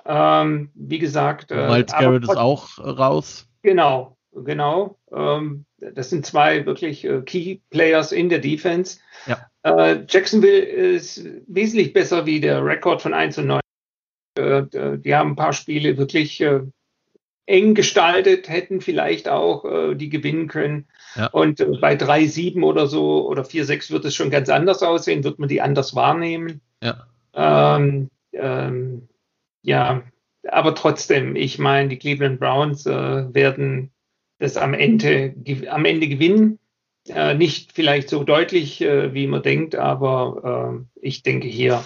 [0.04, 1.50] Ähm, wie gesagt.
[1.50, 3.48] Äh, Miles Garrett ist auch raus.
[3.62, 4.98] Genau, genau.
[5.12, 8.98] Ähm, das sind zwei wirklich äh, Key Players in der Defense.
[9.26, 9.46] Ja.
[9.62, 13.60] Äh, Jacksonville ist wesentlich besser wie der Rekord von 1 und 9
[14.38, 16.62] äh, die haben ein paar Spiele wirklich äh,
[17.48, 20.86] eng gestaltet, hätten vielleicht auch äh, die gewinnen können.
[21.16, 21.28] Ja.
[21.28, 25.48] Und bei 3-7 oder so oder 4-6 wird es schon ganz anders aussehen, wird man
[25.48, 26.60] die anders wahrnehmen.
[26.82, 27.06] Ja.
[27.34, 29.08] Ähm, ähm,
[29.62, 30.02] ja,
[30.46, 33.92] aber trotzdem, ich meine, die Cleveland Browns äh, werden
[34.38, 35.34] das am Ende,
[35.70, 36.58] am Ende gewinnen.
[37.08, 41.82] Äh, nicht vielleicht so deutlich, äh, wie man denkt, aber ich denke hier,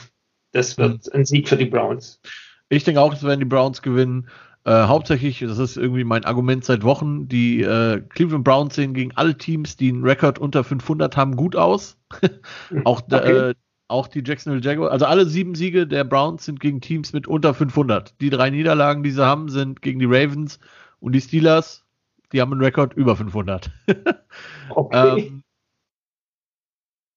[0.50, 1.12] das wird hm.
[1.20, 2.20] ein Sieg für die Browns.
[2.68, 4.28] Ich denke auch, es werden die Browns gewinnen.
[4.64, 9.10] Äh, hauptsächlich, das ist irgendwie mein Argument seit Wochen, die äh, Cleveland Browns sehen gegen
[9.16, 11.98] alle Teams, die einen Rekord unter 500 haben, gut aus.
[12.84, 13.50] auch, okay.
[13.50, 13.54] äh,
[13.88, 17.54] auch die Jacksonville Jaguars, also alle sieben Siege der Browns sind gegen Teams mit unter
[17.54, 18.20] 500.
[18.20, 20.60] Die drei Niederlagen, die sie haben, sind gegen die Ravens
[21.00, 21.84] und die Steelers,
[22.32, 23.70] die haben einen Rekord über 500.
[24.70, 25.18] okay.
[25.18, 25.42] ähm,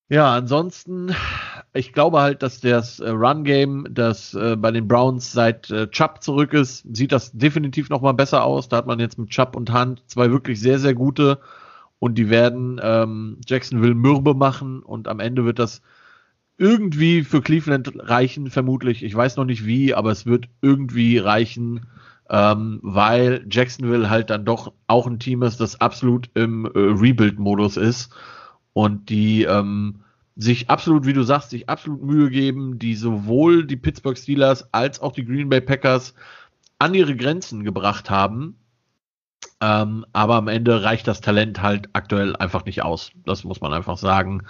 [0.09, 1.15] ja, ansonsten,
[1.75, 6.23] ich glaube halt, dass das äh, Run-Game, das äh, bei den Browns seit äh, Chubb
[6.23, 8.69] zurück ist, sieht das definitiv nochmal besser aus.
[8.69, 11.39] Da hat man jetzt mit Chubb und Hunt zwei wirklich sehr, sehr gute
[11.99, 15.81] und die werden ähm, Jacksonville mürbe machen und am Ende wird das
[16.57, 19.03] irgendwie für Cleveland reichen, vermutlich.
[19.03, 21.87] Ich weiß noch nicht wie, aber es wird irgendwie reichen,
[22.29, 27.75] ähm, weil Jacksonville halt dann doch auch ein Team ist, das absolut im äh, Rebuild-Modus
[27.75, 28.15] ist
[28.71, 30.04] und die ähm,
[30.35, 35.01] sich absolut, wie du sagst, sich absolut Mühe geben, die sowohl die Pittsburgh Steelers als
[35.01, 36.13] auch die Green Bay Packers
[36.77, 38.57] an ihre Grenzen gebracht haben.
[39.61, 43.11] Ähm, aber am Ende reicht das Talent halt aktuell einfach nicht aus.
[43.25, 44.43] Das muss man einfach sagen.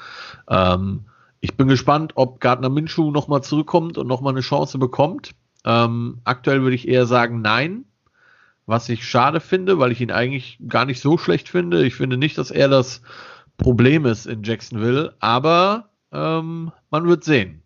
[0.49, 1.05] Ähm,
[1.41, 5.31] ich bin gespannt, ob Gardner Minshew nochmal zurückkommt und nochmal eine Chance bekommt.
[5.63, 7.85] Ähm, aktuell würde ich eher sagen, nein.
[8.65, 11.85] Was ich schade finde, weil ich ihn eigentlich gar nicht so schlecht finde.
[11.85, 13.03] Ich finde nicht, dass er das
[13.57, 17.61] Problem ist in Jacksonville, aber ähm, man wird sehen.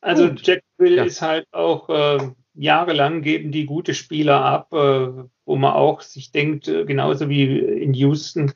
[0.00, 0.46] Also Gut.
[0.46, 1.04] Jacksonville ja.
[1.04, 5.08] ist halt auch äh, jahrelang geben die gute Spieler ab, äh,
[5.44, 8.52] wo man auch sich denkt, äh, genauso wie in Houston,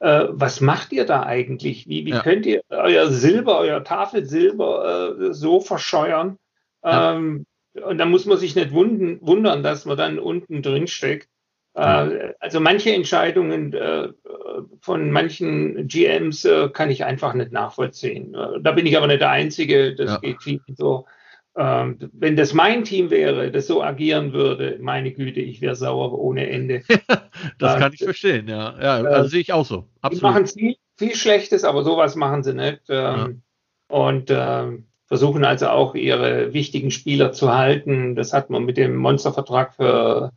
[0.00, 1.88] äh, was macht ihr da eigentlich?
[1.88, 2.22] Wie, wie ja.
[2.22, 6.38] könnt ihr euer Silber, euer Tafelsilber äh, so verscheuern?
[6.84, 7.14] Ja.
[7.14, 7.46] Ähm,
[7.80, 11.28] und da muss man sich nicht wundern, dass man dann unten drin steckt.
[11.74, 14.08] Äh, also manche Entscheidungen äh,
[14.80, 18.36] von manchen GMs äh, kann ich einfach nicht nachvollziehen.
[18.60, 19.94] Da bin ich aber nicht der Einzige.
[19.94, 20.18] Das ja.
[20.18, 21.06] geht vielen so.
[21.54, 26.18] Ähm, wenn das mein Team wäre, das so agieren würde, meine Güte, ich wäre sauer
[26.18, 26.82] ohne Ende.
[27.58, 28.74] das kann ich verstehen, ja.
[28.80, 29.86] Ja, also sehe ich auch so.
[30.00, 30.12] Absolut.
[30.12, 32.82] Die machen viel, viel Schlechtes, aber sowas machen sie nicht.
[32.88, 33.42] Ähm,
[33.90, 33.96] ja.
[33.96, 38.14] Und ähm, versuchen also auch ihre wichtigen Spieler zu halten.
[38.14, 40.32] Das hat man mit dem Monstervertrag für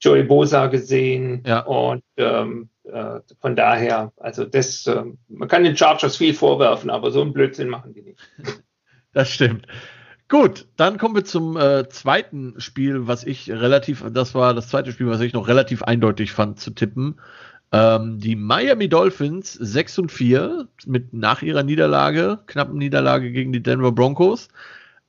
[0.00, 1.42] Joey Bosa gesehen.
[1.44, 1.62] Ja.
[1.62, 7.10] Und ähm, äh, von daher, also das, äh, man kann den Chargers viel vorwerfen, aber
[7.10, 8.20] so einen Blödsinn machen die nicht.
[9.12, 9.66] Das stimmt.
[10.28, 14.92] Gut, dann kommen wir zum äh, zweiten Spiel, was ich relativ, das war das zweite
[14.92, 17.18] Spiel, was ich noch relativ eindeutig fand zu tippen.
[17.72, 23.62] Ähm, die Miami Dolphins 6 und 4 mit nach ihrer Niederlage, knappen Niederlage gegen die
[23.62, 24.48] Denver Broncos.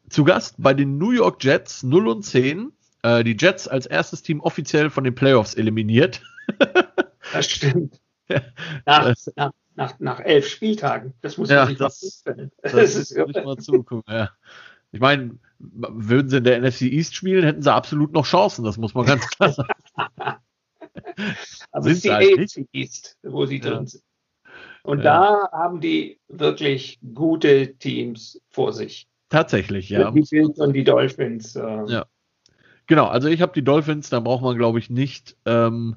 [0.10, 2.72] Zu Gast bei den New York Jets 0 und 10.
[3.04, 6.22] Äh, die Jets als erstes Team offiziell von den Playoffs eliminiert.
[7.34, 8.00] das stimmt.
[8.86, 11.14] Nach, nach, nach, nach, elf Spieltagen.
[11.22, 12.52] Das muss man ja, sich das, vorstellen.
[12.62, 14.30] Das, das ist muss ich mal zugucken, ja.
[14.94, 18.78] Ich meine, würden sie in der NFC East spielen, hätten sie absolut noch Chancen, das
[18.78, 19.74] muss man ganz klar sagen.
[21.72, 23.70] Aber es ist die AFC East, wo sie ja.
[23.70, 24.04] drin sind.
[24.84, 25.04] Und ja.
[25.04, 29.08] da haben die wirklich gute Teams vor sich.
[29.30, 30.12] Tatsächlich, ja.
[30.12, 31.56] Die Bills und die Dolphins.
[31.56, 31.86] Äh.
[31.88, 32.06] Ja.
[32.88, 35.96] Genau, also ich habe die Dolphins, da braucht man, glaube ich, nicht ähm,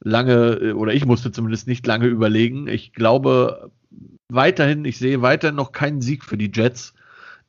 [0.00, 2.68] lange, äh, oder ich musste zumindest nicht lange überlegen.
[2.68, 3.70] Ich glaube
[4.28, 6.94] weiterhin, ich sehe weiterhin noch keinen Sieg für die Jets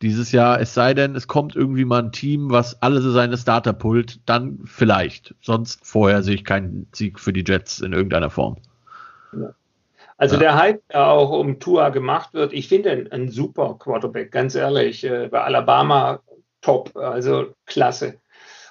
[0.02, 3.74] dieses Jahr, es sei denn, es kommt irgendwie mal ein Team, was alle seine Starter
[3.74, 5.34] pullt, dann vielleicht.
[5.42, 8.58] Sonst vorher sehe ich keinen Sieg für die Jets in irgendeiner Form.
[10.18, 10.40] Also ja.
[10.40, 14.56] der Hype, der auch um Tua gemacht wird, ich finde ein, ein super Quarterback, ganz
[14.56, 15.04] ehrlich.
[15.04, 16.20] Äh, bei Alabama
[16.62, 18.20] top, also klasse.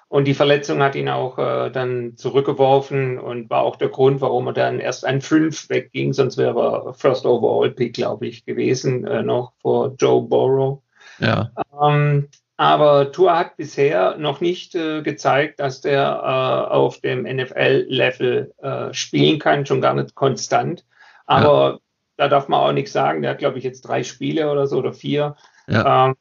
[0.08, 4.46] Und die Verletzung hat ihn auch äh, dann zurückgeworfen und war auch der Grund, warum
[4.46, 9.04] er dann erst ein 5 wegging, sonst wäre er First Overall Pick, glaube ich, gewesen,
[9.04, 10.82] äh, noch vor Joe Burrow.
[11.18, 11.50] Ja.
[11.82, 18.54] Ähm, aber Tour hat bisher noch nicht äh, gezeigt, dass der äh, auf dem NFL-Level
[18.62, 20.86] äh, spielen kann, schon gar nicht konstant.
[21.26, 21.78] Aber ja.
[22.16, 23.20] da darf man auch nichts sagen.
[23.20, 25.36] Der hat, glaube ich, jetzt drei Spiele oder so oder vier.
[25.68, 26.06] Ja.
[26.06, 26.16] Ähm,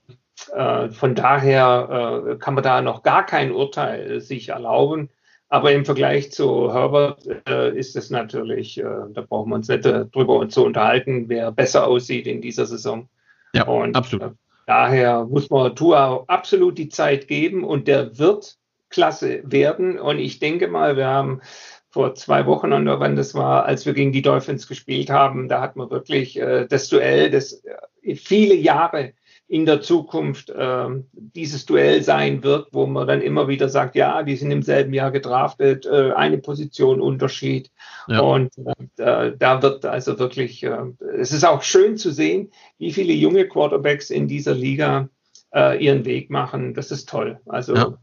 [0.54, 5.10] äh, von daher äh, kann man da noch gar kein Urteil sich erlauben.
[5.48, 10.50] Aber im Vergleich zu Herbert äh, ist es natürlich, da brauchen wir uns nicht drüber
[10.50, 13.08] zu unterhalten, wer besser aussieht in dieser Saison.
[13.54, 14.34] Ja, Und, absolut.
[14.66, 18.58] Daher muss man Tua absolut die Zeit geben und der wird
[18.90, 20.00] klasse werden.
[20.00, 21.42] Und ich denke mal, wir haben
[21.90, 25.62] vor zwei Wochen oder wann das war, als wir gegen die Dolphins gespielt haben, da
[25.62, 27.64] hat man wirklich äh, das Duell, das
[28.04, 29.14] äh, viele Jahre
[29.48, 34.24] in der Zukunft äh, dieses Duell sein wird, wo man dann immer wieder sagt, ja,
[34.24, 37.70] die sind im selben Jahr gedraftet, äh, eine Position Unterschied.
[38.08, 38.22] Ja.
[38.22, 38.52] Und
[38.98, 40.78] äh, da wird also wirklich, äh,
[41.18, 45.10] es ist auch schön zu sehen, wie viele junge Quarterbacks in dieser Liga
[45.54, 46.74] äh, ihren Weg machen.
[46.74, 47.40] Das ist toll.
[47.46, 47.98] Also ja.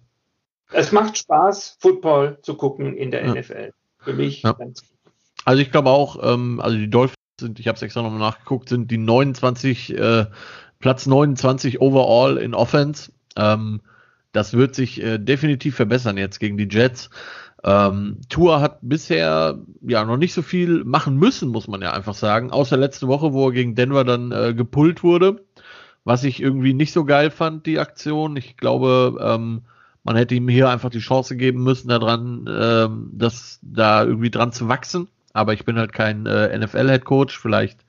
[0.70, 3.34] es macht Spaß, Football zu gucken in der ja.
[3.34, 3.72] NFL.
[3.98, 4.84] Für mich ganz
[5.44, 8.68] Also ich glaube auch, ähm, also die Dolphins sind, ich habe es extra nochmal nachgeguckt,
[8.68, 10.26] sind die 29 äh,
[10.82, 13.12] Platz 29 overall in Offense.
[13.36, 13.80] Ähm,
[14.32, 17.08] das wird sich äh, definitiv verbessern jetzt gegen die Jets.
[17.64, 22.14] Ähm, Tour hat bisher ja noch nicht so viel machen müssen, muss man ja einfach
[22.14, 22.50] sagen.
[22.50, 25.44] Außer letzte Woche, wo er gegen Denver dann äh, gepullt wurde.
[26.04, 28.36] Was ich irgendwie nicht so geil fand, die Aktion.
[28.36, 29.62] Ich glaube, ähm,
[30.02, 34.50] man hätte ihm hier einfach die Chance geben müssen, daran, ähm, das da irgendwie dran
[34.50, 35.06] zu wachsen.
[35.32, 37.38] Aber ich bin halt kein äh, NFL-Head-Coach.
[37.38, 37.84] Vielleicht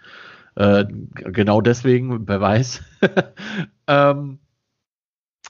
[0.56, 2.82] äh, genau deswegen, wer weiß.
[3.88, 4.40] ähm,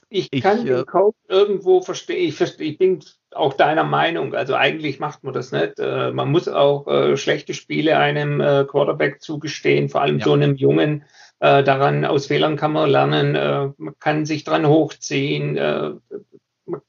[0.08, 2.28] ich kann ich, den äh, Coach irgendwo verstehen.
[2.28, 3.00] Ich, versteh, ich bin
[3.32, 4.34] auch deiner Meinung.
[4.34, 5.78] Also eigentlich macht man das nicht.
[5.78, 10.24] Äh, man muss auch äh, schlechte Spiele einem äh, Quarterback zugestehen, vor allem ja.
[10.24, 11.04] so einem Jungen.
[11.40, 13.74] Äh, daran aus Fehlern kann man lernen.
[13.76, 15.58] man kann sich dran hochziehen.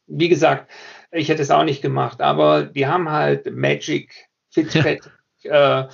[0.07, 0.71] wie gesagt,
[1.11, 5.01] Ich hätte es auch nicht gemacht, aber die haben halt Magic Fitzpatrick
[5.41, 5.89] ja.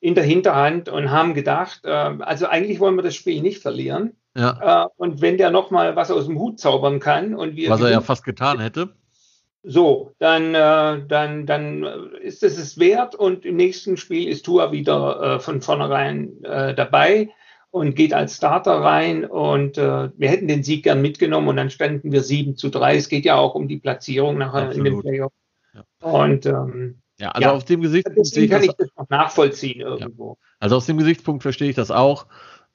[0.00, 4.16] In der Hinterhand und haben gedacht, äh, also eigentlich wollen wir das Spiel nicht verlieren.
[4.36, 4.84] Ja.
[4.84, 7.70] Äh, und wenn der nochmal was aus dem Hut zaubern kann und wir.
[7.70, 8.90] Was er ja fast getan hätte.
[9.68, 11.82] So, dann, äh, dann, dann
[12.22, 16.72] ist es es wert und im nächsten Spiel ist Tua wieder äh, von vornherein äh,
[16.72, 17.30] dabei
[17.72, 21.70] und geht als Starter rein und äh, wir hätten den Sieg gern mitgenommen und dann
[21.70, 22.96] standen wir 7 zu 3.
[22.96, 24.86] Es geht ja auch um die Platzierung nachher Absolut.
[24.86, 25.32] in dem Playoff.
[25.74, 25.82] Ja.
[26.00, 30.38] Und ähm, ja, also ja, aus dem Gesichtspunkt ich kann ich das noch nachvollziehen irgendwo.
[30.40, 30.48] Ja.
[30.60, 32.26] Also aus dem Gesichtspunkt verstehe ich das auch.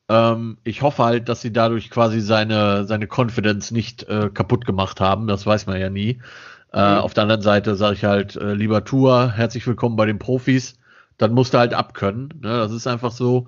[0.09, 4.99] Ähm, ich hoffe halt, dass sie dadurch quasi seine, seine Confidence nicht äh, kaputt gemacht
[4.99, 5.27] haben.
[5.27, 6.21] Das weiß man ja nie.
[6.73, 6.99] Äh, mhm.
[6.99, 10.79] Auf der anderen Seite sage ich halt, äh, lieber Tour, herzlich willkommen bei den Profis.
[11.17, 12.29] Dann musst du halt abkönnen.
[12.41, 12.57] Ne?
[12.57, 13.47] Das ist einfach so.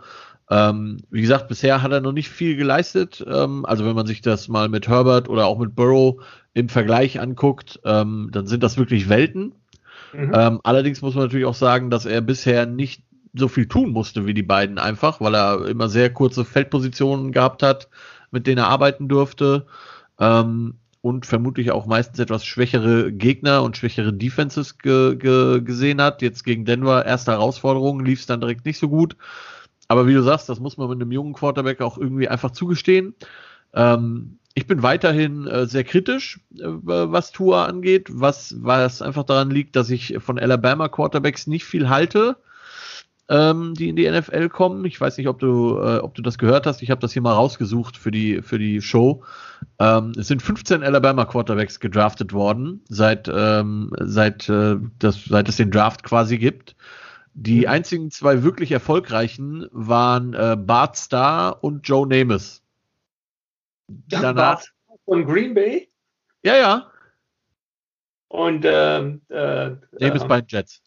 [0.49, 3.25] Ähm, wie gesagt, bisher hat er noch nicht viel geleistet.
[3.27, 6.21] Ähm, also wenn man sich das mal mit Herbert oder auch mit Burrow
[6.53, 9.55] im Vergleich anguckt, ähm, dann sind das wirklich Welten.
[10.13, 10.31] Mhm.
[10.33, 13.03] Ähm, allerdings muss man natürlich auch sagen, dass er bisher nicht
[13.33, 17.63] so viel tun musste wie die beiden einfach, weil er immer sehr kurze Feldpositionen gehabt
[17.63, 17.89] hat,
[18.31, 19.65] mit denen er arbeiten durfte.
[20.19, 26.21] Ähm, und vermutlich auch meistens etwas schwächere Gegner und schwächere Defenses ge ge gesehen hat.
[26.21, 29.17] Jetzt gegen Denver, erste Herausforderung, lief es dann direkt nicht so gut.
[29.89, 33.15] Aber wie du sagst, das muss man mit einem jungen Quarterback auch irgendwie einfach zugestehen.
[33.73, 39.49] Ähm, ich bin weiterhin äh, sehr kritisch, äh, was Tour angeht, was, was einfach daran
[39.49, 42.37] liegt, dass ich von Alabama Quarterbacks nicht viel halte
[43.29, 44.85] ähm, die in die NFL kommen.
[44.85, 46.81] Ich weiß nicht, ob du, äh, ob du das gehört hast.
[46.81, 49.23] Ich habe das hier mal rausgesucht für die, für die Show.
[49.79, 55.57] Ähm, es sind 15 Alabama Quarterbacks gedraftet worden, seit, ähm, seit, äh, das, seit es
[55.57, 56.75] den Draft quasi gibt.
[57.33, 57.67] Die mhm.
[57.67, 62.61] einzigen zwei wirklich erfolgreichen waren äh, Bart Starr und Joe Namath.
[63.87, 64.63] Danach,
[65.05, 65.89] von Green Bay?
[66.43, 66.91] Ja, ja.
[68.27, 70.81] Und ähm, äh, Namath bei den Jets.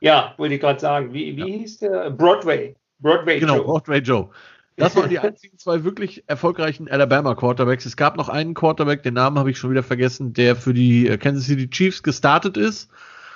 [0.00, 1.12] Ja, wollte ich gerade sagen.
[1.12, 1.58] Wie, wie ja.
[1.58, 2.10] hieß der?
[2.10, 2.76] Broadway.
[2.98, 3.64] Broadway genau, Joe.
[3.64, 4.30] Broadway Joe.
[4.76, 7.86] Das waren die einzigen zwei wirklich erfolgreichen Alabama Quarterbacks.
[7.86, 11.08] Es gab noch einen Quarterback, den Namen habe ich schon wieder vergessen, der für die
[11.08, 12.90] äh, Kansas City Chiefs gestartet ist.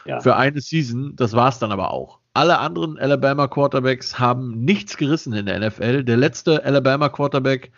[0.04, 0.20] Ja.
[0.20, 1.14] Für eine Season.
[1.16, 2.20] Das war es dann aber auch.
[2.34, 6.04] Alle anderen Alabama Quarterbacks haben nichts gerissen in der NFL.
[6.04, 7.72] Der letzte Alabama Quarterback,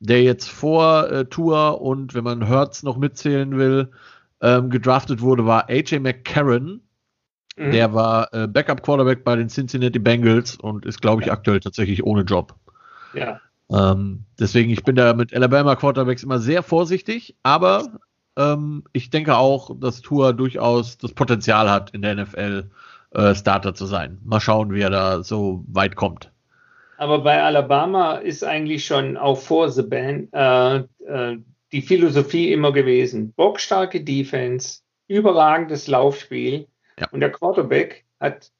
[0.00, 3.90] der jetzt vor äh, Tour und wenn man Hurts noch mitzählen will,
[4.42, 6.80] ähm, gedraftet wurde, war AJ McCarron
[7.60, 7.72] Mhm.
[7.72, 11.34] Der war äh, Backup Quarterback bei den Cincinnati Bengals und ist, glaube ich, ja.
[11.34, 12.54] aktuell tatsächlich ohne Job.
[13.12, 13.40] Ja.
[13.70, 18.00] Ähm, deswegen, ich bin da mit Alabama Quarterbacks immer sehr vorsichtig, aber
[18.36, 22.70] ähm, ich denke auch, dass Tour durchaus das Potenzial hat, in der NFL
[23.10, 24.18] äh, Starter zu sein.
[24.24, 26.32] Mal schauen, wie er da so weit kommt.
[27.00, 31.38] Aber bei Alabama ist eigentlich schon auch vor The Band äh, äh,
[31.72, 33.32] die Philosophie immer gewesen.
[33.32, 36.66] Bockstarke Defense, überragendes Laufspiel
[37.00, 37.08] ja.
[37.10, 38.52] Und der Quarterback hat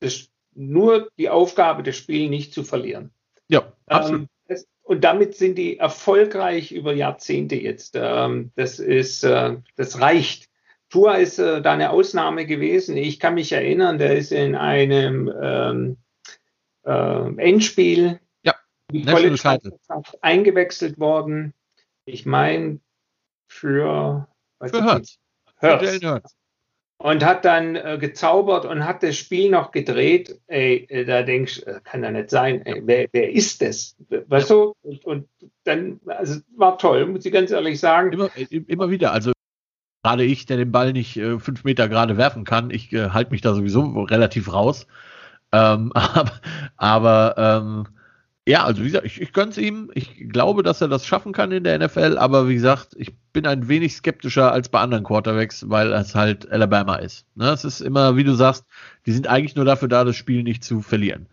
[0.00, 3.10] das, nur die Aufgabe, das Spiel nicht zu verlieren.
[3.48, 4.20] Ja, ähm, absolut.
[4.20, 7.96] Ähm, das, und damit sind die erfolgreich über Jahrzehnte jetzt.
[8.00, 10.48] Ähm, das ist, äh, das reicht.
[10.88, 12.96] Tua ist äh, da eine Ausnahme gewesen.
[12.96, 15.96] Ich kann mich erinnern, der ist in einem ähm,
[16.84, 18.54] äh, Endspiel ja,
[20.20, 21.54] eingewechselt worden.
[22.04, 22.80] Ich meine,
[23.48, 24.28] für,
[24.60, 25.18] für Hertz.
[25.56, 26.38] Hertz
[26.98, 30.40] und hat dann äh, gezaubert und hat das Spiel noch gedreht.
[30.48, 32.66] Ey, äh, da denkst du, äh, kann ja nicht sein.
[32.66, 33.96] Ey, wer, wer ist das?
[34.26, 34.74] Weißt du?
[34.82, 35.28] Und, und,
[35.64, 38.12] dann, also war toll, muss ich ganz ehrlich sagen.
[38.12, 39.12] Immer, äh, immer wieder.
[39.12, 39.32] Also
[40.02, 43.42] gerade ich, der den Ball nicht äh, fünf Meter gerade werfen kann, ich halte mich
[43.42, 44.86] da sowieso relativ raus.
[45.52, 46.40] Ähm, aber
[46.76, 47.86] aber ähm,
[48.48, 49.90] ja, also wie gesagt, ich, ich gönne es ihm.
[49.94, 53.46] Ich glaube, dass er das schaffen kann in der NFL, aber wie gesagt, ich bin
[53.46, 57.26] ein wenig skeptischer als bei anderen Quarterbacks, weil es halt Alabama ist.
[57.34, 57.50] Ne?
[57.50, 58.64] Es ist immer, wie du sagst,
[59.04, 61.26] die sind eigentlich nur dafür da, das Spiel nicht zu verlieren.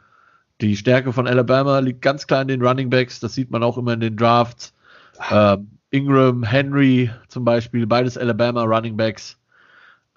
[0.59, 3.77] Die Stärke von Alabama liegt ganz klar in den Running Backs, das sieht man auch
[3.77, 4.73] immer in den Drafts.
[5.31, 9.37] Ähm, Ingram, Henry zum Beispiel, beides Alabama Running Backs.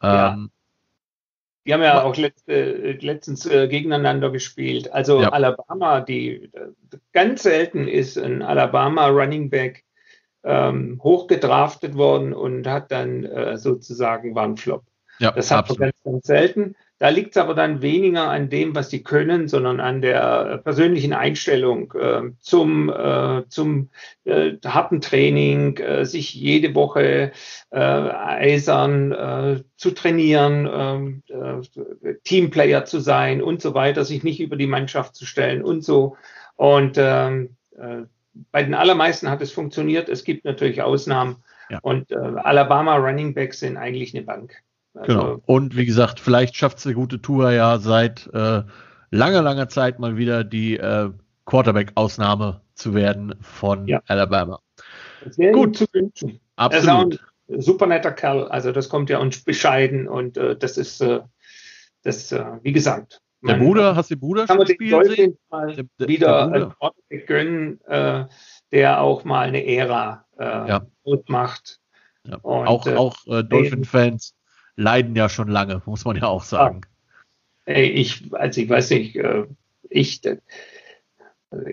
[0.02, 0.36] Ähm, ja.
[1.68, 4.90] Die haben ja auch letzt, äh, letztens äh, gegeneinander gespielt.
[4.90, 5.28] Also ja.
[5.28, 6.50] Alabama, die
[7.12, 9.84] ganz selten ist ein Alabama Running Back
[10.44, 14.84] ähm, hochgedraftet worden und hat dann äh, sozusagen war ein Flop.
[15.18, 16.74] Ja, das hat man ganz, ganz selten.
[17.00, 21.12] Da liegt es aber dann weniger an dem, was sie können, sondern an der persönlichen
[21.12, 23.90] Einstellung äh, zum, äh, zum
[24.24, 27.30] äh, harten Training, äh, sich jede Woche
[27.70, 34.40] äh, eisern äh, zu trainieren, ähm, äh, Teamplayer zu sein und so weiter, sich nicht
[34.40, 36.16] über die Mannschaft zu stellen und so.
[36.56, 38.02] Und ähm, äh,
[38.50, 40.08] bei den allermeisten hat es funktioniert.
[40.08, 41.44] Es gibt natürlich Ausnahmen.
[41.70, 41.78] Ja.
[41.82, 44.62] Und äh, Alabama Running Backs sind eigentlich eine Bank.
[45.00, 45.42] Also, genau.
[45.46, 48.62] Und wie gesagt, vielleicht schafft es der gute Tour ja seit äh,
[49.10, 51.10] langer, langer Zeit mal wieder die äh,
[51.46, 54.02] Quarterback-Ausnahme zu werden von ja.
[54.06, 54.60] Alabama.
[55.52, 55.76] Gut.
[55.76, 56.40] zu wünschen.
[56.56, 56.86] Absolut.
[56.86, 58.48] Er ist auch ein super netter Kerl.
[58.48, 61.20] Also das kommt ja uns bescheiden und äh, das ist, äh,
[62.02, 63.20] das, äh, wie gesagt.
[63.40, 65.38] Der Bruder, hast du den Bruder schon gespielt?
[65.48, 68.24] Mal der, der, wieder der Quarterback gönnen, äh,
[68.72, 70.86] der auch mal eine Ära äh, ja.
[71.28, 71.80] macht.
[72.24, 72.36] Ja.
[72.38, 74.34] Und, auch äh, auch Dolphin-Fans
[74.78, 76.82] leiden ja schon lange, muss man ja auch sagen.
[77.66, 79.44] Ey, ich, also ich weiß nicht, äh,
[79.90, 80.22] ich,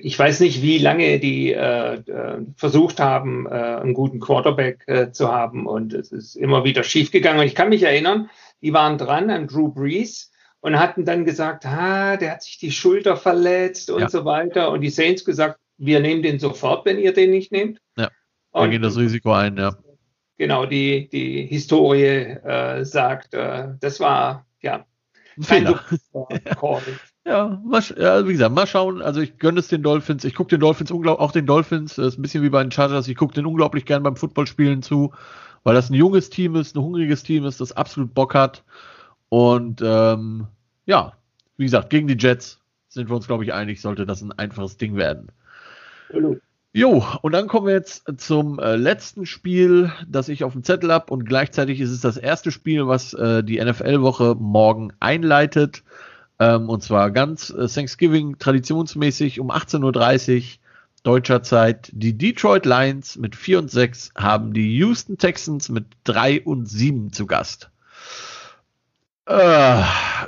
[0.01, 5.11] ich weiß nicht, wie lange die äh, äh, versucht haben, äh, einen guten Quarterback äh,
[5.11, 7.39] zu haben und es ist immer wieder schiefgegangen.
[7.39, 8.29] Und ich kann mich erinnern,
[8.61, 12.71] die waren dran an Drew Brees und hatten dann gesagt, ah, der hat sich die
[12.71, 14.09] Schulter verletzt und ja.
[14.09, 14.71] so weiter.
[14.71, 17.79] Und die Saints gesagt, wir nehmen den sofort, wenn ihr den nicht nehmt.
[17.97, 18.09] Ja,
[18.51, 19.77] wir und, gehen das Risiko ein, ja.
[20.37, 24.85] Genau, die, die Historie äh, sagt, äh, das war ja
[25.39, 25.79] Fehler.
[27.25, 29.01] ja, mal, ja, wie gesagt, mal schauen.
[29.01, 30.23] Also ich gönne es den Dolphins.
[30.23, 31.95] Ich gucke den Dolphins unglaublich, auch den Dolphins.
[31.95, 33.07] Das ist ein bisschen wie bei den Chargers.
[33.07, 35.13] Ich gucke den unglaublich gern beim Footballspielen zu,
[35.63, 38.63] weil das ein junges Team ist, ein hungriges Team ist, das absolut Bock hat.
[39.29, 40.47] Und ähm,
[40.85, 41.13] ja,
[41.57, 44.77] wie gesagt, gegen die Jets sind wir uns, glaube ich, einig, sollte das ein einfaches
[44.77, 45.31] Ding werden.
[46.13, 46.37] Hallo.
[46.77, 50.91] Jo, und dann kommen wir jetzt zum äh, letzten Spiel, das ich auf dem Zettel
[50.91, 55.83] habe und gleichzeitig ist es das erste Spiel, was äh, die NFL-Woche morgen einleitet.
[56.37, 60.43] Ähm, und zwar ganz äh, Thanksgiving traditionsmäßig um 18.30 Uhr
[61.03, 61.91] deutscher Zeit.
[61.93, 67.13] Die Detroit Lions mit 4 und 6 haben die Houston Texans mit 3 und 7
[67.13, 67.69] zu Gast.
[69.29, 69.81] Äh,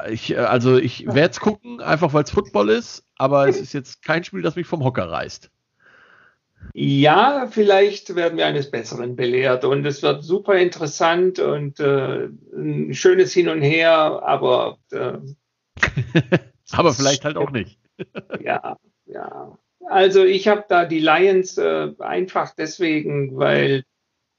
[0.09, 3.73] ich, äh, also ich werde es gucken, einfach weil es Football ist, aber es ist
[3.73, 5.51] jetzt kein Spiel, das mich vom Hocker reißt.
[6.73, 12.93] Ja, vielleicht werden wir eines Besseren belehrt und es wird super interessant und äh, ein
[12.93, 15.17] schönes Hin und Her, aber äh,
[16.71, 17.79] aber vielleicht halt auch nicht.
[18.43, 19.57] ja, ja.
[19.89, 23.83] Also ich habe da die Lions äh, einfach deswegen, weil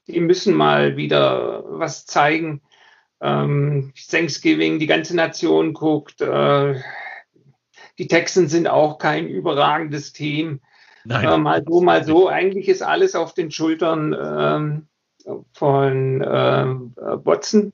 [0.07, 2.61] die müssen mal wieder was zeigen.
[3.21, 6.21] Ähm, Thanksgiving, die ganze Nation guckt.
[6.21, 6.75] Äh,
[7.97, 10.61] die Texans sind auch kein überragendes Team.
[11.09, 11.25] Nein.
[11.25, 12.29] Äh, mal so, mal so.
[12.29, 14.87] Eigentlich ist alles auf den Schultern ähm,
[15.53, 17.73] von ähm, Watson.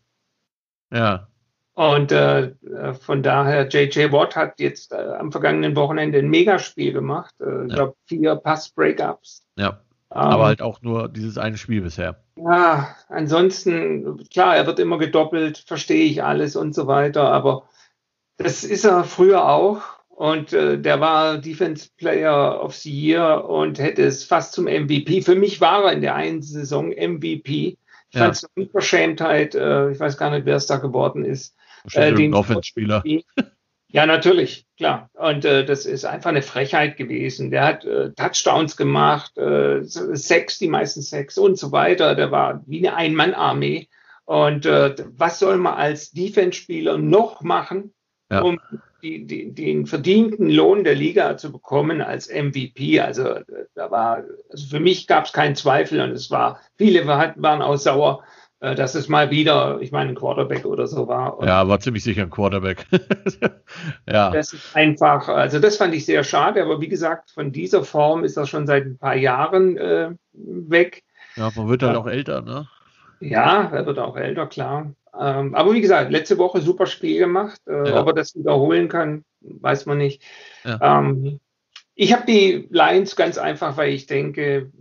[0.92, 1.28] Ja.
[1.74, 2.54] Und äh,
[3.02, 7.36] von daher, JJ Watt hat jetzt äh, am vergangenen Wochenende ein Megaspiel gemacht.
[7.42, 7.76] Äh, ich ja.
[7.76, 9.46] glaube, vier Pass-Breakups.
[9.58, 9.82] Ja.
[10.12, 12.24] Ähm, Aber halt auch nur dieses eine Spiel bisher.
[12.38, 17.30] Ja, ansonsten, klar, er wird immer gedoppelt, verstehe ich alles und so weiter.
[17.34, 17.68] Aber
[18.38, 19.82] das ist er früher auch.
[20.16, 25.22] Und äh, der war Defense Player of the Year und hätte es fast zum MVP.
[25.22, 27.50] Für mich war er in der einen Saison MVP.
[27.50, 27.78] Ich
[28.12, 28.22] ja.
[28.22, 29.56] fand es eine Unverschämtheit.
[29.56, 31.54] Äh, ich weiß gar nicht, wer es da geworden ist.
[31.92, 33.04] Äh, den Offense-Spieler.
[33.90, 35.10] Ja, natürlich, klar.
[35.14, 37.52] Und äh, das ist einfach eine Frechheit gewesen.
[37.52, 42.16] Der hat äh, Touchdowns gemacht, äh, Sex, die meisten Sex und so weiter.
[42.16, 43.88] Der war wie eine Ein-Mann-Armee.
[44.26, 47.94] Und äh, was soll man als Defense-Spieler noch machen,
[48.32, 48.42] ja.
[48.42, 48.60] um
[49.06, 53.00] die, die, den verdienten Lohn der Liga zu bekommen als MVP.
[53.00, 53.40] Also
[53.76, 57.78] da war, also für mich gab es keinen Zweifel und es war, viele waren auch
[57.78, 58.24] sauer,
[58.62, 61.38] äh, dass es mal wieder, ich meine, ein Quarterback oder so war.
[61.38, 62.86] Und ja, war ziemlich sicher ein Quarterback.
[64.10, 64.32] ja.
[64.32, 68.24] Das ist einfach, also das fand ich sehr schade, aber wie gesagt, von dieser Form
[68.24, 71.04] ist das schon seit ein paar Jahren äh, weg.
[71.36, 72.68] Ja, man wird halt auch älter, ne?
[73.20, 74.94] Ja, er wird auch älter, klar.
[75.20, 77.62] Ähm, aber wie gesagt, letzte Woche super Spiel gemacht.
[77.68, 78.02] Äh, ja.
[78.02, 80.22] Ob er das wiederholen kann, weiß man nicht.
[80.64, 81.00] Ja.
[81.00, 81.40] Ähm,
[81.96, 84.72] ich habe die Lions ganz einfach, weil ich denke,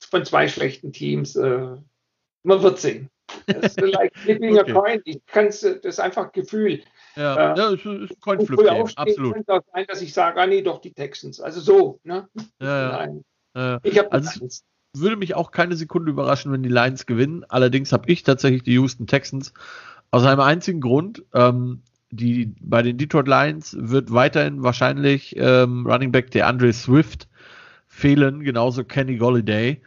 [0.00, 1.76] von zwei schlechten Teams, äh,
[2.42, 3.10] man wird sehen.
[3.46, 4.70] Das ist like flipping okay.
[4.72, 5.00] a coin.
[5.04, 6.82] Ich kann's, das ist einfach Gefühl.
[7.16, 9.34] Ja, äh, ja ist, ist coin flip game, absolut.
[9.34, 11.40] Könnte auch sein, dass ich sage, ah nee, doch die Texans.
[11.40, 12.00] Also so.
[12.04, 12.28] Ne?
[12.60, 13.06] Ja,
[13.54, 13.80] ja.
[13.82, 14.48] Ich habe also,
[14.94, 17.44] würde mich auch keine Sekunde überraschen, wenn die Lions gewinnen.
[17.48, 19.52] Allerdings habe ich tatsächlich die Houston Texans
[20.10, 21.24] aus einem einzigen Grund.
[21.32, 27.26] Ähm, die, bei den Detroit Lions wird weiterhin wahrscheinlich ähm, Running Back der Andre Swift
[27.88, 29.80] fehlen, genauso Kenny Golliday.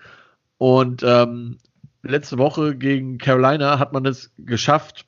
[0.58, 1.60] Und ähm,
[2.02, 5.06] letzte Woche gegen Carolina hat man es geschafft,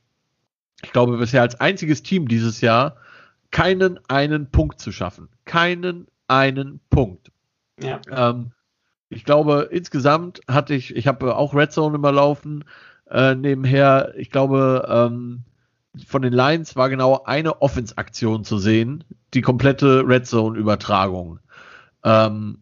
[0.83, 2.97] ich glaube bisher als einziges Team dieses Jahr,
[3.49, 5.29] keinen einen Punkt zu schaffen.
[5.45, 7.31] Keinen einen Punkt.
[7.81, 7.99] Ja.
[8.11, 8.51] Ähm,
[9.09, 12.65] ich glaube, insgesamt hatte ich, ich habe auch Red Zone immer laufen,
[13.09, 15.43] äh, nebenher, ich glaube, ähm,
[16.05, 19.03] von den Lions war genau eine Offense-Aktion zu sehen,
[19.33, 21.39] die komplette Red Zone-Übertragung.
[22.03, 22.59] Ähm,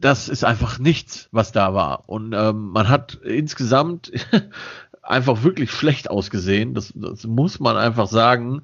[0.00, 2.08] das ist einfach nichts, was da war.
[2.08, 4.12] Und ähm, man hat insgesamt
[5.02, 6.74] einfach wirklich schlecht ausgesehen.
[6.74, 8.62] Das, das muss man einfach sagen.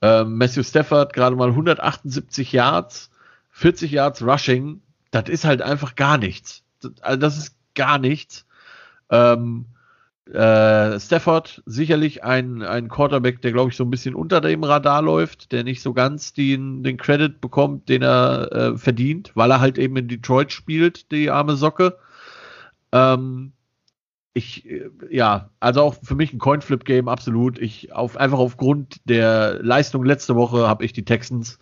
[0.00, 3.10] Ähm, Matthew Stafford gerade mal 178 Yards,
[3.50, 4.80] 40 Yards Rushing.
[5.10, 6.62] Das ist halt einfach gar nichts.
[6.80, 8.46] Das, also das ist gar nichts.
[9.10, 9.66] Ähm,
[10.32, 15.00] äh, Stafford sicherlich ein, ein Quarterback, der glaube ich so ein bisschen unter dem Radar
[15.00, 19.60] läuft, der nicht so ganz den, den Credit bekommt, den er äh, verdient, weil er
[19.60, 21.96] halt eben in Detroit spielt, die arme Socke.
[22.92, 23.52] Ähm,
[24.34, 27.58] ich, äh, ja, also auch für mich ein Coinflip-Game, absolut.
[27.58, 31.58] Ich, auf, einfach aufgrund der Leistung letzte Woche habe ich die Texans.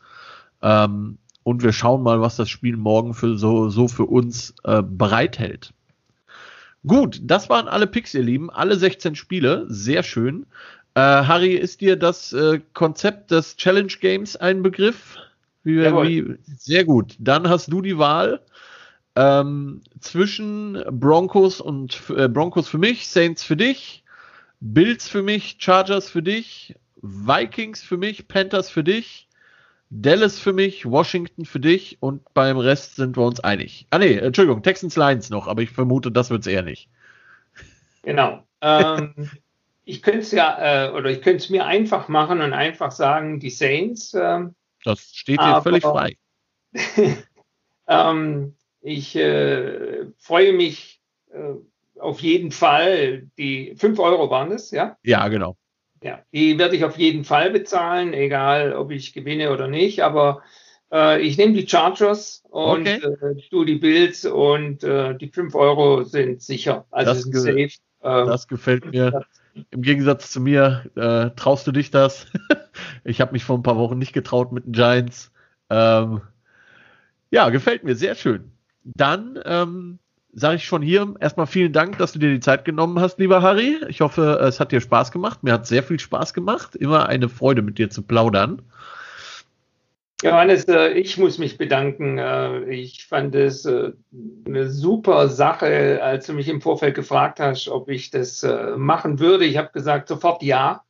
[0.60, 4.82] Ähm, und wir schauen mal, was das Spiel morgen für so, so für uns äh,
[4.82, 5.72] bereithält.
[6.84, 8.50] Gut, das waren alle Picks, ihr Lieben.
[8.50, 9.64] Alle 16 Spiele.
[9.68, 10.46] Sehr schön.
[10.94, 15.18] Äh, Harry, ist dir das äh, Konzept des Challenge Games ein Begriff?
[15.62, 17.14] Wie, wie, sehr gut.
[17.20, 18.40] Dann hast du die Wahl
[19.14, 24.02] ähm, zwischen Broncos und äh, Broncos für mich, Saints für dich,
[24.58, 29.25] Bills für mich, Chargers für dich, Vikings für mich, Panthers für dich
[29.90, 33.86] Dallas für mich, Washington für dich und beim Rest sind wir uns einig.
[33.90, 36.88] Ah nee, Entschuldigung, Texans Lions noch, aber ich vermute, das wird es eher nicht.
[38.02, 38.44] Genau.
[38.60, 39.14] Ähm,
[39.84, 43.38] ich könnte es ja, äh, oder ich könnte es mir einfach machen und einfach sagen,
[43.38, 44.12] die Saints.
[44.14, 44.46] Äh,
[44.84, 46.16] das steht dir völlig frei.
[47.88, 51.00] ähm, ich äh, freue mich
[51.32, 51.54] äh,
[51.98, 53.28] auf jeden Fall.
[53.38, 54.96] Die 5 Euro waren es, ja?
[55.02, 55.56] Ja, genau.
[56.02, 60.02] Ja, die werde ich auf jeden Fall bezahlen, egal ob ich gewinne oder nicht.
[60.02, 60.42] Aber
[60.92, 63.00] äh, ich nehme die Chargers und okay.
[63.02, 66.86] äh, du die Bills und äh, die 5 Euro sind sicher.
[66.90, 67.70] Also das, sind safe.
[68.02, 69.24] Ähm, das gefällt mir.
[69.70, 72.26] Im Gegensatz zu mir, äh, traust du dich das?
[73.04, 75.32] ich habe mich vor ein paar Wochen nicht getraut mit den Giants.
[75.70, 76.20] Ähm,
[77.30, 78.52] ja, gefällt mir sehr schön.
[78.84, 79.98] Dann ähm,
[80.36, 83.40] sage ich schon hier erstmal vielen Dank, dass du dir die Zeit genommen hast, lieber
[83.40, 83.78] Harry.
[83.88, 85.42] Ich hoffe, es hat dir Spaß gemacht.
[85.42, 86.76] Mir hat sehr viel Spaß gemacht.
[86.76, 88.60] Immer eine Freude, mit dir zu plaudern.
[90.22, 92.18] Johannes, äh, ich muss mich bedanken.
[92.18, 93.92] Äh, ich fand es äh,
[94.46, 98.46] eine super Sache, als du mich im Vorfeld gefragt hast, ob ich das
[98.76, 99.46] machen würde.
[99.46, 100.82] Ich habe gesagt, sofort ja.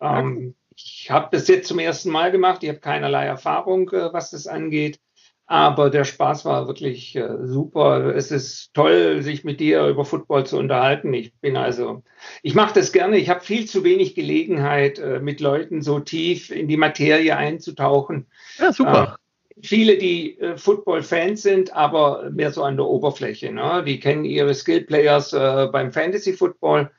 [0.00, 2.62] Ähm, ich habe das jetzt zum ersten Mal gemacht.
[2.62, 5.00] Ich habe keinerlei Erfahrung, was das angeht.
[5.48, 8.14] Aber der Spaß war wirklich äh, super.
[8.16, 11.14] Es ist toll, sich mit dir über Football zu unterhalten.
[11.14, 12.02] Ich bin also,
[12.42, 13.16] ich mache das gerne.
[13.16, 18.26] Ich habe viel zu wenig Gelegenheit, äh, mit Leuten so tief in die Materie einzutauchen.
[18.58, 19.18] Ja, super.
[19.54, 23.52] Äh, viele, die äh, Football-Fans sind, aber mehr so an der Oberfläche.
[23.52, 23.84] Ne?
[23.86, 26.90] Die kennen ihre Skill-Players äh, beim Fantasy-Football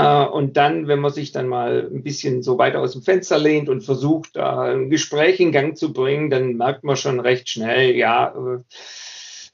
[0.00, 3.68] und dann, wenn man sich dann mal ein bisschen so weiter aus dem Fenster lehnt
[3.68, 8.34] und versucht, ein Gespräch in Gang zu bringen, dann merkt man schon recht schnell, ja,
[8.34, 8.58] äh,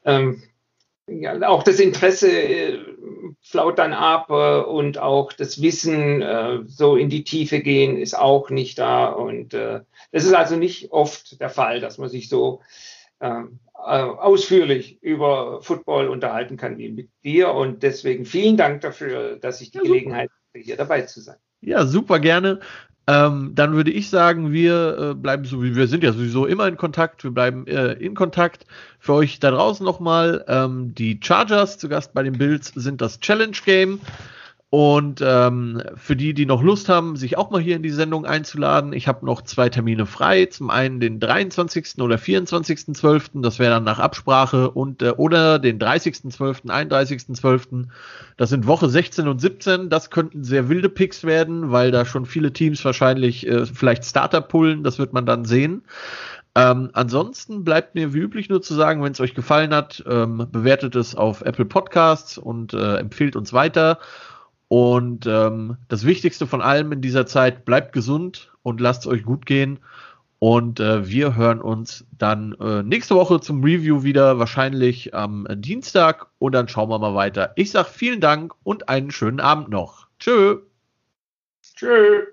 [0.05, 0.43] ähm,
[1.11, 2.79] ja, auch das Interesse äh,
[3.41, 8.17] flaut dann ab äh, und auch das Wissen äh, so in die Tiefe gehen ist
[8.17, 9.07] auch nicht da.
[9.07, 9.81] Und äh,
[10.13, 12.61] das ist also nicht oft der Fall, dass man sich so
[13.21, 17.53] ähm, äh, ausführlich über Football unterhalten kann wie mit dir.
[17.53, 21.37] Und deswegen vielen Dank dafür, dass ich die ja, Gelegenheit habe, hier dabei zu sein.
[21.61, 22.61] Ja, super gerne.
[23.07, 26.69] Ähm, dann würde ich sagen, wir äh, bleiben so wie wir sind ja sowieso immer
[26.69, 27.25] in Kontakt.
[27.25, 28.67] Wir bleiben äh, in Kontakt.
[28.99, 33.19] Für euch da draußen nochmal, ähm, die Chargers zu Gast bei den Bills sind das
[33.19, 34.01] Challenge Game.
[34.73, 38.25] Und ähm, für die, die noch Lust haben, sich auch mal hier in die Sendung
[38.25, 40.47] einzuladen, ich habe noch zwei Termine frei.
[40.47, 41.99] Zum einen den 23.
[41.99, 47.87] oder 24.12., das wäre dann nach Absprache, und äh, oder den 30.12., 31.12.
[48.37, 49.91] Das sind Woche 16 und 17.
[49.91, 54.41] Das könnten sehr wilde Picks werden, weil da schon viele Teams wahrscheinlich äh, vielleicht Starter
[54.41, 54.85] pullen.
[54.85, 55.83] Das wird man dann sehen.
[56.55, 60.47] Ähm, ansonsten bleibt mir wie üblich nur zu sagen, wenn es euch gefallen hat, ähm,
[60.51, 63.99] bewertet es auf Apple Podcasts und äh, empfiehlt uns weiter.
[64.73, 69.25] Und ähm, das Wichtigste von allem in dieser Zeit, bleibt gesund und lasst es euch
[69.25, 69.81] gut gehen.
[70.39, 76.29] Und äh, wir hören uns dann äh, nächste Woche zum Review wieder, wahrscheinlich am Dienstag.
[76.39, 77.53] Und dann schauen wir mal weiter.
[77.57, 80.07] Ich sage vielen Dank und einen schönen Abend noch.
[80.21, 80.61] Tschö.
[81.75, 82.27] Tschö.